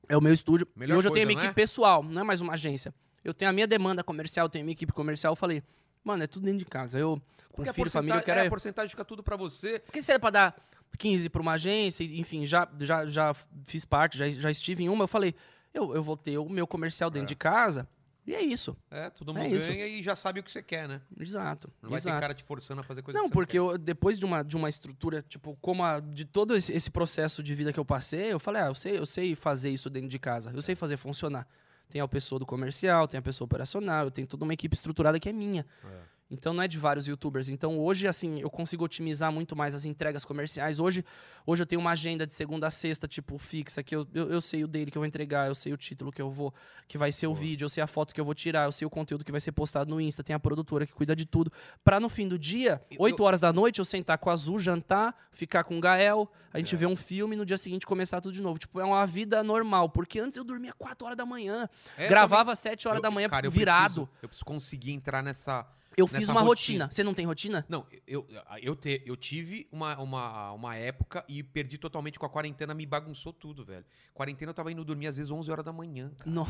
[0.10, 0.68] é o meu estúdio.
[0.76, 1.46] Melhor e hoje eu tenho coisa, minha não é?
[1.46, 2.94] equipe pessoal, não é mais uma agência.
[3.24, 5.32] Eu tenho a minha demanda comercial, tenho minha equipe comercial.
[5.32, 5.64] Eu falei,
[6.04, 7.00] mano, é tudo dentro de casa.
[7.00, 7.16] Eu,
[7.50, 8.40] com Porque a filho, família, eu quero.
[8.42, 9.80] é, é- a porcentagem fica tudo pra você.
[9.80, 10.56] Porque se é pra dar
[11.00, 13.34] 15 pra uma agência, enfim, já, já, já
[13.64, 15.34] fiz parte, já, já estive em uma, eu falei,
[15.74, 17.30] eu, eu vou ter o meu comercial dentro É.
[17.30, 17.88] de casa
[18.28, 18.76] E é isso.
[18.90, 19.68] É, todo É mundo isso.
[19.68, 21.00] ganha e já sabe o que você quer, né?
[21.20, 21.72] Exato.
[21.82, 22.16] Não vai exato.
[22.16, 23.58] ter cara te forçando a fazer coisa Não, porque quer.
[23.60, 27.44] eu, depois de uma, de uma estrutura, tipo, como a, de todo esse, esse processo
[27.44, 30.10] de vida que eu passei, eu falei, ah, eu sei, eu sei fazer isso dentro
[30.10, 31.48] de casa, eu sei fazer funcionar.
[31.88, 35.20] Tem a pessoa do comercial, tem a pessoa operacional, eu tenho toda uma equipe estruturada
[35.20, 35.64] que é minha.
[35.84, 36.15] É.
[36.30, 37.50] Então não é de vários youtubers.
[37.50, 40.80] Então hoje, assim, eu consigo otimizar muito mais as entregas comerciais.
[40.80, 41.06] Hoje,
[41.46, 44.42] hoje eu tenho uma agenda de segunda a sexta, tipo, fixa, que eu, eu, eu
[44.42, 46.52] sei o dele que eu vou entregar, eu sei o título que eu vou,
[46.88, 48.88] que vai ser o vídeo, eu sei a foto que eu vou tirar, eu sei
[48.88, 51.52] o conteúdo que vai ser postado no Insta, tem a produtora que cuida de tudo.
[51.84, 54.58] Pra no fim do dia, Eu- 8 horas da noite, eu sentar com a Azul,
[54.58, 56.78] jantar, ficar com o Gael, a gente É.
[56.78, 58.58] ver um filme e no dia seguinte começar tudo de novo.
[58.58, 59.90] Tipo, é uma vida normal.
[59.90, 63.04] Porque antes eu dormia 4 horas da manhã, É, gravava às 7 também- horas eu-
[63.04, 64.08] da manhã cara, eu virado.
[64.08, 65.68] Preciso, eu preciso conseguir entrar nessa.
[65.98, 66.86] Eu fiz uma rotina.
[66.86, 66.92] rotina.
[66.92, 67.66] Você não tem rotina?
[67.70, 68.28] Não, eu,
[68.62, 72.86] eu, te, eu tive uma, uma, uma época e perdi totalmente com a quarentena, me
[72.86, 73.86] bagunçou tudo, velho.
[74.14, 76.30] Quarentena eu tava indo dormir às vezes 11 horas da manhã, cara.
[76.30, 76.48] Não.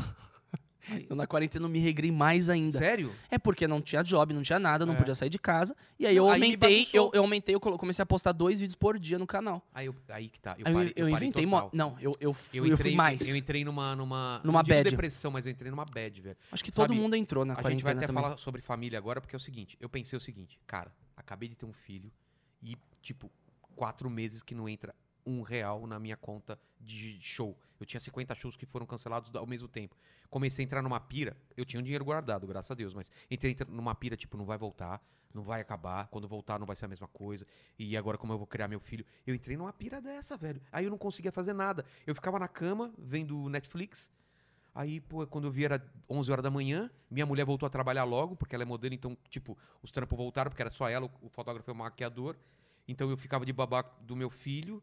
[1.08, 2.78] Eu na quarentena eu me regrei mais ainda.
[2.78, 3.12] Sério?
[3.30, 4.96] É porque não tinha job, não tinha nada, não É.
[4.96, 5.74] podia sair de casa.
[5.98, 8.74] E aí eu aí me aumentei, eu, eu aumentei, eu comecei a postar dois vídeos
[8.76, 9.62] por dia no canal.
[9.74, 10.54] Aí, eu, aí que tá.
[10.58, 11.46] Eu, eu, parei, eu parei inventei.
[11.46, 13.28] mo- Não, eu, eu, fui, Eu eu, entrei, fui mais.
[13.28, 13.96] Eu entrei numa.
[13.96, 14.88] Numa, Numa não bad.
[14.90, 16.36] depressão, mas eu entrei numa bad, velho.
[16.52, 18.22] Acho que sabe, todo mundo entrou na A gente quarentena vai até também.
[18.22, 21.56] falar sobre família agora, porque é o seguinte: eu pensei o seguinte, cara, acabei de
[21.56, 22.12] ter um filho
[22.62, 23.30] e, tipo,
[23.74, 24.94] quatro meses que não entra
[25.26, 27.58] um real na minha conta de show.
[27.78, 29.96] Eu tinha 50 shows que foram cancelados ao mesmo tempo.
[30.30, 33.56] Comecei a entrar numa pira, eu tinha um dinheiro guardado, graças a Deus, mas entrei
[33.68, 35.02] numa pira, tipo, não vai voltar,
[35.34, 37.46] não vai acabar, quando voltar não vai ser a mesma coisa.
[37.78, 39.04] E agora, como eu vou criar meu filho?
[39.26, 40.60] Eu entrei numa pira dessa, velho.
[40.72, 41.84] Aí eu não conseguia fazer nada.
[42.06, 44.10] Eu ficava na cama, vendo Netflix,
[44.76, 48.04] Aí, pô, quando eu vi era 11 horas da manhã, minha mulher voltou a trabalhar
[48.04, 51.30] logo, porque ela é modelo, então, tipo, os trampos voltaram, porque era só ela, o,
[51.30, 52.36] fotógrafo é o maquiador.
[52.86, 54.82] Então eu ficava de babá do meu filho,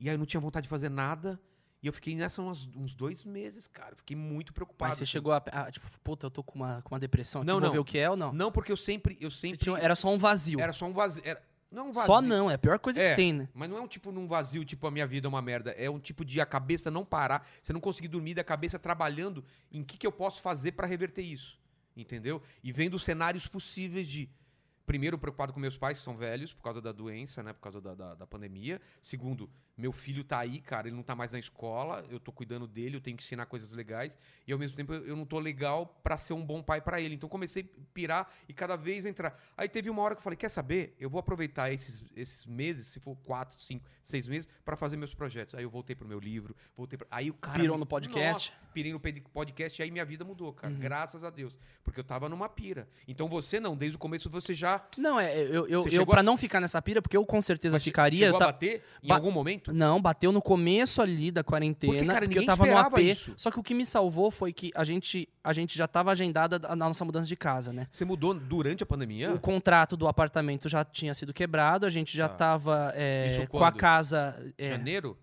[0.00, 1.40] e aí eu não tinha vontade de fazer nada.
[1.82, 3.92] E eu fiquei nessa uns, uns dois meses, cara.
[3.92, 4.88] Eu Fiquei muito preocupado.
[4.88, 5.10] Mas você assim.
[5.12, 7.62] chegou a, a, Tipo, puta, eu tô com uma, com uma depressão aqui, Não, vou
[7.64, 7.70] não.
[7.70, 8.32] ver o que é ou não?
[8.32, 9.18] Não, porque eu sempre.
[9.20, 10.58] Eu sempre tinha- era só um vazio.
[10.60, 11.22] era só um vazio.
[11.26, 12.06] Era, não um vazio.
[12.06, 13.10] Só não, é a pior coisa É.
[13.10, 13.48] que tem, né?
[13.52, 15.72] Mas não é um tipo num vazio, tipo, a minha vida é uma merda.
[15.72, 17.46] É um tipo de a cabeça não parar.
[17.62, 21.20] Você não conseguir dormir da cabeça trabalhando em que, que eu posso fazer pra reverter
[21.22, 21.58] isso.
[21.94, 22.42] Entendeu?
[22.62, 24.30] E vendo cenários possíveis de.
[24.86, 27.52] Primeiro, preocupado com meus pais, que são velhos, por causa da doença, né?
[27.54, 28.80] Por causa da, da, da pandemia.
[29.00, 32.66] Segundo, meu filho tá aí, cara, ele não tá mais na escola, eu tô cuidando
[32.66, 34.16] dele, eu tenho que ensinar coisas legais.
[34.46, 37.14] E ao mesmo tempo eu não tô legal pra ser um bom pai pra ele.
[37.14, 39.36] Então comecei a pirar e cada vez entrar.
[39.56, 40.94] Aí teve uma hora que eu falei: quer saber?
[41.00, 45.12] Eu vou aproveitar esses, esses meses, se for quatro, cinco, seis meses, pra fazer meus
[45.14, 45.54] projetos.
[45.54, 47.06] Aí eu voltei pro meu livro, voltei pra...
[47.10, 47.58] Aí o cara.
[47.58, 48.50] Pirou me- no podcast?
[48.52, 50.72] Nossa, pirei no podcast e aí minha vida mudou, cara.
[50.72, 50.78] Uhum.
[50.80, 51.58] Graças a Deus.
[51.82, 52.88] Porque eu tava numa pira.
[53.08, 54.84] Então você não, desde o começo você já.
[54.96, 57.74] Não, é, eu, eu, eu pra a- não ficar nessa pira, porque eu com certeza
[57.76, 58.18] Mas ficaria.
[58.26, 59.63] Chegou eu a ta- bater em Ba- algum momento?
[59.72, 62.98] Não, bateu no começo ali da quarentena, Porque, cara, porque eu tava no AP.
[62.98, 63.32] isso.
[63.36, 66.60] Só que o que me salvou foi que a gente, a gente já tava agendada
[66.68, 67.86] a nossa mudança de casa, né?
[67.90, 69.32] Você mudou durante a pandemia?
[69.32, 72.34] O contrato do apartamento já tinha sido quebrado, a gente já Tá.
[72.34, 74.52] tava é, com a casa.
[74.58, 75.16] é, Janeiro?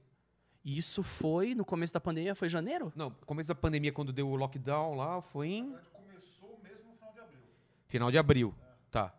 [0.63, 2.93] isso foi no começo da pandemia, foi janeiro?
[2.95, 5.75] Não, começo da pandemia, quando deu o lockdown lá, foi em.
[5.91, 7.39] Começou mesmo no final de abril.
[7.87, 8.55] Final de abril.
[8.91, 9.13] Tá,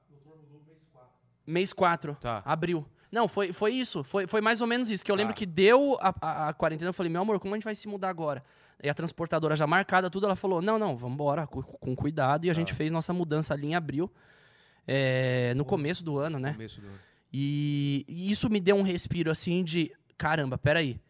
[1.47, 2.41] Mês 4, tá.
[2.45, 2.87] abril.
[3.13, 4.03] Não, foi, foi isso.
[4.03, 5.05] Foi, foi mais ou menos isso.
[5.05, 5.39] Que eu lembro Tá.
[5.39, 6.89] que deu a, a, a quarentena.
[6.89, 8.43] Eu falei, meu amor, como a gente vai se mudar agora?
[8.83, 12.47] E a transportadora já marcada, tudo, ela falou: não, não, vamos embora, com, com cuidado.
[12.47, 12.59] E a Tá.
[12.61, 14.11] gente fez nossa mudança ali em abril,
[14.87, 16.53] é, no começo do ano, né?
[16.53, 16.99] Começo do ano.
[17.33, 21.01] E, e isso me deu um respiro assim de: caramba, peraí.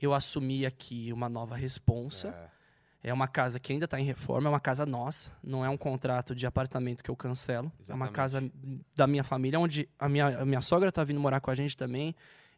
[0.00, 2.28] Eu assumi aqui uma nova responsa.
[2.28, 2.57] É.
[3.02, 5.76] É uma casa que ainda está em reforma, é uma casa nossa, não é um
[5.76, 7.66] contrato de apartamento que eu cancelo.
[7.88, 8.12] É uma Exatamente.
[8.12, 8.52] casa
[8.94, 11.76] da minha família, onde a minha, a minha sogra está vindo morar com a gente
[11.76, 12.14] também.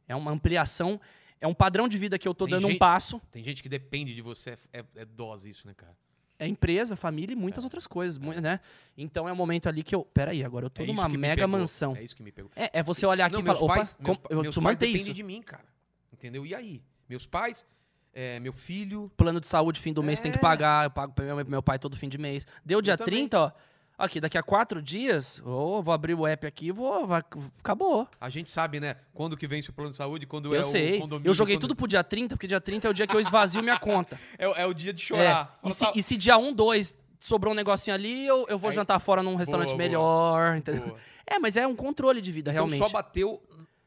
[0.08, 0.98] É uma ampliação,
[1.40, 3.20] é um padrão de vida que eu Tem dando um gente- passo.
[3.30, 5.94] Tem gente que depende de você, é, é- é dose isso, né, cara?
[6.38, 8.60] É empresa, família e muitas outras coisas, mu- né?
[8.96, 10.04] Então é um momento ali que eu.
[10.06, 11.94] Peraí, agora eu tô É numa que me mega mansão.
[11.94, 12.50] É isso que me pegou.
[12.56, 14.54] É, é você olhar aqui Não, e falar, meus opa, pais, com- meus, eu meus
[14.54, 15.12] tu pais mantém dependem isso.
[15.14, 15.66] de mim, cara.
[16.10, 16.46] Entendeu?
[16.46, 16.82] E aí?
[17.06, 17.66] Meus pais,
[18.14, 19.10] é, meu filho.
[19.16, 20.40] Plano de saúde, fim do mês tem que É.
[20.40, 22.46] pagar, eu pago pra meu, meu pai todo fim de mês.
[22.64, 23.14] Deu dia também.
[23.28, 23.52] 30, ó.
[23.98, 27.06] Aqui, daqui a quatro dias, ô, vou abrir o app aqui e vou.
[27.06, 27.22] vai-
[27.58, 28.08] acabou.
[28.18, 28.96] A gente sabe, né?
[29.12, 30.98] Quando que vence o plano de saúde, quando é Eu o sei.
[31.00, 31.28] condomínio.
[31.28, 33.20] Eu joguei quando- tudo pro dia 30, porque dia 30 é o dia que eu
[33.20, 34.18] esvazio minha conta.
[34.38, 35.06] É, o- é o dia de É.
[35.06, 35.58] chorar.
[35.62, 38.70] E, Fala, se, e se dia 1, 2 sobrou um negucinho ali, eu, eu vou
[38.70, 39.88] Aí- jantar fora num restaurante Boa, boa.
[39.88, 40.86] melhor, entendeu?
[40.86, 40.98] Boa.
[41.26, 42.78] É, mas é um controle de vida, Então realmente.
[42.78, 43.42] só bateu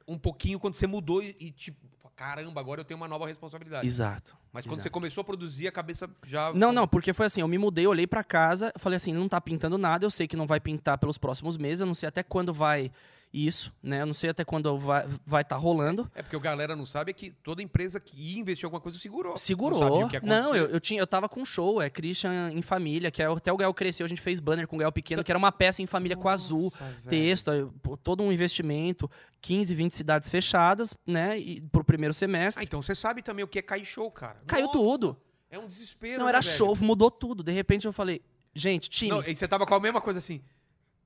[0.07, 1.82] um pouquinho quando você mudou e, e, tipo,
[2.15, 3.85] caramba, agora eu tenho uma nova responsabilidade.
[3.85, 4.35] Exato.
[4.51, 4.83] Mas quando exato.
[4.83, 6.53] você começou a produzir, a cabeça já.
[6.53, 9.41] Não, não, porque foi assim, eu me mudei, olhei pra casa, falei assim, não tá
[9.41, 12.21] pintando nada, eu sei que não vai pintar pelos próximos meses, eu não sei até
[12.21, 12.91] quando vai
[13.33, 14.01] isso, né?
[14.01, 16.09] Eu não sei até quando vai estar vai tá rolando.
[16.13, 19.35] É porque o galera não sabe é que toda empresa que em alguma coisa segurou.
[19.35, 19.79] Segurou.
[19.81, 23.23] Não, não eu, eu, tinha, eu tava com um show, é Christian em família, que
[23.23, 25.37] é, até o Gael cresceu, a gente fez banner com o Gael pequeno, que era
[25.37, 27.09] uma peça em família com azul, Nossa, velho.
[27.09, 27.73] texto,
[28.03, 29.09] todo um investimento,
[29.41, 31.39] 15, 20 cidades fechadas, né?
[31.39, 32.61] E, pro primeiro semestre.
[32.61, 34.37] Ah, então você sabe também o que é cair show, cara.
[34.45, 35.17] Caiu Nossa, tudo.
[35.49, 36.19] É um desespero.
[36.19, 36.55] Não, né, era velho?
[36.55, 37.41] show, mudou tudo.
[37.41, 38.21] De repente eu falei,
[38.53, 39.09] gente, time.
[39.09, 40.43] Não, e você tava com a mesma coisa assim.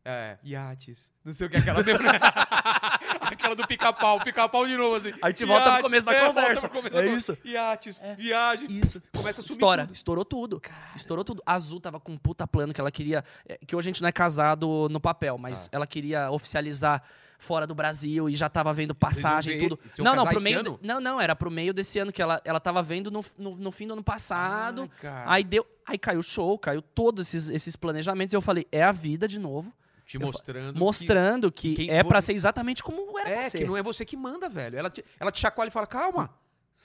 [0.09, 1.11] É, iates.
[1.25, 2.09] Não sei o que é aquela mesma.
[3.21, 5.09] aquela do pica-pau, pica-pau de novo, assim.
[5.13, 6.69] Aí a gente volta pro Iates, começo da é, conversa.
[6.69, 7.35] pro começo É da isso.
[7.35, 7.49] conversa.
[7.51, 8.67] Iates, viagem.
[8.71, 9.01] Isso.
[9.13, 9.93] Começa a subir Estoura, tudo.
[9.93, 10.61] estourou tudo.
[10.95, 11.43] Estourou tudo.
[11.45, 13.23] A Azul tava com um puta plano que ela queria.
[13.47, 15.69] é, Que hoje a gente não é casado no papel, mas Ah.
[15.73, 17.03] ela queria oficializar
[17.39, 19.79] fora do Brasil e já tava vendo passagem e tudo.
[19.97, 20.59] vão Não, não, pro meio.
[20.61, 20.79] ano?
[20.81, 23.55] de- Não, não, era pro meio desse ano que ela, ela tava vendo no, no,
[23.57, 24.83] no fim do ano passado.
[24.83, 25.23] Ai, cara.
[25.33, 25.67] aí deu.
[25.85, 28.33] Aí caiu o show, caiu todos esses, esses planejamentos.
[28.33, 29.71] E eu falei, é a vida de novo.
[30.07, 30.73] Te mostrando.
[30.73, 33.57] que- mostrando que, quem é pra vo- ser exatamente como era É, pra ser.
[33.59, 34.77] que não é você que manda, velho.
[34.79, 36.33] Ela te, ela te chacoalha e fala, calma.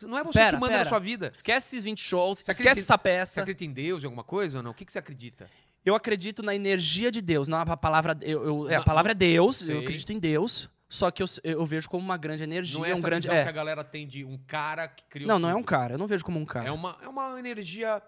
[0.02, 0.88] Não é você Pera, que manda na pera.
[0.88, 1.30] sua vida.
[1.32, 3.40] Esquece esses 20 shows, Você esquece acredita- essa Você peça.
[3.42, 4.70] acredita em Deus, em alguma coisa ou não?
[4.70, 5.48] O que, que você acredita?
[5.84, 7.46] Eu acredito na energia de Deus.
[7.46, 8.16] Não a palavra.
[8.22, 9.58] Eu, eu- é, a Não, palavra é Deus.
[9.58, 9.74] sei.
[9.76, 10.70] Eu acredito em Deus.
[10.88, 12.78] Só que eu, eu vejo como uma grande energia.
[12.78, 13.28] Não é um grande.
[13.30, 13.42] É.
[13.44, 15.60] que a galera tem de um cara que criou Não, não é tudo.
[15.60, 15.94] um cara.
[15.94, 16.68] Eu não vejo como um cara.
[16.68, 18.00] É uma, é uma energia.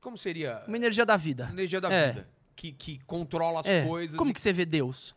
[0.00, 0.62] Como seria?
[0.66, 1.48] Uma energia da vida.
[1.52, 2.06] energia da É.
[2.12, 2.28] vida.
[2.58, 3.86] Que, que controla as É.
[3.86, 4.16] coisas.
[4.16, 5.14] Como e- que você vê Deus?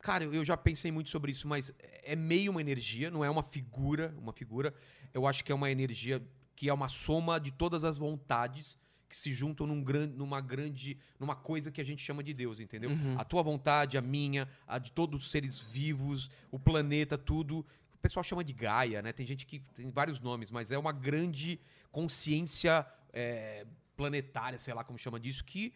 [0.00, 1.72] Cara, eu já pensei muito sobre isso, mas
[2.02, 4.12] é meio uma energia, não é uma figura.
[4.18, 4.74] Uma figura.
[5.14, 6.20] Eu acho que é uma energia
[6.56, 8.76] que é uma soma de todas as vontades
[9.08, 9.76] que se juntam num
[10.16, 10.98] numa grande.
[11.20, 12.90] numa coisa que a gente chama de Deus, entendeu?
[12.90, 13.14] Uhum.
[13.16, 17.64] A tua vontade, a minha, a de todos os seres vivos, o planeta, tudo.
[17.94, 19.12] O pessoal chama de Gaia, né?
[19.12, 21.60] Tem gente que tem vários nomes, mas é uma grande
[21.92, 23.64] consciência é,
[23.96, 25.72] planetária, sei lá como chama disso, que,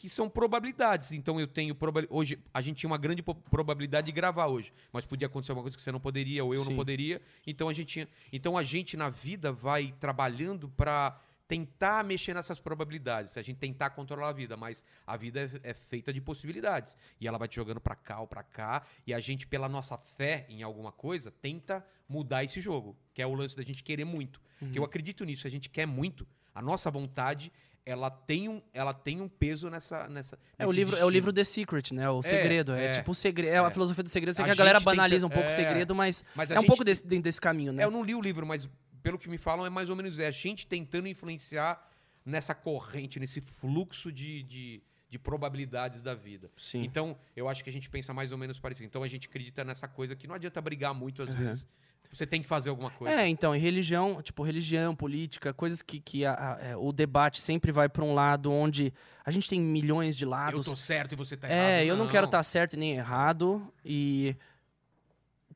[0.00, 1.12] que são probabilidades.
[1.12, 5.04] Então eu tenho proba- hoje a gente tinha uma grande probabilidade de gravar hoje, mas
[5.04, 6.70] podia acontecer uma coisa que você não poderia ou eu Sim.
[6.70, 7.20] não poderia.
[7.46, 12.60] Então a gente tinha, então a gente na vida vai trabalhando para tentar mexer nessas
[12.60, 16.96] probabilidades, a gente tentar controlar a vida, mas a vida é, é feita de possibilidades
[17.20, 19.98] e ela vai te jogando para cá ou para cá e a gente pela nossa
[19.98, 24.04] fé em alguma coisa tenta mudar esse jogo, que é o lance da gente querer
[24.04, 24.40] muito.
[24.72, 27.52] Que eu acredito nisso, a gente quer muito, a nossa vontade
[27.84, 31.10] ela tem um, ela tem um peso nessa nessa É o, livro, é o destino.
[31.10, 32.08] livro The Secret, né?
[32.10, 32.72] O segredo.
[32.72, 33.52] É, é, tipo o segredo.
[33.54, 33.70] É, a é.
[33.70, 34.30] filosofia do segredo.
[34.30, 35.54] Eu sei A que a galera banaliza um pouco o é.
[35.54, 37.82] segredo, mas, Mas é um gente- pouco desse, desse caminho, né?
[37.82, 38.68] É, eu não li o livro, mas
[39.02, 41.82] pelo que me falam é mais ou menos é a gente tentando influenciar
[42.24, 46.50] nessa corrente, nesse fluxo de, de, de probabilidades da vida.
[46.56, 46.82] Sim.
[46.84, 48.86] Então, eu acho que a gente pensa mais ou menos parecido.
[48.86, 51.36] Então, a gente acredita nessa coisa que não adianta brigar muito às Uhum.
[51.36, 51.66] vezes.
[52.12, 53.20] Você tem que fazer alguma coisa.
[53.20, 57.40] É, então, e religião, tipo, religião, política, coisas que, que a- a- é, o debate
[57.40, 58.92] sempre vai pra um lado onde
[59.24, 60.66] a gente tem milhões de eu lados.
[60.66, 61.60] tô certo e você tá errado.
[61.68, 63.62] É, eu não quero estar certo e nem errado.
[63.84, 64.34] E.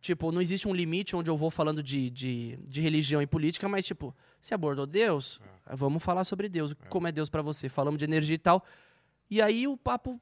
[0.00, 3.66] Tipo, não existe um limite onde eu vou falando de, de, de religião e política,
[3.68, 5.40] mas, tipo, se abordou Deus,
[5.72, 6.74] vamos falar sobre Deus.
[6.90, 7.70] Como é Deus pra você?
[7.70, 8.62] Falamos de energia e tal.
[9.31, 10.20] E aí o papo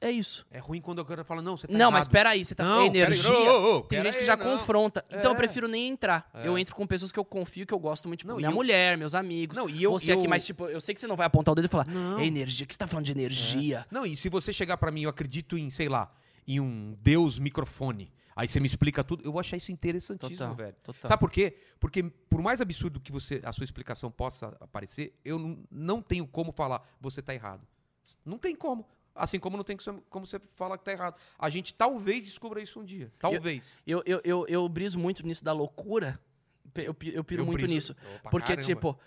[0.00, 0.44] é isso.
[0.50, 1.92] É ruim quando o cara fala, não, você tá não, errado.
[1.92, 3.30] mas peraí, você tá Não, é energia.
[3.30, 4.44] peraí, ô, ô, tem gente que aí, já não.
[4.58, 5.04] confronta.
[5.08, 5.34] Então eu É.
[5.36, 6.28] prefiro nem entrar.
[6.34, 6.46] É.
[6.48, 8.54] Eu entro com pessoas que eu confio, que eu gosto muito, tipo, Não, minha eu-
[8.54, 9.56] mulher, meus amigos.
[9.56, 11.52] Não, e eu- você eu- aqui, mas tipo, eu sei que você não vai apontar
[11.52, 12.18] o dedo e falar, Não.
[12.18, 13.86] é energia, que você tá falando de energia?
[13.90, 16.10] Não, e se você chegar pra mim, eu acredito em, sei lá,
[16.46, 18.12] em um Deus microfone.
[18.34, 20.76] Aí você me explica tudo, eu vou achar isso interessantíssimo, Total, velho.
[20.82, 21.08] total.
[21.08, 21.54] Sabe por quê?
[21.78, 25.38] Porque por mais absurdo que você a sua explicação possa aparecer, eu
[25.70, 27.60] não tenho como falar você tá errado.
[28.24, 28.86] Não tem como.
[29.14, 29.76] Assim como não tem
[30.08, 31.16] como você falar que tá errado.
[31.38, 33.12] A gente talvez descubra isso um dia.
[33.18, 33.78] Talvez.
[33.86, 36.18] Eu, eu, eu, eu briso muito nisso da loucura.
[36.74, 37.74] Eu, eu piro Eu muito briso.
[37.74, 37.96] nisso.
[38.20, 38.62] Opa, Porque, caramba.
[38.66, 38.98] tipo,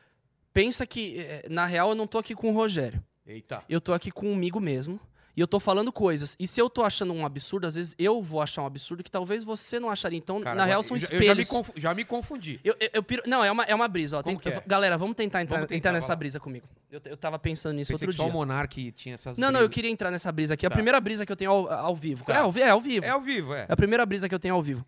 [0.54, 3.04] pensa que, eh, na real, eu não tô aqui com o Rogério.
[3.26, 3.64] Eita.
[3.68, 5.00] Eu tô aqui comigo mesmo.
[5.38, 6.34] E eu tô falando coisas.
[6.40, 9.12] E se eu tô achando um absurdo, às vezes eu vou achar um absurdo que
[9.12, 10.18] talvez você não acharia.
[10.18, 11.22] Então, Cara, na real, são espelhos.
[11.24, 12.60] Eu já me, confu- já me confundi.
[12.64, 14.18] Eu, eu, eu piro- não, é uma, é uma brisa.
[14.20, 14.24] Ó.
[14.24, 14.64] Tem- é?
[14.66, 16.66] galera, vamos tentar entrar, Vamos tentar, entrar nessa brisa comigo.
[16.90, 18.32] Eu, eu tava pensando nisso Pensei outro que só dia.
[18.32, 19.74] o Monark tinha essas Não, não, eu brisas.
[19.76, 20.66] queria entrar nessa brisa aqui.
[20.66, 20.74] A Tá.
[20.76, 22.24] primeira brisa que eu tenho ao, ao vivo.
[22.24, 22.34] Tá.
[22.34, 23.06] É, ao, é ao vivo.
[23.06, 23.66] É ao vivo, é.
[23.68, 24.86] É a primeira brisa que eu tenho ao vivo.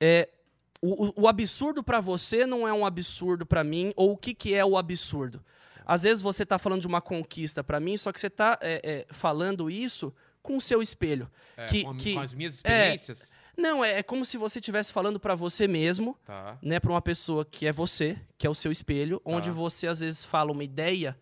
[0.00, 0.28] É,
[0.80, 4.32] o, o- o absurdo pra você não é um absurdo pra mim, ou o que,
[4.34, 5.42] que é o absurdo?
[5.88, 9.06] Às vezes você tá falando de uma conquista pra mim, só que você tá é,
[9.08, 11.28] é, falando isso com o seu espelho.
[11.56, 12.94] É, que, com, que- com as minhas é.
[12.94, 13.30] experiências.
[13.56, 16.56] Não, é, é como se você estivesse falando pra você mesmo, Tá.
[16.62, 19.98] né, para uma pessoa que é você, que é o seu espelho, onde você às
[20.00, 21.18] vezes fala uma ideia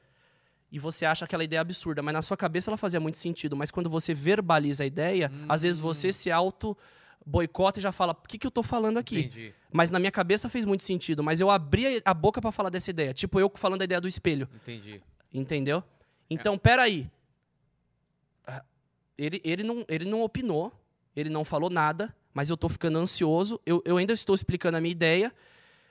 [0.70, 3.70] e você acha aquela ideia absurda, mas na sua cabeça ela fazia muito sentido, mas
[3.70, 5.84] quando você verbaliza a ideia, às vezes Hum.
[5.84, 6.76] você se auto
[7.26, 9.18] boicota e já fala, o que, que eu tô falando aqui?
[9.18, 9.52] Entendi.
[9.72, 12.88] Mas na minha cabeça fez muito sentido, mas eu abri a boca pra falar dessa
[12.88, 15.02] ideia, tipo eu falando da ideia do espelho, Entendi.
[15.34, 15.78] entendeu?
[15.78, 15.82] É.
[16.30, 17.10] Então, peraí.
[18.46, 18.64] Ah,
[19.18, 20.72] Ele, ele, não, ele não opinou,
[21.14, 23.60] ele não falou nada, mas eu tô ficando ansioso.
[23.66, 25.32] Eu, eu ainda estou explicando a minha ideia,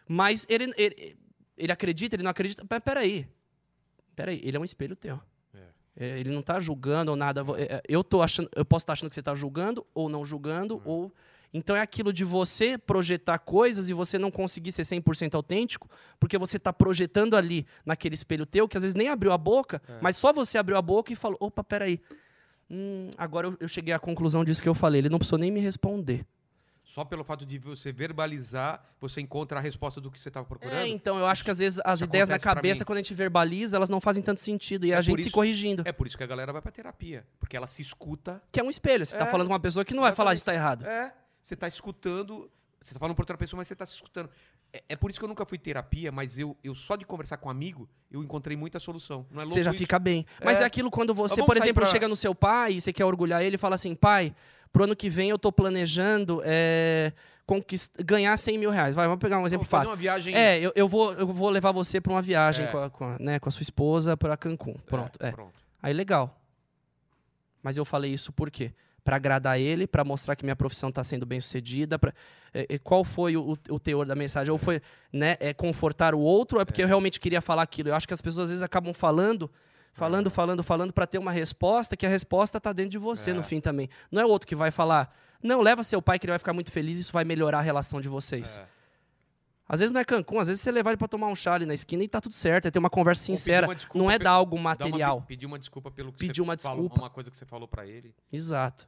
[0.07, 1.17] mas ele, ele,
[1.57, 2.63] ele acredita, ele não acredita.
[2.81, 3.27] Peraí.
[4.15, 5.19] Peraí, ele é um espelho teu.
[5.97, 7.41] É, Ele não tá julgando ou nada.
[7.57, 10.25] É, é, Eu tô achando, eu posso estar achando que você tá julgando ou não
[10.25, 11.11] julgando ou
[11.53, 15.89] então é aquilo de você projetar coisas e você não conseguir ser 100% autêntico,
[16.19, 19.81] porque você tá projetando ali naquele espelho teu que às vezes nem abriu a boca,
[20.01, 22.01] mas só você abriu a boca e falou: "Opa, peraí.
[22.69, 24.99] Hum, agora eu, eu cheguei à conclusão disso que eu falei.
[24.99, 26.25] Ele não precisou nem me responder.
[26.85, 30.77] Só pelo fato de você verbalizar, você encontra a resposta do que você estava procurando?
[30.77, 33.13] É, então eu acho que às vezes as Isso ideias na cabeça, quando a gente
[33.13, 35.81] verbaliza, elas não fazem tanto sentido e É a gente se isso- corrigindo.
[35.85, 37.25] É por isso que a galera vai pra terapia.
[37.39, 38.39] Porque ela se escuta.
[38.51, 39.03] Que é um espelho.
[39.05, 40.85] Você tá É, falando com uma pessoa que não vai falar isso tá errado.
[40.85, 42.49] É, você tá escutando.
[42.87, 44.29] Você tá falando pra outra pessoa, mas você tá se escutando.
[44.71, 47.37] É, é por isso que eu nunca fui terapia, mas eu, eu só de conversar
[47.37, 49.25] com um amigo, eu encontrei muita solução.
[49.31, 49.79] Não é louco Você já isso?
[49.79, 50.23] fica bem.
[50.43, 50.67] Mas é, É.
[50.67, 53.41] aquilo quando você, vamos por exemplo, pra- chega no seu pai e você quer orgulhar
[53.41, 54.35] ele e fala assim, pai,
[54.71, 57.11] pro ano que vem eu tô planejando é,
[57.43, 57.91] conquist...
[58.05, 58.93] ganhar 100 mil reais.
[58.93, 59.89] Vai, vamos pegar um exemplo fácil.
[59.89, 60.35] uma viagem.
[60.35, 62.71] É, eu, eu vou, eu vou levar você pra uma viagem É.
[62.71, 64.75] com, a, com, a- né, com a sua esposa pra Cancún.
[64.85, 65.17] Pronto.
[65.19, 65.31] É.
[65.31, 65.53] pronto.
[65.81, 66.39] Aí legal.
[67.63, 68.71] Mas eu falei isso por quê?
[69.05, 71.97] Pra agradar ele, pra mostrar que minha profissão tá sendo bem sucedida.
[71.97, 72.11] Pra...
[72.53, 74.51] é, é, qual foi o, o teor da mensagem?
[74.51, 74.81] Ou foi
[75.13, 76.57] né, é confortar o outro?
[76.57, 77.89] Ou é porque eu realmente queria falar aquilo?
[77.89, 79.49] Eu acho que as pessoas às vezes acabam falando,
[79.93, 83.33] falando, falando, falando pra ter uma resposta, que a resposta tá dentro de você É.
[83.33, 83.87] no fim também.
[84.11, 86.51] Não é o outro que vai falar, não, leva seu pai que ele vai ficar
[86.53, 88.57] muito feliz, isso vai melhorar a relação de vocês.
[88.57, 88.65] É.
[89.67, 91.65] Às vezes não é Cancún, às vezes você levar ele pra tomar um chá ali
[91.65, 93.65] na esquina e tá tudo certo, é ter uma conversa sincera.
[93.73, 95.23] desculpa Não é dar algo uma- material.
[95.23, 97.01] pedir uma desculpa pelo que Pedir você uma falou, desculpa.
[97.03, 98.13] uma coisa que você falou pra ele.
[98.31, 98.87] Exato.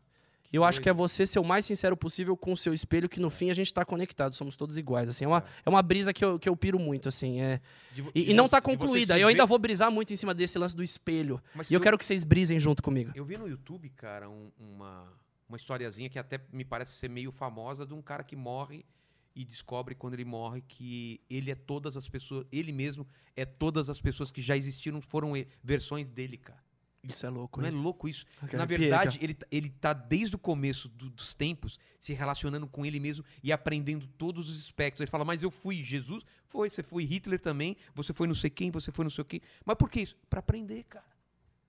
[0.52, 3.10] E eu acho que é você ser o mais sincero possível com o seu espelho,
[3.10, 5.10] que no fim a gente tá conectado, somos todos iguais.
[5.10, 7.42] Assim, é, uma, é uma brisa que eu, que eu piro muito, assim.
[7.42, 7.60] É...
[7.94, 9.20] De E, de e não você- tá concluída.
[9.20, 11.42] Eu ainda vou brisar muito em cima desse lance do espelho.
[11.54, 13.12] Mas E eu quero que vocês brisem junto comigo.
[13.14, 15.12] Eu vi no YouTube, cara, um- uma,
[15.50, 18.86] uma historiazinha que até me parece ser meio famosa de um cara que morre
[19.36, 23.06] e descobre quando ele morre que ele é todas as pessoas, ele mesmo
[23.36, 25.34] é todas as pessoas que já existiram, foram
[25.64, 26.60] versões dele, cara.
[27.08, 27.78] Isso é louco, Não é hein?
[27.78, 28.26] louco isso?
[28.54, 32.86] Na verdade, ele, tá- ele tá desde o começo do- dos tempos se relacionando com
[32.86, 35.02] ele mesmo e aprendendo todos os aspectos.
[35.02, 36.24] Ele fala, mas eu fui Jesus?
[36.48, 39.26] Foi, você foi Hitler também, você foi não sei quem, você foi não sei o
[39.26, 39.42] quê.
[39.66, 40.16] Mas por que isso?
[40.30, 41.06] Pra aprender, cara.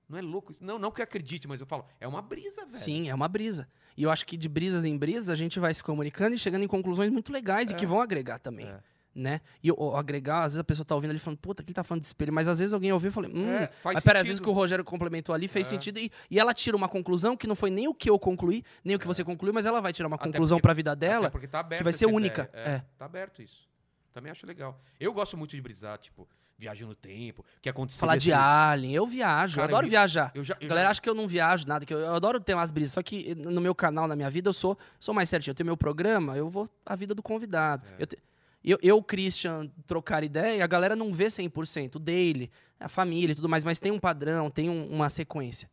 [0.08, 0.64] Não é louco isso?
[0.64, 2.72] Não, não que eu acredite, mas eu falo, é uma brisa, velho.
[2.72, 3.68] Sim, é uma brisa.
[3.94, 6.62] E eu acho que de brisas em brisas a gente vai se comunicando e chegando
[6.64, 8.66] em conclusões muito legais e que vão agregar também.
[8.66, 8.80] É.
[9.20, 9.40] Né?
[9.64, 12.02] E agregar, às vezes a pessoa tá ouvindo ali falando, puta, que ele tá falando
[12.02, 14.38] de espelho, mas às vezes alguém ouviu e falou, hum, É, mas pera, às vezes
[14.38, 15.70] que o Rogério complementou ali fez É.
[15.70, 18.62] sentido e, e ela tira uma conclusão que não foi nem o que eu concluí,
[18.84, 20.94] nem o que você concluiu, mas ela vai tirar uma Até conclusão porque- pra vida
[20.94, 21.30] dela.
[21.32, 22.48] porque tá que vai ser única.
[22.52, 22.64] ideia.
[22.76, 22.82] É.
[22.96, 23.66] Tá aberto isso.
[24.12, 24.80] Também acho legal.
[25.00, 28.00] Eu gosto muito de brisar, tipo, viagem no tempo, o que aconteceu.
[28.00, 30.32] Falar de alien, eu viajo, Cara, eu adoro eu vi- viajar.
[30.34, 32.40] Eu já, eu A galera já- acha que eu não viajo nada, que eu, adoro
[32.40, 32.94] ter umas brisas.
[32.94, 35.52] Só que no meu canal, na minha vida, eu sou, sou mais certinho.
[35.52, 37.84] Eu tenho meu programa, eu vou a vida do convidado.
[37.96, 38.02] É.
[38.02, 38.18] Eu, te-
[38.64, 41.96] eu, eu, Christian, trocar ideia, a galera não vê 100%.
[41.96, 45.70] O dele, a família e tudo mais, mas tem um padrão, tem um- uma sequência.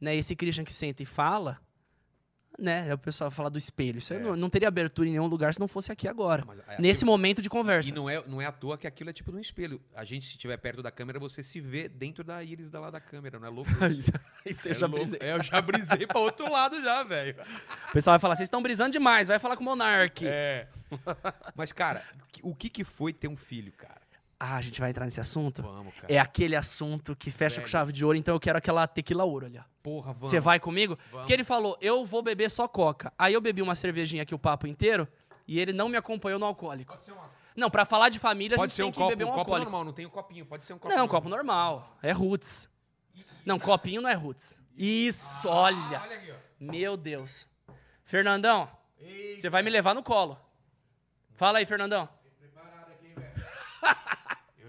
[0.00, 0.16] Né?
[0.16, 1.58] Esse Christian que senta e fala,
[2.58, 2.92] né?
[2.94, 3.98] O pessoal fala do espelho.
[3.98, 4.22] Isso aí É.
[4.22, 6.44] não, não teria abertura em nenhum lugar se não fosse aqui agora.
[6.46, 7.90] Mas, é, Nesse aquilo- momento de conversa.
[7.90, 9.80] E não é, não é à toa que aquilo é tipo num espelho.
[9.94, 12.90] A gente, se estiver perto da câmera, você se vê dentro da íris da lá
[12.90, 13.70] da câmera, não é louco?
[13.98, 14.12] Isso,
[14.44, 15.00] isso eu É já louco.
[15.00, 15.18] brisei.
[15.22, 17.36] É, eu já brisei pra outro lado já, velho.
[17.88, 20.24] O pessoal vai falar, vocês estão brisando demais, vai falar com o Monark.
[20.26, 20.68] É.
[21.56, 22.04] Mas, cara,
[22.42, 24.03] o que que foi ter um filho, cara?
[24.38, 25.62] Ah, a gente vai entrar nesse assunto?
[25.62, 26.12] Vamos, cara.
[26.12, 27.70] É aquele assunto que fecha com Velho.
[27.70, 29.62] chave de ouro, então eu quero aquela tequila ouro ali, ó.
[29.82, 30.30] Porra, vamos.
[30.30, 30.96] Você vai comigo?
[30.96, 31.18] Vamos.
[31.20, 33.12] Porque ele falou, eu vou beber só coca.
[33.18, 35.06] Aí eu bebi uma cervejinha aqui o papo inteiro
[35.46, 36.92] e ele não me acompanhou no alcoólico.
[36.92, 37.30] Pode ser, uma...
[37.54, 39.28] Não, pra falar de família, a pode gente ser tem um que copo, beber um
[39.28, 39.70] copo alcoólico.
[39.70, 40.46] normal, não tem um copinho.
[40.46, 41.96] Pode ser um copo Não, copo normal.
[42.02, 42.68] É roots.
[43.44, 44.58] Não, copinho não é roots.
[44.76, 45.98] Isso, olha.
[45.98, 46.34] Ah, olha aqui, ó.
[46.58, 47.46] Meu Deus.
[48.04, 48.68] Fernandão,
[49.38, 50.38] você vai me levar no colo.
[51.34, 52.08] Fala aí, Fernandão.
[52.24, 52.48] Eu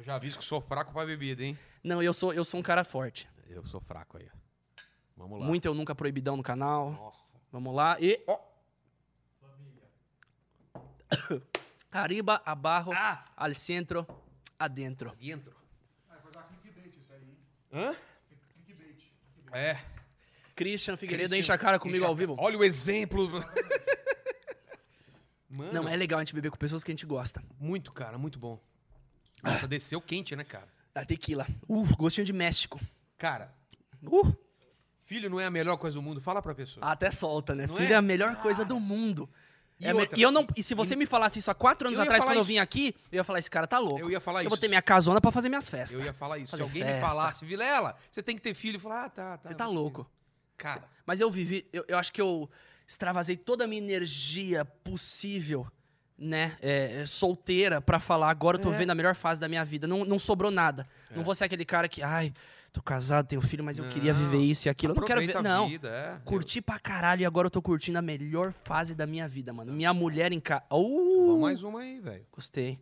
[0.06, 1.58] já aviso que sou fraco pra bebida, hein?
[1.84, 3.28] Não, eu sou, eu sou um cara forte.
[3.50, 4.38] Eu sou fraco aí, ó.
[5.18, 5.46] Vamos lá.
[5.46, 6.92] Muito eu nunca proibidão no canal.
[6.92, 7.18] Nossa.
[7.52, 7.98] Vamos lá.
[8.00, 8.22] E.
[8.28, 8.40] Ó.
[11.92, 12.92] Arriba, abaixo,
[13.38, 14.06] al centro,
[14.60, 15.16] adentro.
[15.16, 15.56] Dentro.
[16.08, 17.38] Vai dar clickbait isso aí.
[17.72, 17.96] Hã?
[18.66, 19.02] Clickbait.
[19.54, 19.80] É.
[20.56, 22.36] Christian Figueiredo Christian- enche a cara comigo ao vivo.
[22.38, 23.30] Olha o exemplo.
[25.50, 27.42] Mano, Não, é legal a gente beber com pessoas que a gente gosta.
[27.58, 28.60] muito, cara, muito bom.
[29.46, 30.68] Nossa, desceu quente, né, cara?
[30.94, 31.46] Da tequila.
[31.68, 32.80] Uh, gostinho de México.
[33.18, 33.54] Cara,
[34.08, 34.36] Uh,
[35.04, 36.22] filho não é a melhor coisa do mundo.
[36.22, 36.86] Fala pra pessoa.
[36.86, 37.66] até solta, né?
[37.68, 37.94] Não Filho é?
[37.94, 39.28] é a melhor coisa do mundo.
[39.80, 41.88] E É me- outra- e eu não, e se você me falasse isso há quatro
[41.88, 42.48] anos Eu atrás, quando eu isso.
[42.48, 44.00] vim aqui, eu ia falar: esse cara tá louco.
[44.00, 44.50] Eu ia falar Eu isso.
[44.50, 46.00] vou ter minha casona pra fazer minhas festas.
[46.00, 46.52] Eu ia falar isso.
[46.52, 47.02] Fazer Se alguém festa.
[47.02, 49.50] me falasse, Vilela, você tem que ter filho, eu falar, ah, tá, tá.
[49.50, 50.04] Você tá louco.
[50.04, 50.16] filho.
[50.58, 52.50] Cara, Mas eu vivi, eu, eu acho que eu.
[52.88, 55.68] extravasei toda a minha energia possível,
[56.18, 56.58] né?
[56.62, 58.78] é, é, solteira, pra falar, agora eu tô É.
[58.78, 59.86] vendo a melhor fase da minha vida.
[59.88, 60.88] Não, não sobrou nada.
[61.16, 62.34] Não vou ser aquele cara que, ai,
[62.72, 64.94] tô casado, tenho filho, mas eu queria Não, viver isso e aquilo.
[64.94, 65.42] Eu não quero ver.
[65.42, 65.68] Não.
[65.70, 66.18] vida, é.
[66.26, 69.72] Curti pra caralho e agora eu tô curtindo a melhor fase da minha vida, mano.
[69.74, 70.64] Minha mulher em casa.
[70.72, 72.26] Uh, mais uma aí, velho.
[72.32, 72.80] Gostei.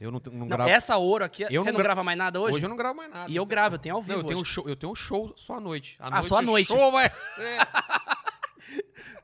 [0.00, 0.70] Eu não, não, Não, gravo.
[0.70, 2.54] essa ouro aqui, Eu você não não, gra- grava mais nada hoje?
[2.56, 3.28] Hoje eu não gravo mais nada.
[3.28, 4.50] E eu gravo, eu tenho ao Não, vivo eu tenho, um hoje.
[4.52, 5.96] show, eu tenho um show só à noite.
[5.98, 6.68] À Ah, só à é noite.
[6.68, 7.10] Show, vai.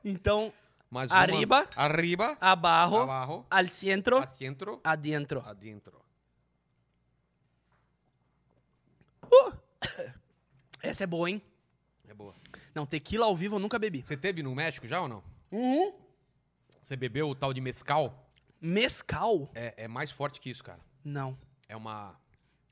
[0.04, 0.52] Então,
[0.94, 1.18] Mais uma.
[1.18, 1.68] Arriba.
[1.74, 2.38] Arriba.
[2.40, 3.44] abajo, Abajo.
[3.50, 4.80] al centro, Adentro.
[4.84, 5.40] adentro.
[5.44, 6.00] Adentro.
[10.80, 11.42] Essa é boa, hein?
[12.08, 12.32] É boa.
[12.72, 14.02] Não, tequila ao vivo eu nunca bebi.
[14.06, 15.20] Você teve no México já ou não?
[15.50, 15.92] Uhum.
[16.80, 18.30] Você bebeu o tal de mescal?
[18.60, 19.50] Mescal?
[19.52, 20.78] É, é mais forte que isso, cara.
[21.04, 21.36] Não.
[21.68, 22.14] É uma,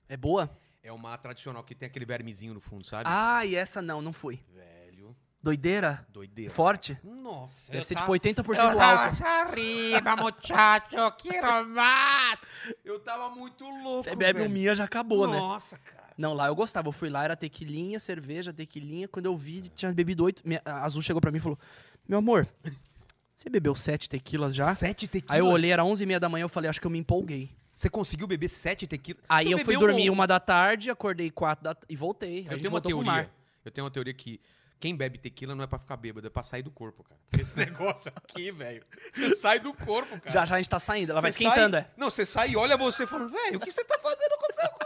[0.09, 0.49] É boa?
[0.81, 3.05] é uma tradicional que tem aquele vermezinho no fundo, sabe?
[3.07, 4.41] Ah, e essa não, não fui.
[4.55, 4.82] Velho.
[5.43, 6.07] Doideira?
[6.13, 6.53] Doideira.
[6.53, 6.97] Forte?
[7.03, 7.67] Nossa.
[7.73, 8.79] Deve eu ser tava- tipo 80% Eu álcool.
[8.79, 12.39] tava arriba, muchacho, quiero más.
[12.85, 15.37] Eu tava muito louco, Você bebe um minha, já acabou, né?
[15.37, 16.03] Nossa, cara.
[16.17, 16.87] Não, lá eu gostava.
[16.89, 19.09] Eu fui lá, era tequilinha, cerveja, tequilinha.
[19.09, 20.43] Quando eu vi, tinha bebido oito.
[20.47, 21.59] minha- A Azul chegou pra mim e falou:
[22.07, 22.47] Meu amor,
[23.35, 24.73] você bebeu sete tequilas já?
[24.77, 25.35] Sete tequilas?
[25.35, 26.99] Aí eu olhei, era onze e meia da manhã, eu falei, acho que eu me
[26.99, 27.51] empolguei.
[27.75, 29.23] Você conseguiu beber sete tequilas?
[29.29, 31.75] Aí Você eu fui dormir um- uma da tarde, acordei quatro da...
[31.89, 32.47] e voltei.
[32.49, 33.31] Eu tenho uma teoria.
[33.65, 34.39] Eu tenho uma teoria que
[34.83, 37.21] quem bebe tequila não é pra ficar bêbado, é pra sair do corpo, cara.
[37.41, 38.85] Esse negócio aqui, velho.
[39.15, 40.33] Você sai do corpo, cara.
[40.33, 41.91] Já já a gente tá saindo, ela vai esquentando, sai- é.
[41.97, 44.71] Não, você sai e olha você falando, velho, o que você tá fazendo com seu?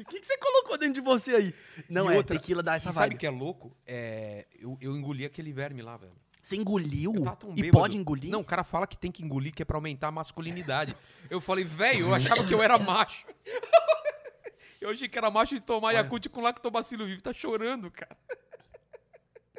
[0.00, 1.54] O que, que você colocou dentro de você aí?
[1.88, 3.14] Não E é, outra, tequila dá essa e sabe vibe.
[3.14, 3.76] o que é louco?
[3.86, 6.12] É, eu, eu engoli aquele verme lá, velho.
[6.42, 7.12] Você engoliu?
[7.56, 8.28] E pode engolir?
[8.30, 10.96] Não, o cara fala que tem que engolir, que é pra aumentar a masculinidade.
[11.30, 13.24] eu falei, velho, eu achava que eu era macho.
[14.80, 17.22] eu achei que era macho de tomar Yakult com lactobacilo vivo.
[17.22, 18.16] Tá chorando, cara.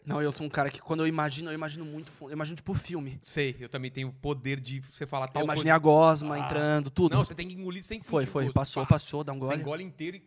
[0.06, 2.30] Não, eu sou um cara que quando eu imagino, eu imagino muito fundo.
[2.32, 3.20] Eu imagino tipo filme.
[3.24, 5.76] Sei, eu também tenho o poder de você falar tal eu imaginei coisa.
[5.76, 6.40] a gosma Ah.
[6.40, 7.16] entrando, tudo.
[7.16, 8.52] Não, você tem que engolir sem sentir foi, foi.
[8.54, 8.90] Passou, Pá.
[8.90, 9.62] passou, dá um Você gole.
[9.62, 10.24] engole inteiro e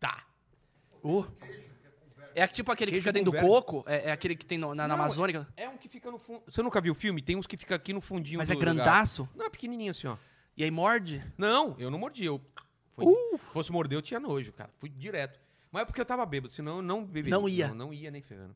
[0.00, 0.24] tá.
[1.04, 1.24] Uh.
[2.34, 4.68] É tipo aquele que fica dentro com do coco, é, é aquele que tem no-
[4.74, 6.42] na, na Não, Amazônica, É um que fica no fundo.
[6.46, 7.20] Você nunca viu o filme?
[7.20, 8.74] Tem uns que fica aqui no fundinho mas do é lugar.
[8.74, 9.28] grandaço.
[9.34, 10.16] Não, é pequenininho assim, ó.
[10.56, 11.24] E aí morde.
[11.36, 12.24] Não, eu não mordi.
[12.24, 12.40] Eu...
[12.94, 13.04] Foi...
[13.04, 13.38] Uh.
[13.38, 14.70] Se fosse morder, eu tinha nojo, cara.
[14.78, 15.40] Fui direto.
[15.72, 17.30] Mas é porque eu tava bêbado, senão eu não beberia.
[17.30, 17.68] Não ia.
[17.68, 18.54] Não, não ia nem ferrando.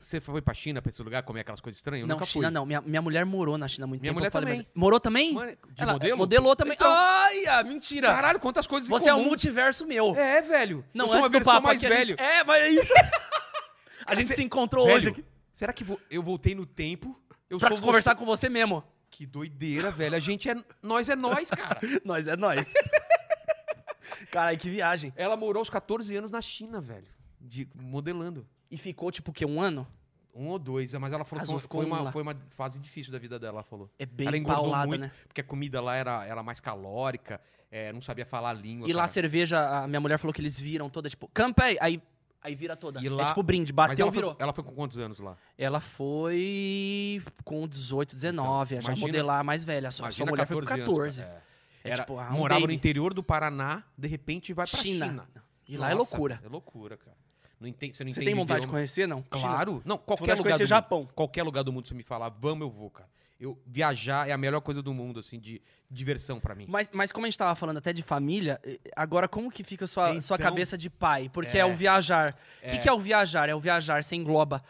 [0.00, 2.02] Você foi pra China, pra esse lugar, comer aquelas coisas estranhas?
[2.02, 2.54] Eu não, nunca China fui.
[2.54, 2.66] não.
[2.66, 4.18] Minha, minha mulher morou na China há muito Minha tempo.
[4.20, 4.66] mulher falei, também.
[4.74, 5.34] mas- Morou também?
[5.34, 6.16] De Ela- modelo?
[6.18, 6.74] Modelou também.
[6.74, 8.08] Então, Ai, mentira.
[8.08, 10.14] Caralho, quantas coisas Você é um multiverso meu.
[10.16, 10.84] É, velho.
[10.92, 11.94] Não, eu sou uma antes do versão papo mais velho.
[12.16, 12.20] gente...
[12.20, 12.92] É, mas é isso.
[14.06, 17.20] a gente cê- se encontrou Velho, hoje aqui Será que vo- eu voltei no tempo?
[17.50, 18.18] Eu pra sou conversar você?
[18.18, 18.84] com você mesmo.
[19.10, 20.14] Que doideira, velho.
[20.14, 20.54] A gente é...
[20.82, 21.80] Nós é nós, cara.
[22.04, 22.72] Nós é nós.
[24.30, 25.12] Caralho, que viagem.
[25.16, 27.06] Ela morou aos 14 anos na China, velho.
[27.40, 28.46] De, modelando.
[28.70, 29.44] E ficou, tipo, o quê?
[29.46, 29.86] Um ano?
[30.34, 32.12] Um ou dois, mas ela falou que Azul ficou foi um uma, lá.
[32.12, 33.90] foi uma fase difícil da vida dela, ela falou.
[33.98, 35.10] É bem ela engordou paulada, muito, né?
[35.26, 37.40] porque a comida lá era, era mais calórica,
[37.72, 38.88] é, não sabia falar a língua.
[38.88, 39.08] E lá a cara.
[39.08, 42.00] cerveja, a minha mulher falou que eles viram toda, tipo, campei, aí,
[42.40, 43.00] aí vira toda.
[43.02, 44.34] E lá- É tipo brinde, bateu, ela virou.
[44.34, 45.36] Foi, ela foi com quantos anos lá?
[45.56, 49.90] Ela foi com 18, 19, Então, já imagina- modelar mais velha.
[49.90, 51.20] Sua, sua mulher foi com 14.
[51.22, 51.42] anos, cara.
[51.84, 51.92] É, É.
[51.92, 52.74] Era- tipo, ah, um morava no baby.
[52.74, 55.06] interior do Paraná, de repente vai pra China.
[55.06, 55.28] China.
[55.66, 56.40] E lá é Nossa, loucura.
[56.44, 57.16] É loucura, cara.
[57.60, 58.78] Não entende, você não Você tem vontade de idioma.
[58.78, 59.18] conhecer, não?
[59.18, 59.26] China?
[59.30, 59.72] Claro.
[59.84, 60.98] Não, vontade qualquer de lugar conhecer do Japão.
[61.00, 61.12] mundo.
[61.14, 63.08] Qualquer lugar do mundo você me falar, vamos, eu vou, cara.
[63.40, 66.66] Eu viajar é a melhor coisa do mundo, assim, de diversão pra mim.
[66.68, 68.60] Mas, mas como a gente tava falando até de família,
[68.96, 71.28] agora como que fica a sua, sua Então- cabeça de pai?
[71.32, 71.64] Porque é, É.
[71.64, 72.30] o viajar.
[72.62, 72.78] O que, É.
[72.78, 73.48] que é o viajar?
[73.48, 74.62] É o viajar, você engloba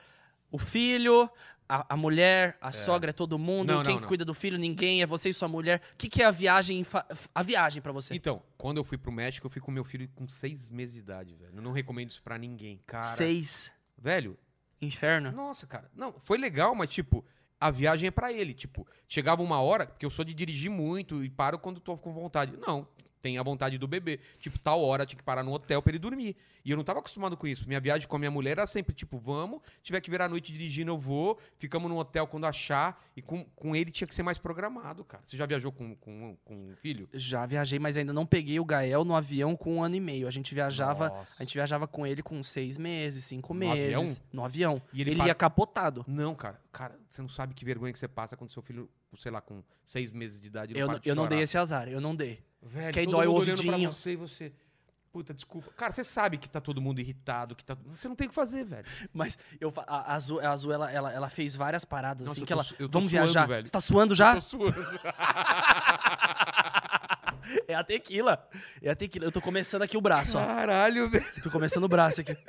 [0.50, 1.30] o filho,
[1.68, 3.72] a, a mulher, a sogra, é todo mundo.
[3.72, 4.08] Não, Quem não, que não.
[4.08, 4.56] cuida do filho?
[4.56, 5.82] Ninguém, é você e sua mulher.
[5.92, 6.84] O que, que é a viagem,
[7.34, 8.14] a viagem pra você?
[8.14, 11.00] Então, quando eu fui pro México, eu fui com meu filho com seis meses de
[11.00, 11.52] idade, velho.
[11.54, 13.04] Eu não recomendo isso pra ninguém, cara.
[13.04, 13.70] Seis.
[13.96, 14.38] Velho,
[14.80, 15.30] Inferno.
[15.32, 15.90] nossa, cara.
[15.94, 17.24] Não, foi legal, mas tipo,
[17.60, 18.54] a viagem é pra ele.
[18.54, 22.12] Tipo, chegava uma hora, porque eu sou de dirigir muito e paro quando tô com
[22.12, 22.56] vontade.
[22.56, 22.86] Não,
[23.20, 24.18] tem a vontade do bebê.
[24.38, 26.36] Tipo, tal hora tinha que parar no hotel pra ele dormir.
[26.64, 27.66] E eu não tava acostumado com isso.
[27.66, 30.52] Minha viagem com a minha mulher era sempre, tipo, vamos, tiver que virar a noite
[30.52, 31.38] dirigindo, eu vou.
[31.56, 33.02] Ficamos no hotel quando achar.
[33.16, 35.22] E com, com ele tinha que ser mais programado, cara.
[35.24, 37.08] Você já viajou com, com, com um filho?
[37.12, 40.26] Já viajei, mas ainda não peguei o Gael no avião com um ano e meio.
[40.28, 41.34] A gente viajava, Nossa.
[41.38, 43.96] a gente viajava com ele com seis meses, cinco No meses.
[43.96, 44.16] avião?
[44.32, 44.82] No avião.
[44.92, 46.04] E ele ele para- ia capotado.
[46.06, 46.60] Não, cara.
[46.72, 49.62] Cara, você não sabe que vergonha que você passa quando seu filho, sei lá, com
[49.84, 52.40] seis meses de idade, não Eu, não- eu não dei esse azar, eu não dei.
[52.62, 54.52] Velho, que aí todo dói mundo o olhando pra você e você.
[55.10, 55.70] Puta, desculpa.
[55.76, 57.76] Cara, você sabe que tá todo mundo irritado, que tá.
[57.96, 58.84] Você não tem o que fazer, velho.
[59.12, 62.46] Mas eu, a, Azul, a Azul, ela, ela, ela fez várias paradas, Nossa, assim, eu
[62.46, 62.68] que tô ela.
[62.78, 63.46] eu tô Vamos suando, viajar.
[63.48, 63.66] velho.
[63.66, 64.34] Você tá suando já?
[64.34, 64.74] Tô suando.
[67.66, 68.46] É a tequila.
[68.82, 69.24] É a tequila.
[69.24, 70.44] Eu tô começando aqui o braço, ó.
[70.44, 71.24] Caralho, velho.
[71.42, 72.34] Tô começando o braço aqui.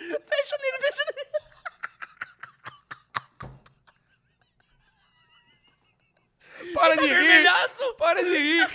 [0.00, 1.28] fecha nele, fecha nele.
[6.74, 7.17] Para de tá
[8.08, 8.66] para de rir!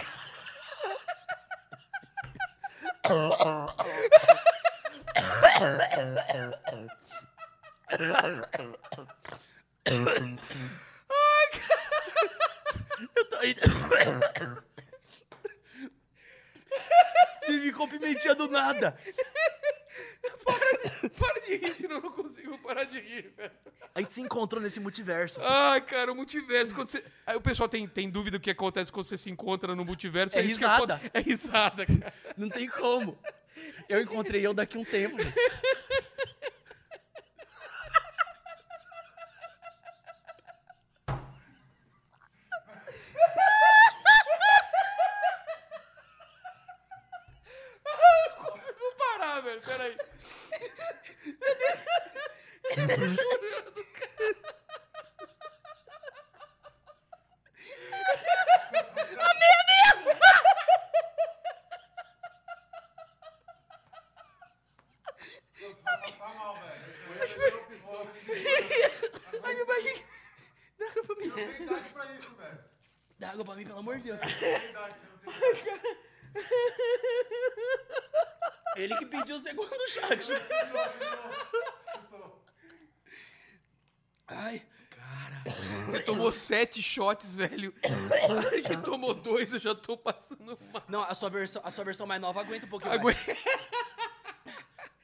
[13.16, 13.56] Eu tô aí.
[17.42, 18.96] Você ficou pimentinha do nada.
[21.20, 23.52] Para de rir, senão eu não consigo parar de rir, velho.
[23.94, 25.40] A gente se encontrou nesse multiverso.
[25.44, 26.74] Ai, cara, o multiverso.
[26.74, 27.04] Quando você...
[27.26, 30.38] Aí o pessoal tem, tem dúvida do que acontece quando você se encontra no multiverso.
[30.38, 30.96] É isso que risada.
[30.96, 32.14] aconte- É risada, cara.
[32.38, 33.18] Não tem como.
[33.90, 35.36] Eu encontrei eu daqui a um tempo, gente.
[47.86, 49.62] Não consigo parar, velho.
[49.62, 49.98] Peraí.
[50.48, 50.62] Você vai passar
[51.38, 51.42] mal,
[52.10, 52.22] velho.
[52.70, 52.93] Esse aí é o episódio.
[69.44, 70.06] Ai, meu barriga.
[70.80, 71.30] Dá água pra mim.
[71.30, 72.64] Você não tem idade pra isso, velho.
[73.20, 74.20] Dá água pra mim, pelo amor de Deus.
[74.20, 76.04] Não tem idade, você não tem idade.
[78.76, 80.24] Ele que pediu o segundo shot.
[80.24, 80.86] Citou, citou,
[81.94, 82.46] citou.
[84.28, 84.66] Ai.
[85.86, 87.74] Você tomou sete shots, velho.
[88.66, 90.84] que tomou dois, eu já tô passando mal.
[90.88, 93.44] Não, a sua versão, a sua versão mais nova aguenta um pouquinho Agora- mais.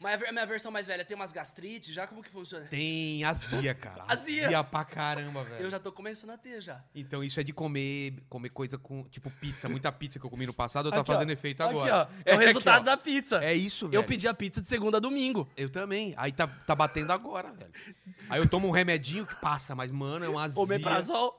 [0.01, 2.65] Mas a minha versão mais velha tem umas gastrite, já como que funciona?
[2.67, 4.05] Tem azia, cara.
[4.07, 4.45] Azia.
[4.45, 5.65] Azia pra caramba, velho.
[5.65, 6.81] Eu já tô começando a ter já.
[6.95, 9.67] Então isso é de comer, comer coisa com, tipo pizza.
[9.67, 11.13] Muita pizza que eu comi no passado, tá Aqui, ó.
[11.15, 12.09] fazendo efeito Aqui, agora.
[12.09, 12.21] ó.
[12.23, 12.85] É, o aqui, resultado ó.
[12.85, 13.43] da pizza.
[13.43, 13.99] É isso, velho.
[13.99, 15.49] Eu pedi a pizza de segunda a domingo.
[15.57, 16.13] Eu também.
[16.15, 17.71] Aí tá, tá batendo agora, velho.
[18.29, 20.61] Aí eu tomo um remedinho que passa, mas, mano, é uma azia.
[20.63, 21.38] Omeprazol.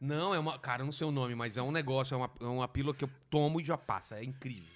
[0.00, 0.58] Não, é uma...
[0.58, 2.94] Cara, eu não sei o nome, mas é um negócio, é uma, é uma pílula
[2.94, 4.18] que eu tomo e já passa.
[4.18, 4.68] É incrível.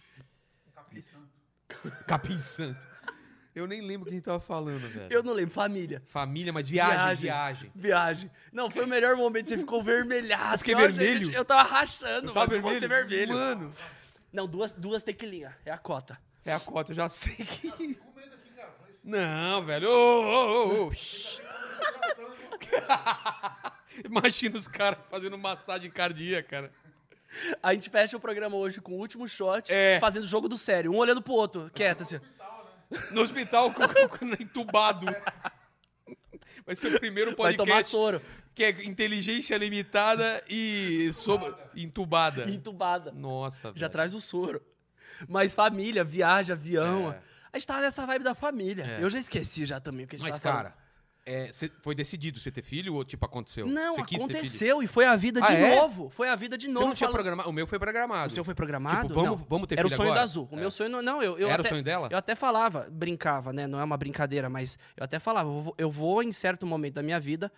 [0.74, 1.28] Capim santo.
[2.06, 2.86] Capim santo.
[3.54, 5.06] Eu nem lembro o que a gente tava falando, velho.
[5.12, 6.02] Eu não lembro, família.
[6.08, 7.22] Família, mas viagem, Viagem.
[7.22, 7.72] viagem.
[7.74, 8.30] Viagem.
[8.52, 10.64] Não, foi o melhor momento, você ficou vermelhaço.
[10.64, 11.26] Fiquei vermelho?
[11.26, 13.32] gente, eu tava rachando, Tá mano, de você vermelho.
[13.32, 13.72] Mano,
[14.32, 16.18] Não, duas, duas tequilinhas, é a cota.
[16.44, 17.70] é a cota, eu já sei que...
[17.94, 18.72] Comendo aqui, cara.
[18.76, 19.88] Falei assim, Não, velho.
[19.88, 20.90] Ô, ô, ô, ô.
[24.04, 26.72] Imagina os caras fazendo massagem cardíaca, cara.
[27.62, 29.98] A gente fecha o programa hoje com o último shot, É.
[30.00, 32.20] fazendo jogo do sério, um olhando pro outro, quieto assim.
[33.10, 35.06] No hospital, com, com, entubado.
[36.66, 38.22] Vai ser o primeiro Vai tomar podcast soro,
[38.54, 42.48] que é inteligência limitada e sob- entubada.
[42.48, 43.10] entubada.
[43.12, 43.90] Nossa, Já velho.
[43.92, 44.62] traz o soro.
[45.28, 47.12] Mas família, viagem, avião.
[47.12, 47.20] É.
[47.52, 48.84] A gente tava nessa vibe da família.
[48.98, 49.02] É.
[49.02, 50.74] Eu já esqueci já também o que a gente Mas, tava cara,
[51.26, 53.66] é, cê- foi decidido você ter filho ou, tipo, aconteceu?
[53.66, 55.76] Não, Você aconteceu e foi a vida de Ah, é?
[55.76, 56.10] novo.
[56.10, 56.86] Foi a vida de Você novo.
[56.88, 57.48] não tinha Fala- programado?
[57.48, 58.30] O meu foi programado.
[58.30, 59.08] O seu foi programado?
[59.08, 59.46] Tipo, vamos- Não.
[59.48, 60.20] vamos ter Era o filho sonho agora?
[60.20, 60.48] da Azul.
[60.50, 60.60] O É.
[60.60, 61.00] meu sonho não.
[61.02, 62.08] não eu, eu Era o até, sonho dela?
[62.10, 63.66] Eu até falava, brincava, né?
[63.66, 66.94] Não é uma brincadeira, mas eu até falava, eu vou, eu vou em certo momento
[66.94, 67.50] da minha vida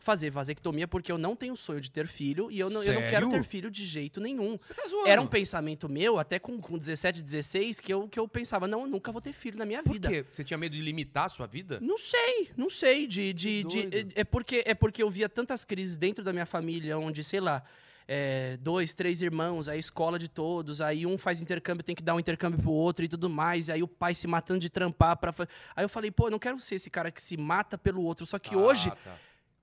[0.00, 3.06] fazer vasectomia porque eu não tenho sonho de ter filho e eu não, eu não
[3.08, 4.56] quero ter filho de jeito nenhum.
[4.56, 4.74] Tá.
[5.06, 8.82] Era um pensamento meu, até com, com 17, 16, que eu, que eu pensava, não,
[8.82, 10.08] eu nunca vou ter filho na minha Por vida.
[10.08, 10.24] quê?
[10.30, 11.78] Você tinha medo de limitar a sua vida?
[11.80, 13.06] Não sei, não sei.
[13.06, 13.80] De, de, de-
[14.14, 17.40] é, é porque, é porque eu via tantas crises dentro da minha família, onde, sei
[17.40, 17.62] lá,
[18.06, 22.14] é, dois, três irmãos, a escola de todos, aí um faz intercâmbio, tem que dar
[22.14, 25.16] um intercâmbio pro outro e tudo mais, e aí o pai se matando de trampar
[25.18, 25.30] pra.
[25.32, 25.46] fa-
[25.76, 28.24] Aí eu falei, pô, eu não quero ser esse cara que se mata pelo outro.
[28.24, 29.18] Só que Ah, hoje, tá.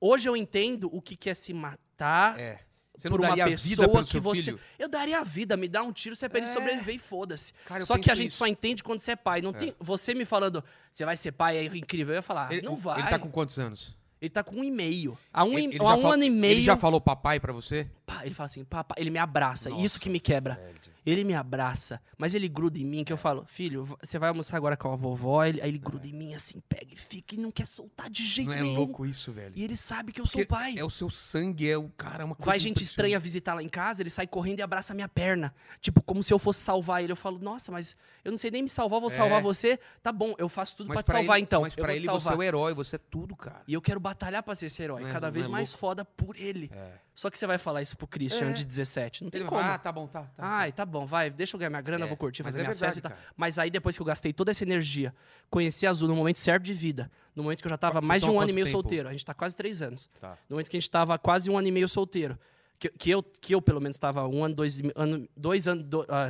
[0.05, 2.39] Hoje eu entendo o que, que é se matar.
[2.39, 2.59] É.
[2.97, 4.41] Você não por uma pessoa que você.
[4.43, 4.59] filho?
[4.79, 6.53] Eu daria a vida, me dá um tiro, se é pra ele É.
[6.53, 7.51] sobreviver e foda-se.
[7.81, 8.37] Só que a gente isso.
[8.37, 9.41] só entende quando você é pai.
[9.41, 9.75] Não tem.
[9.79, 12.13] Você me falando, você vai ser pai, é incrível.
[12.13, 12.99] Eu ia falar, Ele, não vai.
[13.01, 13.93] Ele tá com quantos anos?
[14.21, 15.17] Ele tá com um e meio.
[15.33, 16.53] Há um, Ele- ele há já um fal- ano e meio.
[16.53, 17.85] Ele já falou papai pra você?
[18.25, 19.69] Ele fala assim, papai, ele me abraça.
[19.71, 20.59] Isso que me quebra.
[21.05, 24.57] Ele me abraça, mas ele gruda em mim, que eu falo, filho, você vai almoçar
[24.57, 27.37] agora com a vovó, ele- aí ele gruda em mim assim, pega e fica e
[27.37, 28.75] não quer soltar de jeito Não é nenhum.
[28.75, 29.53] louco isso, velho?
[29.55, 30.73] E ele sabe que eu sou Porque pai.
[30.75, 33.61] É o seu sangue, é o cara, é uma coisa Vai gente estranha visitar lá
[33.61, 35.53] em casa, ele sai correndo e abraça a minha perna.
[35.79, 37.11] Tipo, como se eu fosse salvar ele.
[37.11, 39.41] Eu falo, nossa, mas eu não sei nem me salvar, vou salvar É.
[39.43, 39.79] você.
[40.01, 41.61] Tá bom, eu faço tudo Mas pra te salvar ele, então.
[41.61, 42.33] Mas pra ele você salvar.
[42.33, 43.61] é o herói, você é tudo, cara.
[43.67, 45.79] E eu quero batalhar pra ser esse herói, Não é- cada vez é mais louco?
[45.81, 46.71] foda por ele.
[46.73, 46.93] É.
[47.13, 48.53] Só que você vai falar isso pro Christian É.
[48.53, 49.23] de 17.
[49.25, 49.59] Não tem Ele como.
[49.61, 50.21] vai, ah, tá bom, tá.
[50.23, 52.61] tá Ai, tá bom, vai, deixa eu ganhar minha grana, É, vou curtir, fazer é
[52.63, 53.33] minhas verdade, festas e tal.
[53.35, 55.13] Mas aí depois que eu gastei toda essa energia,
[55.49, 58.07] conheci a Azul no momento certo de vida, no momento que eu já tava Vocês
[58.07, 58.77] mais de um ano e meio tempo?
[58.77, 60.09] solteiro, a gente tá quase três anos.
[60.21, 60.37] Tá.
[60.49, 62.39] No momento que a gente tava quase um ano e meio solteiro,
[62.79, 66.05] que, que, eu, que eu pelo menos tava um ano, dois, ano, dois anos, do,
[66.09, 66.29] ah,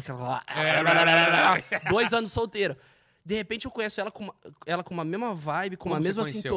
[1.90, 2.76] dois anos solteiro.
[3.24, 4.36] De repente eu conheço ela com uma,
[4.66, 6.52] ela com uma mesma vibe, com Como uma você mesma conheceu?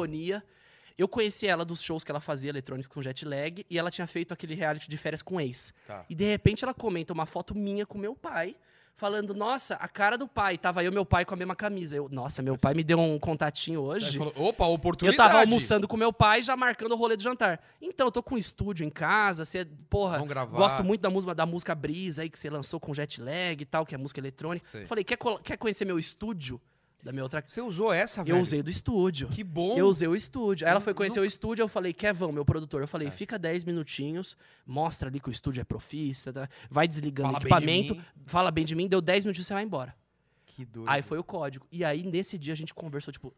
[0.99, 4.05] Eu conheci ela dos shows que ela fazia eletrônicos com jet lag e ela tinha
[4.05, 5.73] feito aquele reality de férias com ex.
[5.87, 6.05] Tá.
[6.09, 8.53] E de repente ela comenta uma foto minha com meu pai,
[8.95, 10.57] falando: Nossa, a cara do pai.
[10.57, 11.95] Tava eu e meu pai com a mesma camisa.
[11.95, 14.17] Eu, Nossa, meu pai me deu um contatinho hoje.
[14.17, 15.17] falou, Opa, Eu oportunidade.
[15.31, 17.61] tava almoçando com meu pai, já marcando o rolê do jantar.
[17.81, 21.45] Então, eu tô com um estúdio em casa, você, porra, gosto muito da música, da
[21.45, 24.67] música Brisa aí, que você lançou com jet lag e tal, que é música eletrônica.
[24.67, 24.85] Sei.
[24.85, 26.59] Falei, quer, quer conhecer meu estúdio?
[27.01, 28.35] Da minha outra Você usou essa, velho?
[28.35, 29.29] Eu usei do estúdio.
[29.29, 29.77] Que bom.
[29.77, 30.67] Eu usei o estúdio.
[30.67, 32.87] Aí ela foi Não- conhecer o estúdio, eu falei, Kevão, meu produtor, eu É.
[32.87, 34.35] falei, fica 10 minutinhos,
[34.65, 36.49] mostra ali que o estúdio é profissa, tá?
[36.69, 38.01] vai desligando Fala o bem de equipamento, mim.
[38.25, 39.95] fala bem de mim, deu 10 minutinhos, você vai embora.
[40.45, 40.89] Que doido.
[40.89, 41.65] Aí foi o código.
[41.71, 43.33] E aí, nesse dia, a gente conversou, tipo,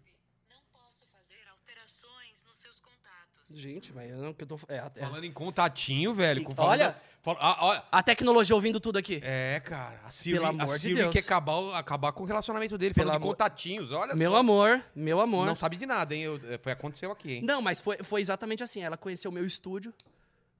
[0.49, 3.39] Não posso fazer alterações nos seus contatos.
[3.59, 4.59] Gente, mas eu não que eu tô.
[4.67, 6.43] É, é- Falando em contatinho, velho.
[6.43, 7.83] Com- falando olha- da- fala- ah, olha.
[7.91, 9.19] A tecnologia ouvindo tudo aqui.
[9.23, 9.99] É, cara.
[10.05, 11.13] A Siri, Pelo a amor de Siri Deus.
[11.13, 12.93] quer acabar, acabar com o relacionamento dele.
[12.93, 14.37] Pelo falando de amor- contatinhos, olha Meu só.
[14.37, 15.45] amor, meu amor.
[15.45, 16.23] Não sabe de nada, hein?
[16.23, 17.41] Eu, é, foi, aconteceu aqui, hein?
[17.43, 18.81] Não, mas foi, foi exatamente assim.
[18.81, 19.93] Ela conheceu o meu estúdio,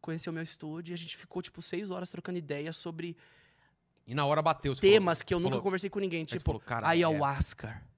[0.01, 3.15] conheceu o meu estúdio e a gente ficou, tipo, seis horas trocando ideias sobre
[4.07, 4.75] E na hora bateu.
[4.75, 7.90] temas falou- que eu nunca falou, conversei com ninguém, tipo falou, cara, é.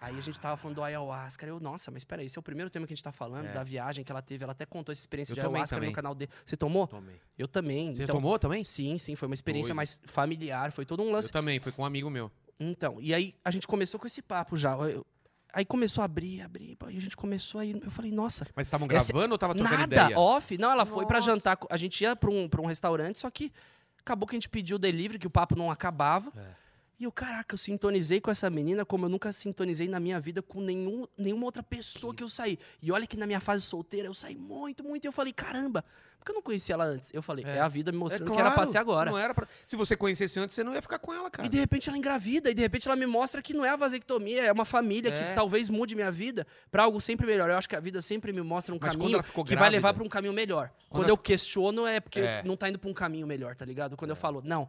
[0.00, 1.44] Aí a gente tava falando do ayahuasca.
[1.46, 3.52] Eu, nossa, mas peraí, esse é o primeiro tema que a gente tá falando, É.
[3.52, 4.42] da viagem que ela teve.
[4.44, 5.90] Ela até contou essa experiência Eu de ayahuasca também.
[5.90, 6.30] no canal dele.
[6.44, 6.86] Você tomou?
[6.86, 7.20] Tomei.
[7.38, 7.94] Eu também.
[7.94, 8.64] Você então, tomou também?
[8.64, 9.76] Sim, sim, foi uma experiência Doido.
[9.76, 11.30] mais familiar, foi todo um Eu lance.
[11.30, 12.30] também, foi com um amigo meu.
[12.58, 14.72] Então, e aí a gente começou com esse papo já.
[14.74, 15.04] Eu-
[15.52, 17.72] aí começou a abrir, abrir, e a gente começou aí.
[17.82, 20.18] Eu falei, nossa, Mas estavam Essa- gravando ou tava trocando nada, ideia?
[20.18, 20.56] off.
[20.56, 21.30] Não, ela foi pra Nossa.
[21.30, 21.58] jantar.
[21.68, 23.52] A gente ia pra um, pra um restaurante, só que
[23.98, 26.32] acabou que a gente pediu delivery, que o papo não acabava.
[26.36, 26.69] É.
[27.00, 30.42] E eu, caraca, eu sintonizei com essa menina como eu nunca sintonizei na minha vida
[30.42, 32.58] com nenhum, nenhuma outra pessoa que eu saí.
[32.82, 35.06] E olha que na minha fase solteira eu saí muito, muito.
[35.06, 35.82] E eu falei, caramba,
[36.18, 37.10] porque eu não conhecia ela antes?
[37.14, 37.60] Eu falei, é, É.
[37.60, 39.10] a vida me mostrando É que era pra claro, ser agora.
[39.10, 39.48] Não era pra...
[39.66, 41.46] Se você conhecesse antes, você não ia ficar com ela, cara.
[41.46, 43.76] E de repente ela engravida, e de repente ela me mostra que não é a
[43.76, 45.28] vasectomia, é uma família É.
[45.30, 47.48] que talvez mude minha vida pra algo sempre melhor.
[47.48, 49.88] Eu acho que a vida sempre me mostra um Mas quando caminho que vai levar
[49.88, 50.70] grávida- pra um caminho melhor.
[50.90, 52.42] Quando, ela eu questiono é porque É.
[52.44, 53.96] não tá indo pra um caminho melhor, tá ligado?
[53.96, 54.68] Quando eu falo, não,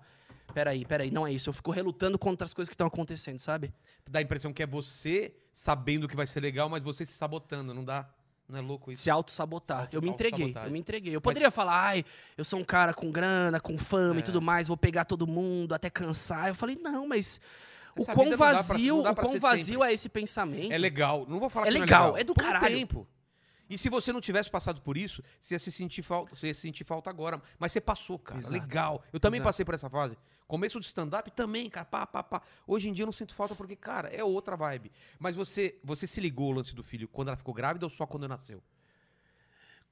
[0.52, 1.50] peraí, peraí, não é isso.
[1.50, 3.74] Eu fico relutando contra as coisas que estão acontecendo, sabe?
[4.10, 7.74] Dá a impressão que é você sabendo que vai ser legal, mas você se sabotando,
[7.74, 8.08] não dá?
[8.48, 9.04] Não é louco isso?
[9.04, 9.82] Se auto-sabotar.
[9.82, 11.16] Auto- Eu me entreguei, eu me entreguei.
[11.16, 12.04] Eu poderia falar, ai,
[12.38, 14.20] eu sou um cara com grana, com fama É.
[14.20, 16.50] e tudo mais, vou pegar todo mundo até cansar.
[16.50, 17.40] Eu falei, não, mas.
[17.98, 19.90] O quão pra- vazio, dá o pra quão vazio sempre.
[19.90, 20.72] é esse pensamento.
[20.72, 21.26] É legal.
[21.30, 22.22] Não vou falar É que legal, não é legal.
[22.22, 22.76] é do um caralho.
[22.78, 23.08] tempo.
[23.72, 26.84] E se você não tivesse passado por isso, você ia se sentir falta, você sentir
[26.84, 27.42] falta agora.
[27.58, 28.38] Mas você passou, cara.
[28.42, 28.54] Exato.
[28.54, 29.02] Legal.
[29.14, 29.48] Eu também Exato.
[29.48, 30.18] passei por essa fase.
[30.46, 31.86] Começo de stand-up também, cara.
[31.86, 32.42] Pá, pá, pá.
[32.68, 34.92] Hoje em dia eu não sinto falta porque, cara, é outra vibe.
[35.18, 38.06] Mas você, você se ligou o lance do filho quando ela ficou grávida ou só
[38.06, 38.62] quando nasceu?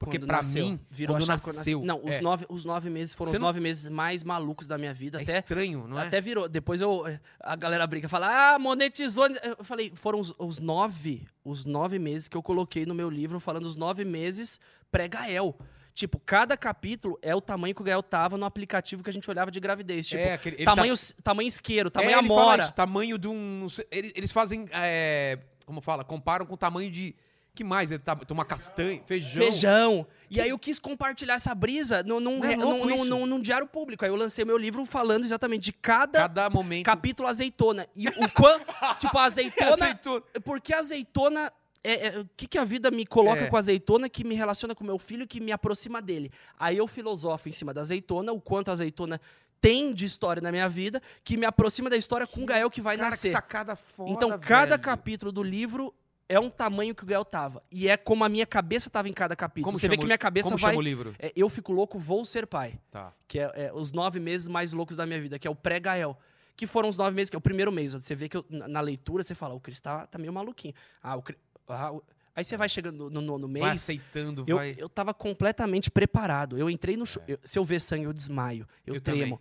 [0.00, 0.64] Porque nasceu.
[0.64, 3.40] mim, virou quando quando nasceu, Não, os, é, nove, os nove meses foram Você os
[3.40, 5.18] não- nove meses mais malucos da minha vida.
[5.20, 6.06] é até, estranho, não é?
[6.06, 6.48] até virou.
[6.48, 7.04] Depois eu.
[7.38, 9.26] A galera brinca, fala, ah, monetizou.
[9.28, 13.38] Eu falei, foram os, os nove, os nove meses que eu coloquei no meu livro,
[13.38, 14.58] falando os nove meses
[14.90, 15.54] pré-Gael.
[15.92, 19.28] Tipo, cada capítulo é o tamanho que o Gael tava no aplicativo que a gente
[19.28, 20.06] olhava de gravidez.
[20.06, 22.64] Tipo, É, aquele- ele tamanho, tá- tamanho isqueiro, tamanho É, amora.
[22.64, 23.66] isso, tamanho de um.
[23.90, 24.64] Eles, eles fazem.
[24.72, 26.02] é, como fala?
[26.04, 27.14] Comparam com o tamanho de.
[27.54, 27.90] Que mais?
[27.90, 29.42] Ele tá- Tem uma castanha, feijão.
[29.42, 30.06] Feijão.
[30.30, 33.26] E aí eu quis compartilhar essa brisa num, num, é re- louco num- num- num-
[33.26, 34.04] num diário público.
[34.04, 36.84] Aí eu lancei meu livro falando exatamente de cada, Cada momento.
[36.86, 37.86] capítulo azeitona.
[37.94, 38.64] E o quanto.
[39.00, 39.72] tipo, a azeitona.
[39.74, 40.22] Azeitona.
[40.44, 41.52] Porque a azeitona.
[41.82, 43.46] é- é- O que, que a vida me coloca É.
[43.48, 46.30] com a azeitona que me relaciona com meu filho, que me aproxima dele?
[46.58, 49.18] Aí eu filosofo em cima da azeitona, o quanto a azeitona
[49.62, 52.80] tem de história na minha vida, que me aproxima da história com o Gael que
[52.80, 53.28] vai Cara, nascer.
[53.28, 54.80] que sacada foda, Então, cada velho.
[54.82, 55.92] capítulo do livro
[56.32, 57.60] é um tamanho que o Gael tava.
[57.70, 59.64] E é como a minha cabeça tava em cada capítulo.
[59.64, 60.70] Como Você vê que minha cabeça Como vai.
[60.70, 61.14] chama o livro?
[61.18, 62.78] É, eu fico louco, vou ser pai.
[62.90, 63.12] Tá.
[63.26, 66.16] Que é, é os nove meses mais loucos da minha vida, que é o pré-Gael.
[66.56, 67.94] Que foram os nove meses, que é o primeiro mês.
[67.94, 70.74] Você vê que eu- na, na leitura você fala, o Cris tá, tá meio maluquinho.
[71.02, 71.24] Ah, o
[71.68, 72.02] ah, o-
[72.36, 73.64] Aí você vai chegando no nono mês.
[73.64, 74.74] Vai aceitando, Eu, vai.
[74.78, 76.56] eu tava completamente preparado.
[76.56, 77.04] Eu entrei no.
[77.04, 78.66] chu- eu- se eu ver sangue, eu desmaio.
[78.86, 78.96] Eu, É.
[78.98, 79.20] Eu tremo.
[79.36, 79.38] também.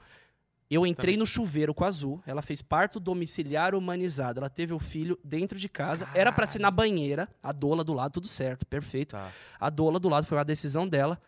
[0.69, 2.21] Eu entrei no chuveiro com a Azul.
[2.27, 4.39] Ela fez parto domiciliar humanizado.
[4.39, 6.07] Ela teve o filho dentro de casa.
[6.13, 7.27] Era pra ser na banheira.
[7.41, 9.11] A doula do lado, tudo certo, perfeito.
[9.11, 9.31] Tá.
[9.59, 11.19] A doula do lado foi uma decisão dela.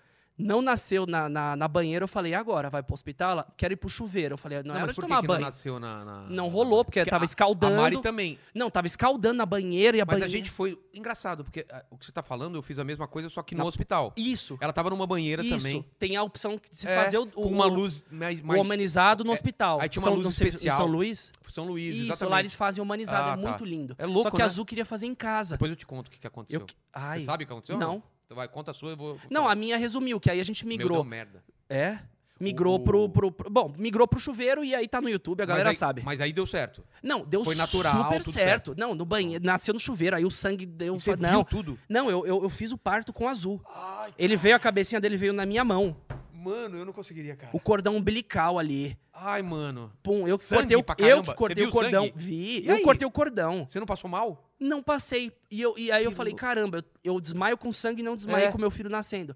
[0.41, 2.03] Não nasceu na, na, na banheira.
[2.03, 2.69] Eu falei, agora?
[2.69, 3.31] Vai pro hospital?
[3.31, 4.33] Ela, quero ir pro chuveiro.
[4.33, 5.39] Eu falei, não, Não, é mas de tomar que banho.
[5.41, 6.05] não nasceu na...
[6.05, 7.75] na- Não rolou, porque tava a- escaldando.
[7.75, 8.37] A Mari também.
[8.53, 10.27] Não, tava escaldando na banheira e a Mas banheira...
[10.27, 10.77] a gente foi...
[10.93, 13.55] Engraçado, porque ah, o que você tá falando, eu fiz a mesma coisa, só que
[13.55, 14.13] no hospital.
[14.17, 14.57] Isso.
[14.59, 15.57] Ela tava numa banheira Isso.
[15.57, 15.85] também.
[15.99, 18.39] Tem a opção de se É, fazer o, com uma o- luz mais...
[18.41, 19.79] o mais humanizado no é, hospital.
[19.81, 20.77] aí tinha uma São- luz especial.
[20.77, 21.31] São Luís?
[21.49, 22.31] São Luís, Isso, exatamente.
[22.31, 23.49] lá eles fazem humanizado, Ah, é tá.
[23.49, 23.95] muito lindo.
[23.97, 24.43] É louco, Só que né?
[24.43, 25.55] a Azul queria fazer em casa.
[25.55, 26.61] Depois eu te conto o que, que aconteceu.
[26.61, 27.77] Eu, ai, Você sabe o que aconteceu?
[27.77, 28.01] Não.
[28.31, 29.19] Então vai, conta a sua, eu vou...
[29.29, 30.99] Não, a minha resumiu, que aí a gente Meu, migrou.
[30.99, 31.43] deu merda.
[31.69, 31.99] É?
[32.39, 35.45] Migrou O- pro, pro, pro- Bom, migrou pro chuveiro e aí tá no YouTube, a
[35.45, 36.01] galera mas aí, sabe.
[36.05, 36.81] Mas aí deu certo.
[37.03, 38.73] Não, deu Foi natural, super tudo certo.
[38.77, 40.95] Não, no banheiro, nasceu no chuveiro, aí o sangue deu.
[40.95, 41.77] E você não, viu tudo?
[41.89, 43.61] não eu, eu, eu fiz o parto com azul.
[44.17, 45.93] Ele veio, a cabecinha dele veio na minha mão.
[46.41, 47.51] Mano, eu não conseguiria, cara.
[47.53, 48.97] O cordão umbilical ali.
[49.13, 49.91] Ai, mano.
[50.01, 52.05] Pum, eu Sangue cortei, o- eu que cortei o cordão.
[52.05, 52.13] sangue?
[52.17, 52.81] Vi, E eu aí?
[52.83, 53.65] cortei o cordão.
[53.69, 54.49] Você não passou mal?
[54.59, 55.31] Não passei.
[55.51, 56.41] E, eu, e aí eu Que falei, louco.
[56.41, 58.51] caramba, eu, eu desmaio com sangue e não desmaio É.
[58.51, 59.35] com meu filho nascendo.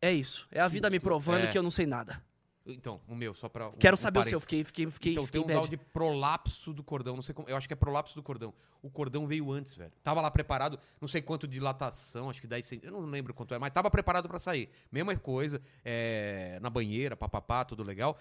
[0.00, 0.46] É isso.
[0.52, 1.46] É a vida me provando É.
[1.48, 2.22] que eu não sei nada.
[2.64, 3.68] Então, o meu, só pra.
[3.68, 4.38] um- Quero um saber o seu.
[4.40, 7.48] Fiquei, fiquei, fiquei, então, fiquei tem um grau de prolapso do cordão, não sei como.
[7.48, 8.54] Eu acho que é prolapso do cordão.
[8.80, 9.92] O cordão veio antes, velho.
[10.02, 12.94] Tava lá preparado, não sei quanto de dilatação, acho que 10 centímetros.
[12.94, 14.68] Eu não lembro quanto é, mas tava preparado pra sair.
[14.92, 18.16] Mesma coisa, é, na banheira, papapá, tudo legal.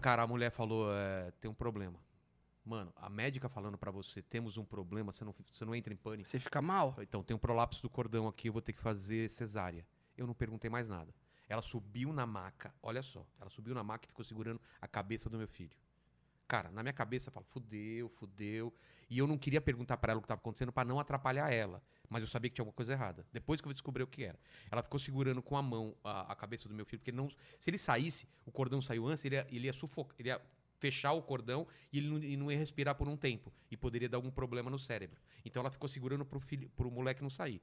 [0.00, 1.98] Cara, a mulher falou: é, tem um problema.
[2.64, 5.96] Mano, a médica falando pra você, temos um problema, você não, você não entra em
[5.96, 6.28] pânico.
[6.28, 6.94] Você fica mal.
[7.00, 9.84] Então, tem um prolapso do cordão aqui, eu vou ter que fazer cesárea.
[10.16, 11.12] Eu não perguntei mais nada.
[11.50, 13.26] Ela subiu na maca, olha só.
[13.40, 15.76] Ela subiu na maca e ficou segurando a cabeça do meu filho.
[16.46, 18.72] Cara, na minha cabeça eu falo, fudeu, fudeu.
[19.08, 21.82] E eu não queria perguntar pra ela o que estava acontecendo pra não atrapalhar ela.
[22.08, 23.26] Mas eu sabia que tinha alguma coisa errada.
[23.32, 24.38] Depois que eu descobri o que era.
[24.70, 27.28] Ela ficou segurando com a mão a, a cabeça do meu filho, porque não,
[27.58, 30.40] se ele saísse, o cordão saiu antes, ele ia, ele ia sufocar, ele ia
[30.78, 33.52] fechar o cordão e ele não, e não ia respirar por um tempo.
[33.70, 35.20] E poderia dar algum problema no cérebro.
[35.44, 37.60] Então ela ficou segurando pro, filho, moleque não sair.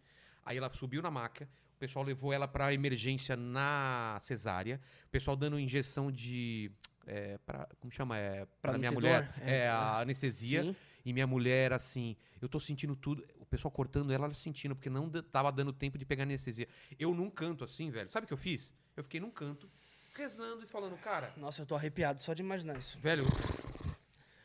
[0.48, 5.36] Aí ela subiu na maca, o pessoal levou ela pra emergência na cesárea, o pessoal
[5.36, 6.72] dando injeção de.
[7.06, 8.18] É, pra, como chama?
[8.18, 9.34] É, pra, Pra minha mulher.
[9.42, 10.64] É, É, a anestesia.
[10.64, 10.76] Sim.
[11.06, 13.26] E minha mulher, assim, eu tô sentindo tudo.
[13.40, 16.68] O pessoal cortando ela, ela sentindo, porque não tava dando tempo de pegar anestesia.
[16.98, 18.10] Eu num canto, assim, velho.
[18.10, 18.74] Sabe o que eu fiz?
[18.96, 19.70] Eu fiquei num canto,
[20.14, 22.98] rezando e falando, cara, Nossa, eu tô arrepiado só de imaginar isso.
[23.00, 23.26] velho.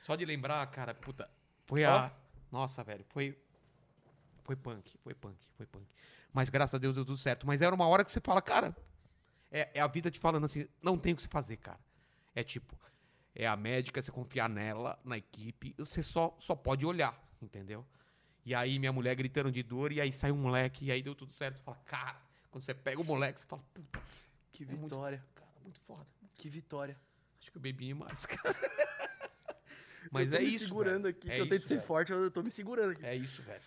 [0.01, 1.29] Só de lembrar, cara, puta.
[1.65, 2.13] Foi a.
[2.51, 3.37] Nossa, velho, foi.
[4.45, 5.87] Foi punk, foi punk, foi punk.
[6.33, 7.47] Mas graças a Deus deu tudo certo.
[7.47, 8.77] Mas era uma hora que você fala, cara.
[9.51, 11.79] É, é a vida te falando assim, não tem o que se fazer, cara.
[12.35, 12.75] É tipo,
[13.35, 17.85] é a médica, você confiar nela, na equipe, você só, só pode olhar, entendeu?
[18.47, 21.15] E aí minha mulher gritando de dor, e aí sai um moleque, e aí deu
[21.15, 21.59] tudo certo.
[21.59, 22.17] Você fala, cara,
[22.51, 24.01] quando você pega o moleque, você fala, puta,
[24.53, 25.23] Que é muito- vitória.
[25.35, 26.07] cara, muito foda.
[26.35, 26.97] Que vitória.
[27.41, 28.57] Acho que eu bebi mais, cara.
[30.11, 30.65] Mas eu é tô me isso.
[30.67, 31.17] segurando velho.
[31.17, 31.87] aqui, É que eu tento isso, ser velho.
[31.87, 33.05] forte, eu tô me segurando aqui.
[33.05, 33.63] É isso, velho.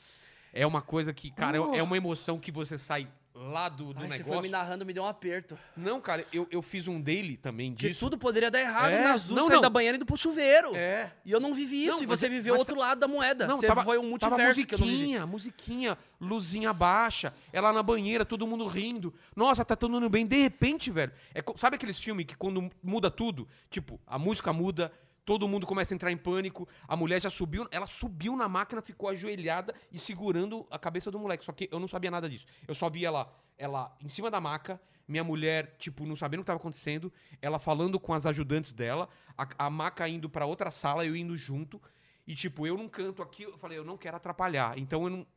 [0.56, 3.08] É uma coisa que, cara, é- é uma emoção que você sai
[3.38, 4.42] lá do, do Ai, você foi negócio.
[4.44, 5.58] me narrando, me deu um aperto.
[5.76, 8.00] Não, cara, eu, eu fiz um daily também Porque disso.
[8.00, 9.62] tudo poderia dar errado É, na Azul, não, sair não.
[9.62, 10.74] da banheira e indo pro chuveiro.
[10.74, 11.12] É.
[11.26, 13.46] E eu não vivi isso, Não, e mas- você viveu mas outro lado da moeda.
[13.46, 14.86] Não, você tava, foi um tava multiverso que vivi.
[14.90, 19.14] musiquinha, musiquinha, luzinha baixa, ela na banheira, todo mundo rindo.
[19.36, 20.26] Nossa, tá todo mundo bem.
[20.26, 24.90] De repente, velho, é, sabe aqueles filmes que quando muda tudo, tipo, a música muda,
[25.26, 28.82] todo mundo começa a entrar em pânico, a mulher já subiu, ela subiu na máquina,
[28.82, 31.44] ficou ajoelhada e segurando a cabeça do moleque.
[31.44, 32.46] Só que eu não sabia nada disso.
[32.68, 36.44] Eu só vi ela, ela em cima da maca, minha mulher, tipo, não sabendo o
[36.44, 37.12] que tava acontecendo,
[37.42, 41.36] ela falando com as ajudantes dela, a, a maca indo pra outra sala, eu indo
[41.36, 41.82] junto.
[42.28, 44.78] E, tipo, eu num canto aqui, eu falei, eu não quero atrapalhar.
[44.78, 45.28] Então eu não.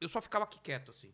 [0.00, 1.12] Eu só ficava aqui quieto, assim.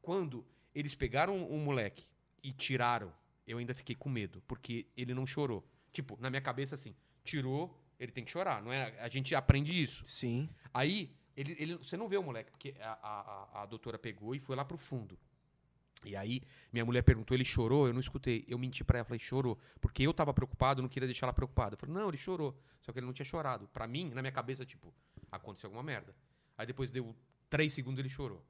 [0.00, 2.06] Quando eles pegaram o moleque
[2.42, 3.12] e tiraram,
[3.46, 5.64] eu ainda fiquei com medo, porque ele não chorou.
[5.92, 8.98] Tipo, na minha cabeça, assim, tirou, ele tem que chorar, não é?
[9.00, 10.02] A gente aprende isso.
[10.06, 10.48] Sim.
[10.72, 14.40] Aí, ele, ele, você não vê o moleque, porque a, a, a- doutora pegou e
[14.40, 15.18] foi lá pro fundo.
[16.04, 16.42] E aí,
[16.72, 17.86] minha mulher perguntou, ele chorou?
[17.86, 18.44] Eu não escutei.
[18.48, 19.56] Eu menti pra ela, falei, chorou.
[19.80, 21.74] Porque eu tava preocupado, não queria deixar ela preocupada.
[21.74, 22.58] Eu falei, não, ele chorou.
[22.80, 23.68] Só que ele não tinha chorado.
[23.68, 24.92] Pra mim, na minha cabeça, tipo,
[25.30, 26.12] aconteceu alguma merda.
[26.58, 27.14] Aí depois deu
[27.48, 28.44] três segundos ele chorou.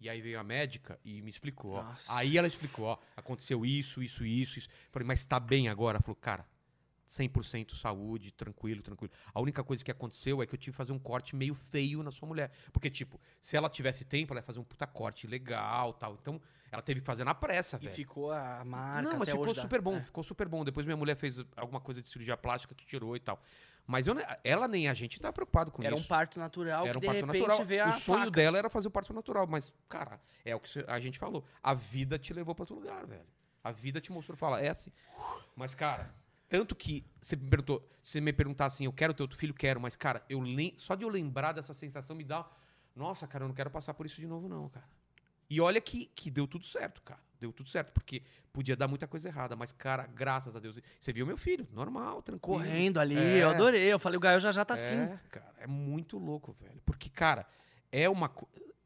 [0.00, 1.94] E aí veio a médica e me explicou, ó.
[2.10, 4.68] Aí ela explicou, ó, aconteceu isso, isso, isso, isso.
[4.90, 5.96] Falei, mas tá bem agora?
[5.98, 6.44] Ela falou, cara,
[7.08, 9.12] 100% saúde, tranquilo, tranquilo.
[9.32, 12.02] A única coisa que aconteceu é que eu tive que fazer um corte meio feio
[12.02, 12.50] na sua mulher.
[12.72, 16.14] Porque, tipo, se ela tivesse tempo, ela ia fazer um puta corte legal tal.
[16.20, 16.40] Então,
[16.70, 17.94] ela teve que fazer na pressa, E velho.
[17.94, 20.02] ficou a marca Não, mas até ficou super bom, É.
[20.02, 20.62] ficou super bom.
[20.64, 23.40] Depois minha mulher fez alguma coisa de cirurgia plástica que tirou e tal.
[23.86, 24.14] Mas eu,
[24.44, 26.06] ela nem a gente tá preocupado com Era um isso.
[26.08, 27.88] parto natural Era um parto repente natural.
[27.88, 28.30] o sonho faca.
[28.32, 31.42] dela era fazer o parto natural, mas, cara, é o que a gente falou.
[31.62, 33.24] A vida te levou pra outro lugar, velho.
[33.64, 34.92] A vida te mostrou, fala, é assim.
[35.56, 36.14] Mas, cara,
[36.48, 39.52] tanto que você me perguntou, se você me perguntar assim, eu quero ter outro filho,
[39.52, 40.42] quero, mas, cara, eu
[40.76, 42.48] só de eu lembrar dessa sensação me dá.
[42.96, 44.86] Nossa, cara, eu não quero passar por isso de novo, não, cara.
[45.50, 47.20] E olha que, que deu tudo certo, cara.
[47.40, 48.22] Deu tudo certo, porque
[48.52, 50.78] podia dar muita coisa errada, mas, cara, graças a Deus.
[50.98, 52.58] Você viu meu filho, normal, tranquilo.
[52.58, 53.44] Correndo ali, É.
[53.44, 53.84] eu adorei.
[53.92, 54.94] Eu falei, o Gael já já tá assim.
[54.94, 56.82] É, cara, é muito louco, velho.
[56.84, 57.46] Porque, cara,
[57.92, 58.30] é uma.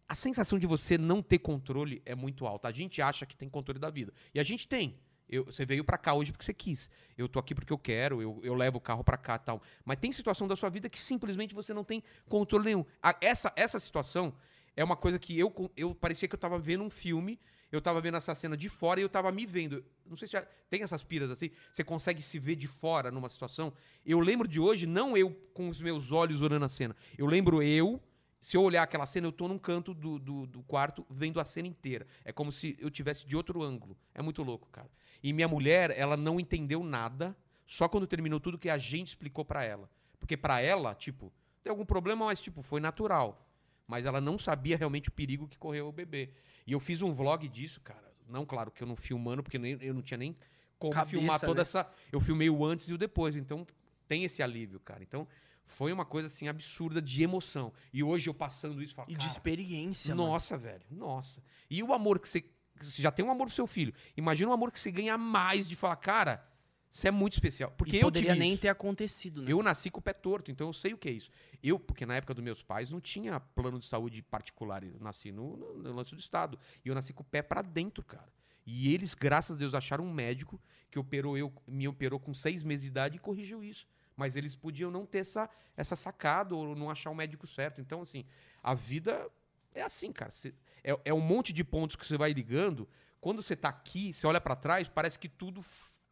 [0.06, 2.68] A sensação de você não ter controle é muito alta.
[2.68, 4.12] A gente acha que tem controle da vida.
[4.34, 4.98] E a gente tem.
[5.28, 6.90] Eu- você veio pra cá hoje porque você quis.
[7.16, 9.62] Eu tô aqui porque eu quero, eu, eu levo o carro pra cá tal.
[9.84, 12.84] Mas tem situação da sua vida que simplesmente você não tem controle nenhum.
[13.02, 14.34] A- essa, essa situação
[14.76, 17.38] é uma coisa que eu, eu parecia que eu tava vendo um filme,
[17.70, 19.82] eu tava vendo essa cena de fora e eu tava me vendo.
[20.04, 21.50] Não sei se já tem essas piras assim.
[21.70, 23.72] Você consegue se ver de fora numa situação.
[24.04, 26.94] Eu lembro de hoje, não eu com os meus olhos olhando a cena.
[27.16, 27.98] Eu lembro eu.
[28.42, 31.44] Se eu olhar aquela cena, eu tô num canto do, do, do quarto vendo a
[31.44, 32.04] cena inteira.
[32.24, 33.96] É como se eu tivesse de outro ângulo.
[34.12, 34.90] É muito louco, cara.
[35.22, 39.44] E minha mulher, ela não entendeu nada, só quando terminou tudo que a gente explicou
[39.44, 39.88] pra ela.
[40.18, 41.32] Porque pra ela, tipo,
[41.62, 43.48] tem algum problema, mas tipo, foi natural.
[43.86, 46.30] Mas ela não sabia realmente o perigo que correu o bebê.
[46.66, 48.12] E eu fiz um vlog disso, cara.
[48.28, 50.36] Não, claro que eu não filmando, porque nem, eu não tinha nem
[50.80, 51.62] como Cabeça, filmar toda né?
[51.62, 51.88] essa.
[52.10, 53.36] Eu filmei o antes e o depois.
[53.36, 53.64] Então
[54.08, 55.00] tem esse alívio, cara.
[55.00, 55.28] Então
[55.66, 57.72] foi uma coisa assim absurda de emoção.
[57.92, 60.28] E hoje eu passando isso, falo, E de experiência, mano.
[60.30, 61.42] nossa, velho, nossa.
[61.70, 62.44] E o amor que você.
[62.80, 63.94] Você já tem um amor pro seu filho.
[64.16, 66.44] Imagina o amor que você ganha mais de falar, cara,
[66.90, 67.70] você é muito especial.
[67.70, 68.62] Porque e eu poderia nem isso.
[68.62, 69.52] ter acontecido, né?
[69.52, 71.30] Eu nasci com o pé torto, então eu sei o que é isso.
[71.62, 75.30] Eu, porque na época dos meus pais não tinha plano de saúde particular, eu nasci
[75.30, 76.58] no, no, no lance do Estado.
[76.84, 78.30] E eu nasci com o pé pra dentro, cara.
[78.66, 80.60] E eles, graças a Deus, acharam um médico
[80.90, 83.86] que operou eu, me operou com seis meses de idade e corrigiu isso.
[84.22, 87.80] Mas eles podiam não ter essa, essa sacada ou não achar o médico certo.
[87.80, 88.24] Então, assim,
[88.62, 89.28] a vida
[89.74, 90.30] é assim, cara.
[90.30, 90.54] Você-
[90.84, 92.88] é, é um monte de pontos que você vai ligando.
[93.20, 95.60] Quando você tá aqui, você olha pra trás, parece que tudo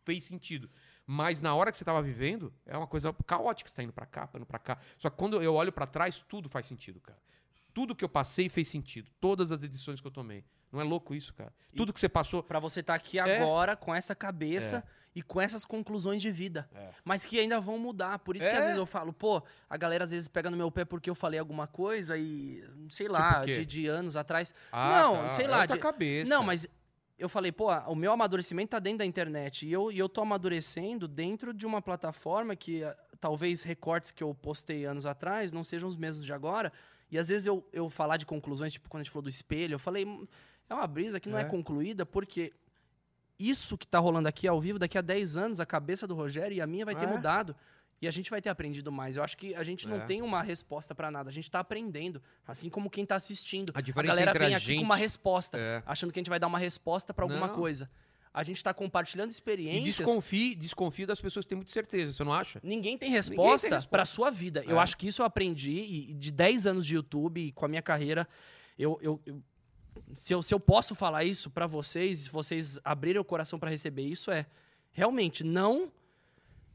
[0.04, 0.68] fez sentido.
[1.06, 3.70] Mas na hora que você tava vivendo, é uma coisa caótica.
[3.70, 4.76] Você tá indo pra cá, indo pra cá.
[4.98, 7.18] Só que quando eu olho pra trás, tudo faz sentido, cara.
[7.72, 9.08] Tudo que eu passei fez sentido.
[9.20, 10.44] Todas as edições que eu tomei.
[10.72, 11.52] Não é louco isso, cara?
[11.76, 12.42] Tudo que você passou.
[12.42, 13.22] Pra você estar aqui É.
[13.40, 14.84] agora com essa cabeça
[15.14, 16.68] e com essas conclusões de vida.
[16.74, 16.90] É.
[17.04, 18.18] Mas que ainda vão mudar.
[18.20, 18.58] Por isso que É.
[18.58, 21.14] às vezes eu falo, pô, a galera às vezes pega no meu pé porque eu
[21.14, 23.52] falei alguma coisa e, sei lá, Tipo o quê?
[23.54, 24.54] de, de anos atrás.
[24.70, 25.32] Ah, não, tá.
[25.32, 25.66] sei É lá.
[25.66, 26.28] de- cabeça.
[26.30, 26.68] Não, mas
[27.18, 29.66] eu falei, pô, o meu amadurecimento tá dentro da internet.
[29.66, 34.22] E eu, e eu tô amadurecendo dentro de uma plataforma que ah, talvez recortes que
[34.22, 36.72] eu postei anos atrás não sejam os mesmos de agora.
[37.10, 39.74] E às vezes eu, eu falar de conclusões, tipo quando a gente falou do espelho,
[39.74, 40.24] eu falei, "Hum,
[40.68, 41.44] é uma brisa que não é, É.
[41.44, 42.52] concluída, porque
[43.40, 46.54] isso que tá rolando aqui ao vivo, daqui a 10 anos, a cabeça do Rogério
[46.56, 47.06] e a minha vai ter É.
[47.08, 47.56] mudado.
[48.02, 49.16] E a gente vai ter aprendido mais.
[49.18, 50.00] Eu acho que a gente não É.
[50.06, 51.28] tem uma resposta pra nada.
[51.28, 52.22] A gente tá aprendendo.
[52.46, 53.72] Assim como quem tá assistindo.
[53.74, 55.82] A diferença galera entre a vem aqui gente- com uma resposta, É.
[55.84, 57.54] achando que a gente vai dar uma resposta pra alguma Não.
[57.54, 57.90] coisa.
[58.32, 59.96] A gente tá compartilhando E experiências.
[59.96, 62.58] desconfie, desconfie das pessoas que têm muita certeza, você não acha?
[62.62, 64.62] Ninguém tem resposta pra sua vida.
[64.66, 64.82] Eu É.
[64.82, 67.68] acho que isso eu aprendi e e de 10 anos de YouTube e com a
[67.68, 68.26] minha carreira,
[68.78, 69.42] eu, eu- eu-
[70.14, 73.70] se, eu, se eu posso falar isso pra vocês, se vocês abrirem o coração pra
[73.70, 74.46] receber isso, é
[74.92, 75.90] realmente não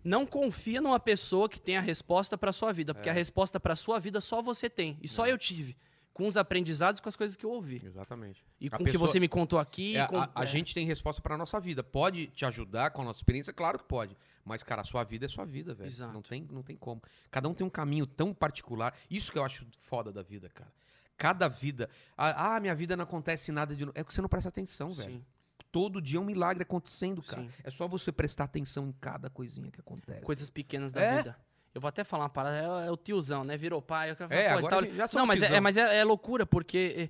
[0.04, 2.94] não confia numa pessoa que tem a resposta pra sua vida, É.
[2.94, 5.76] porque a resposta pra sua vida só você tem e só eu tive,
[6.14, 7.82] com os aprendizados, com as coisas que eu ouvi.
[7.84, 8.46] Exatamente.
[8.62, 10.48] E A com o que você me contou aqui, É, com- a, a é.
[10.48, 11.84] gente tem resposta pra nossa vida.
[11.84, 13.52] Pode te ajudar com a nossa experiência?
[13.52, 14.16] Claro que pode.
[14.46, 15.88] Mas, cara, a sua vida é sua vida, velho.
[15.88, 16.14] Exato.
[16.14, 17.02] Não tem, não tem como.
[17.32, 18.96] Cada um tem um caminho tão particular.
[19.10, 20.72] Isso que eu acho foda da vida, cara.
[21.18, 21.90] Cada vida.
[22.18, 23.98] Ah, ah, minha vida não acontece nada de novo.
[23.98, 25.12] É que você não presta atenção, velho.
[25.14, 25.26] Sim.
[25.72, 27.42] Todo dia é um milagre acontecendo, cara.
[27.44, 27.50] Sim.
[27.64, 30.22] É só você prestar atenção em cada coisinha que acontece.
[30.22, 31.18] coisas pequenas da É.
[31.18, 31.38] vida.
[31.74, 33.58] Eu vou até falar uma parada, é, é o tiozão, né?
[33.58, 34.12] Virou pai.
[34.12, 35.58] Eu quero É, falar, pô, agora tal- já Não, somos mas, é, tiozão.
[35.58, 36.96] é- mas é, é loucura, porque.
[36.98, 37.10] é,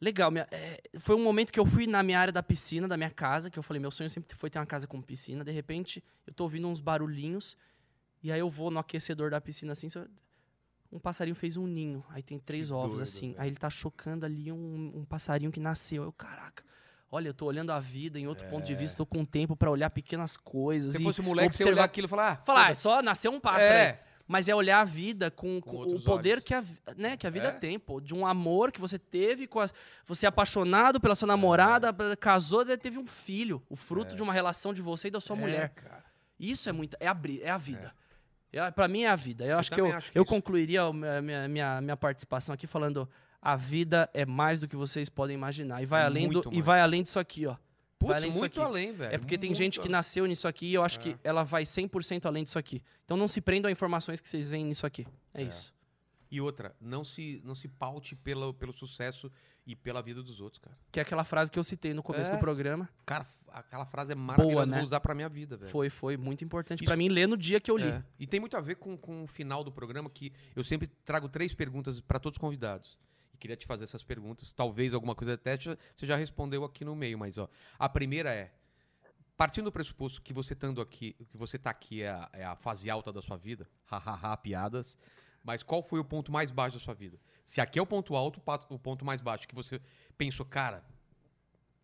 [0.00, 2.96] Legal, minha- é, foi um momento que eu fui na minha área da piscina, da
[2.96, 5.44] minha casa, que eu falei, meu sonho sempre foi ter uma casa com piscina.
[5.44, 7.54] De repente, eu tô ouvindo uns barulhinhos,
[8.22, 10.06] e aí eu vou no aquecedor da piscina assim, só-
[10.92, 12.04] um passarinho fez um ninho.
[12.10, 13.28] Aí tem três Que ovos, doido, assim.
[13.30, 13.40] velho.
[13.42, 16.02] Aí ele tá chocando ali um, um passarinho que nasceu.
[16.02, 16.64] Eu, caraca.
[17.12, 19.70] Olha, eu tô olhando a vida em outro ponto de vista, tô com tempo pra
[19.70, 20.94] olhar pequenas coisas.
[20.94, 20.98] É.
[20.98, 23.02] Se e fosse moleque, você observar olhar aquilo e falar, ah, Falar, ah, é só
[23.02, 23.72] nasceu um pássaro.
[23.72, 23.90] É.
[23.90, 23.98] aí.
[24.28, 26.44] Mas é olhar a vida com, Com com o poder olhos.
[26.44, 26.62] que a,
[26.96, 27.50] né, que a vida É.
[27.50, 28.00] tem, pô.
[28.00, 29.68] De um amor que você teve, com a-
[30.06, 33.60] você é apaixonado pela sua namorada, casou, teve um filho.
[33.68, 35.68] O fruto de uma relação de você e da sua É, mulher.
[35.70, 36.04] cara.
[36.38, 36.96] Isso é muito.
[37.00, 37.92] É a, é a vida.
[38.52, 38.70] É.
[38.70, 39.44] Pra mim é a vida.
[39.44, 40.28] Eu, acho que eu, acho eu isso.
[40.28, 43.08] concluiria a minha, minha, minha, participação aqui falando:
[43.40, 45.82] a vida é mais do que vocês podem imaginar.
[45.82, 47.56] E vai, É além, do, e vai além disso aqui, ó.
[47.98, 49.14] Putz, além muito além, velho.
[49.14, 51.02] É porque tem muito gente que nasceu nisso aqui e eu acho É.
[51.02, 52.82] que ela vai 100% além disso aqui.
[53.04, 55.06] Então não se prendam a informações que vocês veem nisso aqui.
[55.34, 55.72] É, isso.
[56.30, 59.30] E outra, não se, não se paute pelo, pelo sucesso
[59.66, 60.76] e pela vida dos outros, cara.
[60.92, 62.34] Que é aquela frase que eu citei no começo É.
[62.36, 62.88] do programa.
[63.04, 64.76] Cara, aquela frase é maravilhosa, né?
[64.76, 65.70] vou usar pra minha vida, velho.
[65.70, 67.88] Foi, foi muito importante pra mim ler no dia que eu li.
[67.88, 68.04] É.
[68.18, 71.28] E tem muito a ver com, com o final do programa, que eu sempre trago
[71.28, 72.96] três perguntas pra todos os convidados.
[73.34, 74.52] E queria te fazer essas perguntas.
[74.52, 77.48] Talvez alguma coisa até você já respondeu aqui no meio, mas ó.
[77.78, 78.52] A primeira é.
[79.36, 82.54] Partindo do pressuposto que você estando aqui, que você tá aqui é a, é a
[82.54, 84.98] fase alta da sua vida, hahaha, piadas.
[85.42, 87.18] Mas qual foi o ponto mais baixo da sua vida?
[87.44, 89.80] Se aqui é o ponto alto, o ponto mais baixo, que você
[90.16, 90.84] pensou, cara,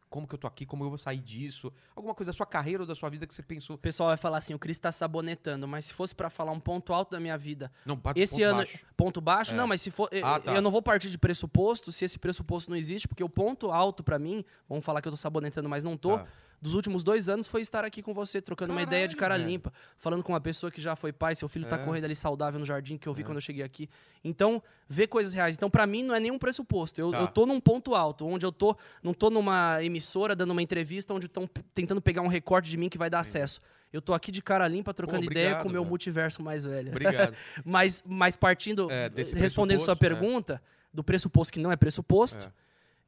[0.09, 0.65] como que eu tô aqui?
[0.65, 1.73] Como eu vou sair disso?
[1.95, 4.17] Alguma coisa da sua carreira ou da sua vida que você pensou, O pessoal vai
[4.17, 7.19] falar assim, o Cris tá sabonetando, mas se fosse pra falar um ponto alto da
[7.21, 8.87] minha vida, não, bate esse ponto ano baixo.
[8.97, 9.57] ponto baixo, É.
[9.57, 10.55] não, mas se for eu- Ah, tá.
[10.55, 14.05] eu não vou partir de pressuposto, se esse pressuposto não existe, porque o ponto alto
[14.05, 16.27] pra mim, vamos falar que eu tô sabonetando, mas não tô, Tá.
[16.61, 19.45] Dos últimos dois anos foi estar aqui com você, trocando uma ideia de cara Caralho,
[19.45, 19.53] velho.
[19.53, 21.85] limpa, falando com uma pessoa que já foi pai, seu filho tá É.
[21.85, 23.89] correndo ali saudável no jardim, que eu vi quando eu cheguei aqui.
[24.25, 25.55] Então, ver coisas reais.
[25.55, 27.01] Então, pra mim, não é nenhum pressuposto.
[27.01, 27.21] Eu, Tá.
[27.21, 31.13] eu tô num ponto alto, onde eu tô, não tô numa emissora dando uma entrevista
[31.15, 33.61] onde estão tentando pegar um recorte de mim que vai dar acesso.
[33.93, 35.89] Eu tô aqui de cara limpa, trocando ideia obrigado, com o meu velho.
[35.91, 36.91] multiverso mais velho.
[36.91, 37.35] Obrigado.
[37.65, 40.27] mas, mas partindo, É, desse respondendo sua pressuposto, é.
[40.29, 40.63] pergunta,
[40.93, 42.53] do pressuposto que não é pressuposto,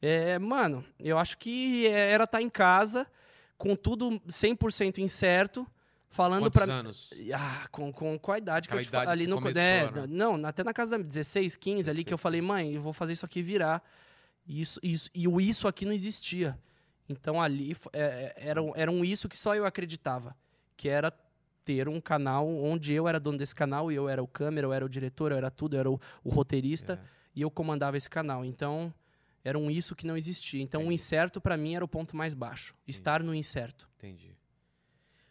[0.00, 3.06] é, mano, eu acho que é- era estar em casa,
[3.58, 5.66] com tudo 100% incerto,
[6.08, 7.10] falando pra anos?
[7.34, 9.36] ah, com, com, com a idade que Aquela eu te idade Ali que no.
[9.60, 10.06] é, né?
[10.08, 12.20] Não, até na casa da 16, 15 ali, que eu 16.
[12.22, 13.82] falei, mãe, eu vou fazer isso aqui virar.
[14.46, 16.58] E isso, isso, e o isso aqui não existia.
[17.08, 20.34] Então ali é, é, era, um- era um isso que só eu acreditava.
[20.76, 21.12] Que era
[21.64, 24.72] ter um canal onde eu era dono desse canal, e eu era o câmera, eu
[24.72, 27.08] era o diretor, eu era tudo, eu era o, o roteirista, É.
[27.36, 28.42] e eu comandava esse canal.
[28.44, 28.92] Então,
[29.44, 30.62] era um isso que não existia.
[30.62, 30.94] Então, o Entendi.
[30.94, 32.74] incerto, pra mim, era o ponto mais baixo.
[32.86, 33.88] Estar no incerto.
[33.96, 34.36] Entendi.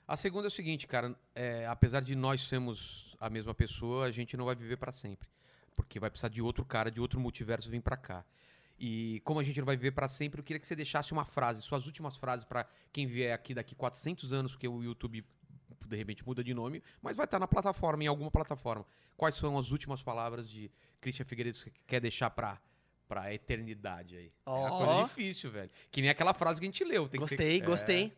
[0.07, 4.11] A segunda é o seguinte, cara, é, apesar de nós sermos a mesma pessoa, a
[4.11, 5.27] gente não vai viver pra sempre.
[5.75, 8.25] Porque vai precisar de outro cara, de outro multiverso vir pra cá.
[8.79, 11.25] E como a gente não vai viver pra sempre, eu queria que você deixasse uma
[11.25, 15.25] frase, suas últimas frases pra quem vier aqui daqui 400 anos, porque o YouTube
[15.85, 18.85] de repente muda de nome, mas vai estar na plataforma, em alguma plataforma.
[19.15, 20.69] Quais são as últimas palavras de
[21.01, 22.61] Christian Figueiredo que quer deixar pra,
[23.07, 24.31] pra eternidade aí?
[24.45, 25.69] É uma coisa difícil, velho.
[25.91, 27.05] Que nem aquela frase que a gente leu.
[27.07, 27.59] Que ser- Gostei, é.
[27.65, 28.13] gostei.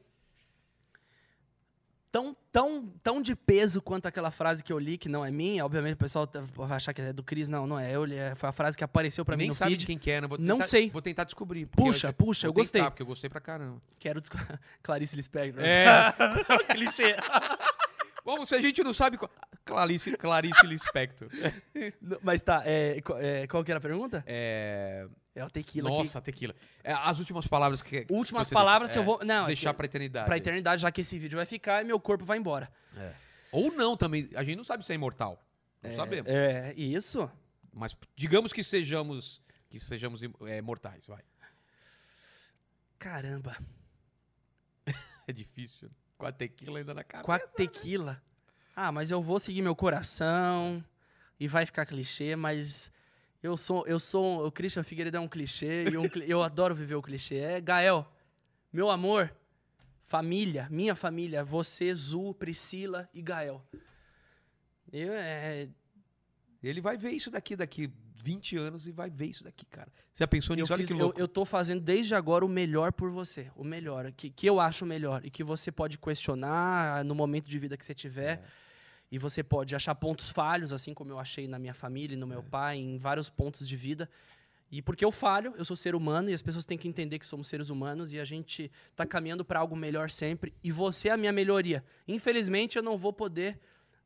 [2.11, 5.64] Tão, tão, tão de peso quanto aquela frase que eu li, que não é minha.
[5.64, 7.48] Obviamente o pessoal tá- vai achar que é do Cris.
[7.48, 7.95] Não, não é.
[7.95, 9.82] Eu li, é- foi a frase que apareceu pra mim Nem no sabe feed.
[9.82, 10.28] de quem que é, né?
[10.28, 10.90] Vou Não tentar- sei.
[10.90, 11.68] Vou tentar descobrir.
[11.68, 12.82] Puxa, eu- puxa, vou eu gostei.
[12.82, 13.80] tentar, porque eu gostei pra caramba.
[13.99, 14.36] Quero desco...
[14.82, 15.64] Clarice Lispector.
[15.64, 16.11] É.
[16.74, 17.16] Clichê.
[18.38, 19.18] Bom, se a gente não sabe...
[19.18, 19.30] Qual...
[19.65, 21.27] Clarice, Clarice Lispector.
[22.22, 24.23] Mas tá, é, qual- é, qual que era a pergunta?
[24.27, 25.07] É...
[25.35, 25.89] É o tequila.
[25.89, 26.53] Nossa, tequila.
[26.84, 28.03] É, as últimas palavras que...
[28.06, 29.19] que Últimas você palavras, deixa- eu vou.
[29.26, 30.26] Não, é Deixar que- pra eternidade.
[30.26, 32.69] pra eternidade, já que esse vídeo vai ficar e meu corpo vai embora.
[33.51, 34.30] Ou não também.
[34.35, 35.41] A gente não sabe se é imortal.
[35.81, 36.30] Não sabemos.
[36.31, 37.30] É, isso.
[37.73, 39.41] Mas digamos que sejamos...
[39.69, 41.23] Que sejamos é, mortais, vai.
[42.97, 43.56] Caramba.
[45.27, 45.89] É difícil.
[46.19, 47.25] Com a tequila ainda na cabeça.
[47.25, 48.21] Com a tequila.
[48.75, 50.83] Ah, mas eu vou seguir meu coração
[51.39, 52.91] e vai ficar clichê, mas
[53.41, 56.95] eu sou, eu sou, o Christian Figueiredo é um clichê e um eu adoro viver
[56.95, 57.37] o clichê.
[57.37, 58.05] É Gael,
[58.71, 59.33] meu amor,
[60.07, 63.65] família, minha família, você, Zu, Priscila e Gael.
[64.91, 65.69] Eu, é,
[66.61, 67.89] Ele vai ver isso daqui, daqui
[68.23, 69.87] 20 anos e vai ver isso daqui, cara.
[70.13, 70.73] Você já pensou eu, nisso?
[70.73, 71.19] Olha fiz- que eu, louco.
[71.19, 73.51] eu tô fazendo desde agora o melhor por você.
[73.55, 75.25] O melhor, que, que eu acho melhor.
[75.25, 78.43] E que você pode questionar no momento de vida que você tiver.
[79.11, 82.43] E você pode achar pontos falhos, assim como eu achei na minha família, no meu
[82.43, 84.07] pai, em vários pontos de vida.
[84.71, 87.25] E porque eu falho, eu sou ser humano e as pessoas têm que entender que
[87.25, 90.53] somos seres humanos e a gente tá caminhando para algo melhor sempre.
[90.63, 91.83] E você é a minha melhoria.
[92.07, 93.59] Infelizmente, eu não vou poder.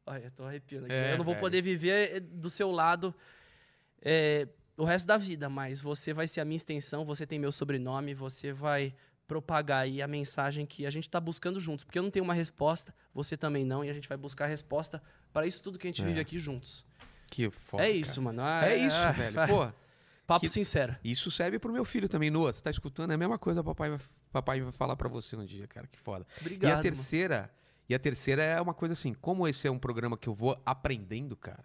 [0.05, 0.93] Olha, eu tô arrepiando aqui.
[0.95, 3.13] É, eu não vou poder viver eh, do seu lado
[4.03, 4.47] é,
[4.77, 8.13] o resto da vida, mas você vai ser a minha extensão, você tem meu sobrenome,
[8.13, 8.93] você vai
[9.27, 11.83] propagar aí a mensagem que a gente está buscando juntos.
[11.85, 14.47] Porque eu não tenho uma resposta, você também não, e a gente vai buscar a
[14.47, 15.01] resposta
[15.31, 16.85] para isso tudo que a gente vive aqui juntos.
[17.27, 17.97] Que foda, é cara.
[17.97, 18.41] isso, mano.
[18.43, 19.39] Ah, É isso, ah, velho.
[19.39, 19.71] ah, Pô,
[20.27, 20.95] Papo que- sincero.
[21.03, 22.53] isso serve pro meu filho também, Noah.
[22.53, 23.11] Você tá escutando?
[23.11, 23.99] É a mesma coisa papai vai,
[24.31, 25.87] papai vai falar pra você um dia, cara.
[25.87, 26.25] Que foda.
[26.41, 26.69] Obrigado.
[26.69, 26.83] e a mano.
[26.83, 27.49] terceira,
[27.89, 30.61] e a terceira é uma coisa assim, como esse é um programa que eu vou
[30.65, 31.63] aprendendo, cara,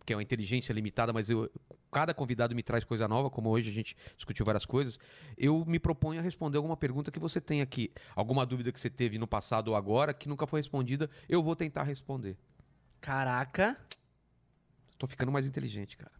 [0.00, 1.48] porque é uma inteligência limitada, mas eu
[1.92, 4.98] cada convidado me traz coisa nova, como hoje a gente discutiu várias coisas,
[5.36, 8.88] eu me proponho a responder alguma pergunta que você tem aqui, alguma dúvida que você
[8.90, 12.36] teve no passado ou agora que nunca foi respondida, eu vou tentar responder.
[13.00, 13.76] Caraca.
[14.98, 16.12] Tô ficando mais inteligente, cara.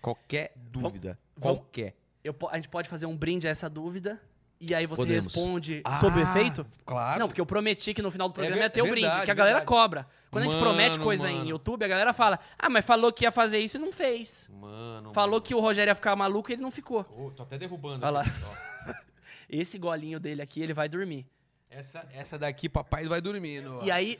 [0.00, 1.96] Qualquer dúvida, vamos- qualquer.
[2.22, 4.20] eu a gente pode fazer um brinde a essa dúvida
[4.60, 5.24] e aí você Podemos.
[5.26, 6.66] responde sob efeito?
[6.86, 7.18] Claro.
[7.20, 9.24] Não, porque eu prometi que no final do programa ver- ia ter o verdade, brinde,
[9.24, 9.68] que a galera verdade.
[9.68, 10.06] cobra.
[10.30, 11.44] Quando a gente promete Mano, coisa mano.
[11.44, 14.48] em YouTube, a galera fala: Ah, mas falou que ia fazer isso e não fez.
[14.52, 15.42] Mano, Falou mano.
[15.42, 17.00] que o Rogério ia ficar maluco e ele não ficou.
[17.16, 18.04] Ô, tô até derrubando.
[18.04, 18.20] Olha lá.
[18.20, 18.30] aqui.
[19.48, 21.26] Esse golinho dele aqui, ele vai dormir.
[21.70, 23.80] Essa, essa daqui, papai vai dormindo.
[23.82, 24.18] E aí.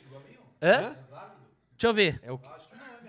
[0.62, 0.94] Hã?
[1.72, 2.20] Deixa eu ver.
[2.22, 2.40] É o...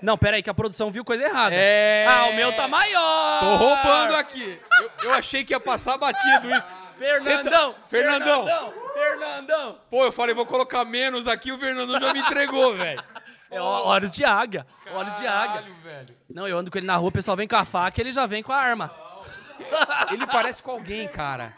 [0.01, 1.55] Não, pera aí, que a produção viu coisa errada.
[1.55, 2.05] É.
[2.07, 3.39] Ah, o meu tá maior!
[3.39, 4.59] Tô roubando aqui.
[4.81, 6.67] Eu, eu achei que ia passar batido isso.
[6.97, 7.73] Fernandão!
[7.73, 8.45] Tá- Fernandão!
[8.45, 8.73] Fernandão!
[8.93, 9.79] Fernandão!
[9.89, 13.03] Pô, eu falei, vou colocar menos aqui, o Fernando já me entregou, velho.
[13.51, 14.65] É olhos de águia.
[14.91, 15.61] Olhos de águia.
[15.61, 16.15] Caralho, velho.
[16.29, 18.25] Não, eu ando com ele na rua, o pessoal vem com a faca ele já
[18.25, 18.91] vem com a arma.
[20.11, 21.53] Ele parece com alguém, cara.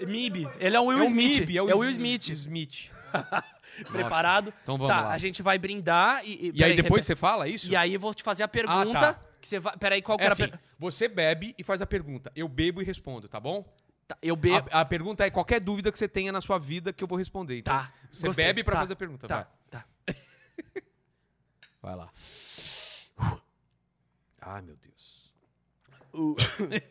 [0.00, 0.48] Mib.
[0.58, 1.40] Ele é o Will é o Smith.
[1.40, 2.28] Mib, é o Will Smith.
[2.30, 2.90] Smith.
[3.92, 4.52] Preparado?
[4.62, 5.12] Então vamos tá, lá.
[5.12, 6.48] a gente vai brindar e.
[6.48, 7.06] E pera aí depois repete.
[7.06, 7.68] você fala isso?
[7.68, 8.98] E aí eu vou te fazer a pergunta.
[8.98, 9.20] tá.
[9.40, 9.76] Que você vai.
[9.76, 10.60] Peraí, qual que É era assim, a per...
[10.78, 12.32] você bebe e faz a pergunta.
[12.34, 13.64] Eu bebo e respondo, tá bom?
[14.08, 14.68] Tá, eu bebo.
[14.72, 17.18] A, a pergunta é qualquer dúvida que você tenha na sua vida que eu vou
[17.18, 17.58] responder.
[17.58, 17.92] Então, Tá.
[18.10, 18.46] Você gostei.
[18.46, 19.28] bebe pra Tá, fazer a pergunta.
[19.28, 19.84] Tá, tá.
[20.06, 20.14] Vai.
[21.82, 22.10] Vai lá.
[24.40, 25.30] Ai, meu Deus.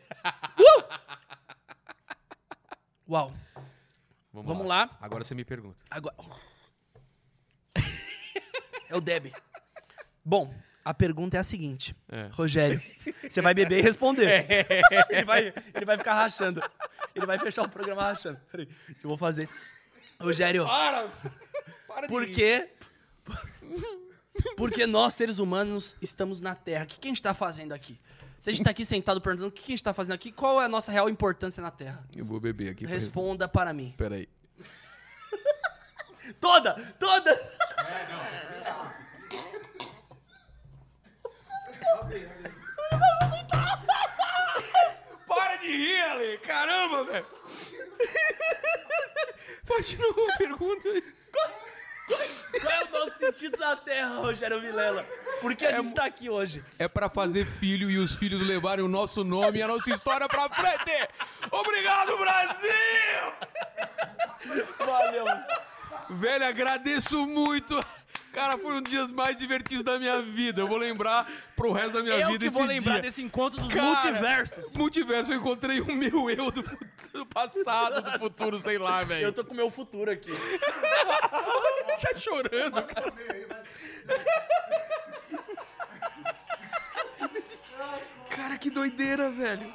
[3.08, 3.32] Uau.
[4.32, 4.96] Vamos lá.
[5.00, 5.82] Agora você me pergunta.
[5.90, 6.14] Agora.
[8.88, 9.32] é o Deb.
[10.24, 10.54] Bom,
[10.88, 11.94] a pergunta é a seguinte.
[12.08, 12.30] É.
[12.32, 12.80] Rogério,
[13.28, 14.46] você vai beber e responder.
[15.10, 16.62] ele, vai, ele vai ficar rachando.
[17.14, 18.40] Ele vai fechar o programa rachando.
[18.50, 18.66] Peraí,
[19.02, 19.50] eu vou fazer.
[20.18, 21.08] Rogério, Para!
[21.86, 22.34] Para de por rir.
[22.34, 22.70] quê?
[24.56, 26.84] Porque nós, seres humanos, estamos na Terra.
[26.84, 28.00] O que, que a gente está fazendo aqui?
[28.40, 30.32] Se a gente está aqui sentado perguntando o que, que a gente está fazendo aqui,
[30.32, 32.02] qual é a nossa real importância na Terra?
[32.16, 32.86] Eu vou beber aqui.
[32.86, 33.92] pra Responda para mim.
[33.98, 34.26] Peraí.
[36.40, 36.72] Toda!
[36.98, 37.36] Toda!
[45.26, 46.38] Para de rir, Ale!
[46.38, 47.26] Caramba, velho!
[49.66, 50.88] Pode de novo a pergunta.
[52.08, 52.20] Qual
[52.72, 55.04] é o nosso sentido na Terra, Rogério Vilela?
[55.40, 56.64] Por que a gente está aqui hoje?
[56.78, 60.26] É pra fazer filho e os filhos levarem o nosso nome e a nossa história
[60.26, 61.06] pra frente!
[61.50, 63.32] Obrigado, Brasil!
[64.78, 65.26] Valeu.
[66.10, 67.78] Velho, agradeço muito.
[68.38, 70.60] Cara, foi um dos dias mais divertidos da minha vida.
[70.60, 73.02] Eu vou lembrar pro resto da minha Eu vida que vou esse lembrar dia.
[73.02, 74.76] desse encontro dos Cara, multiversos.
[74.76, 76.62] Multiverso, eu encontrei o meu eu do,
[77.12, 79.24] do passado, do futuro, sei lá, velho.
[79.24, 80.30] Eu tô com o meu futuro aqui.
[82.00, 83.12] tá chorando, cara.
[88.30, 89.74] Cara, que doideira, velho.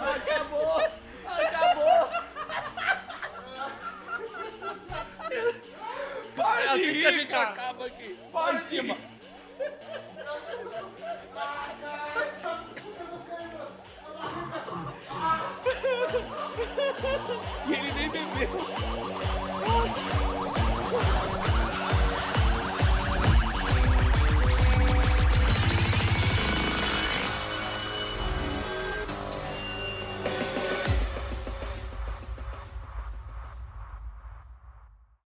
[0.00, 0.82] Acabou!
[1.24, 2.35] Acabou!
[6.36, 7.48] Para É de assim que a rir, gente cara.
[7.48, 8.18] acaba aqui.
[8.32, 8.94] Para de cima.
[8.94, 9.00] rir.
[17.68, 18.50] E ele nem bebeu.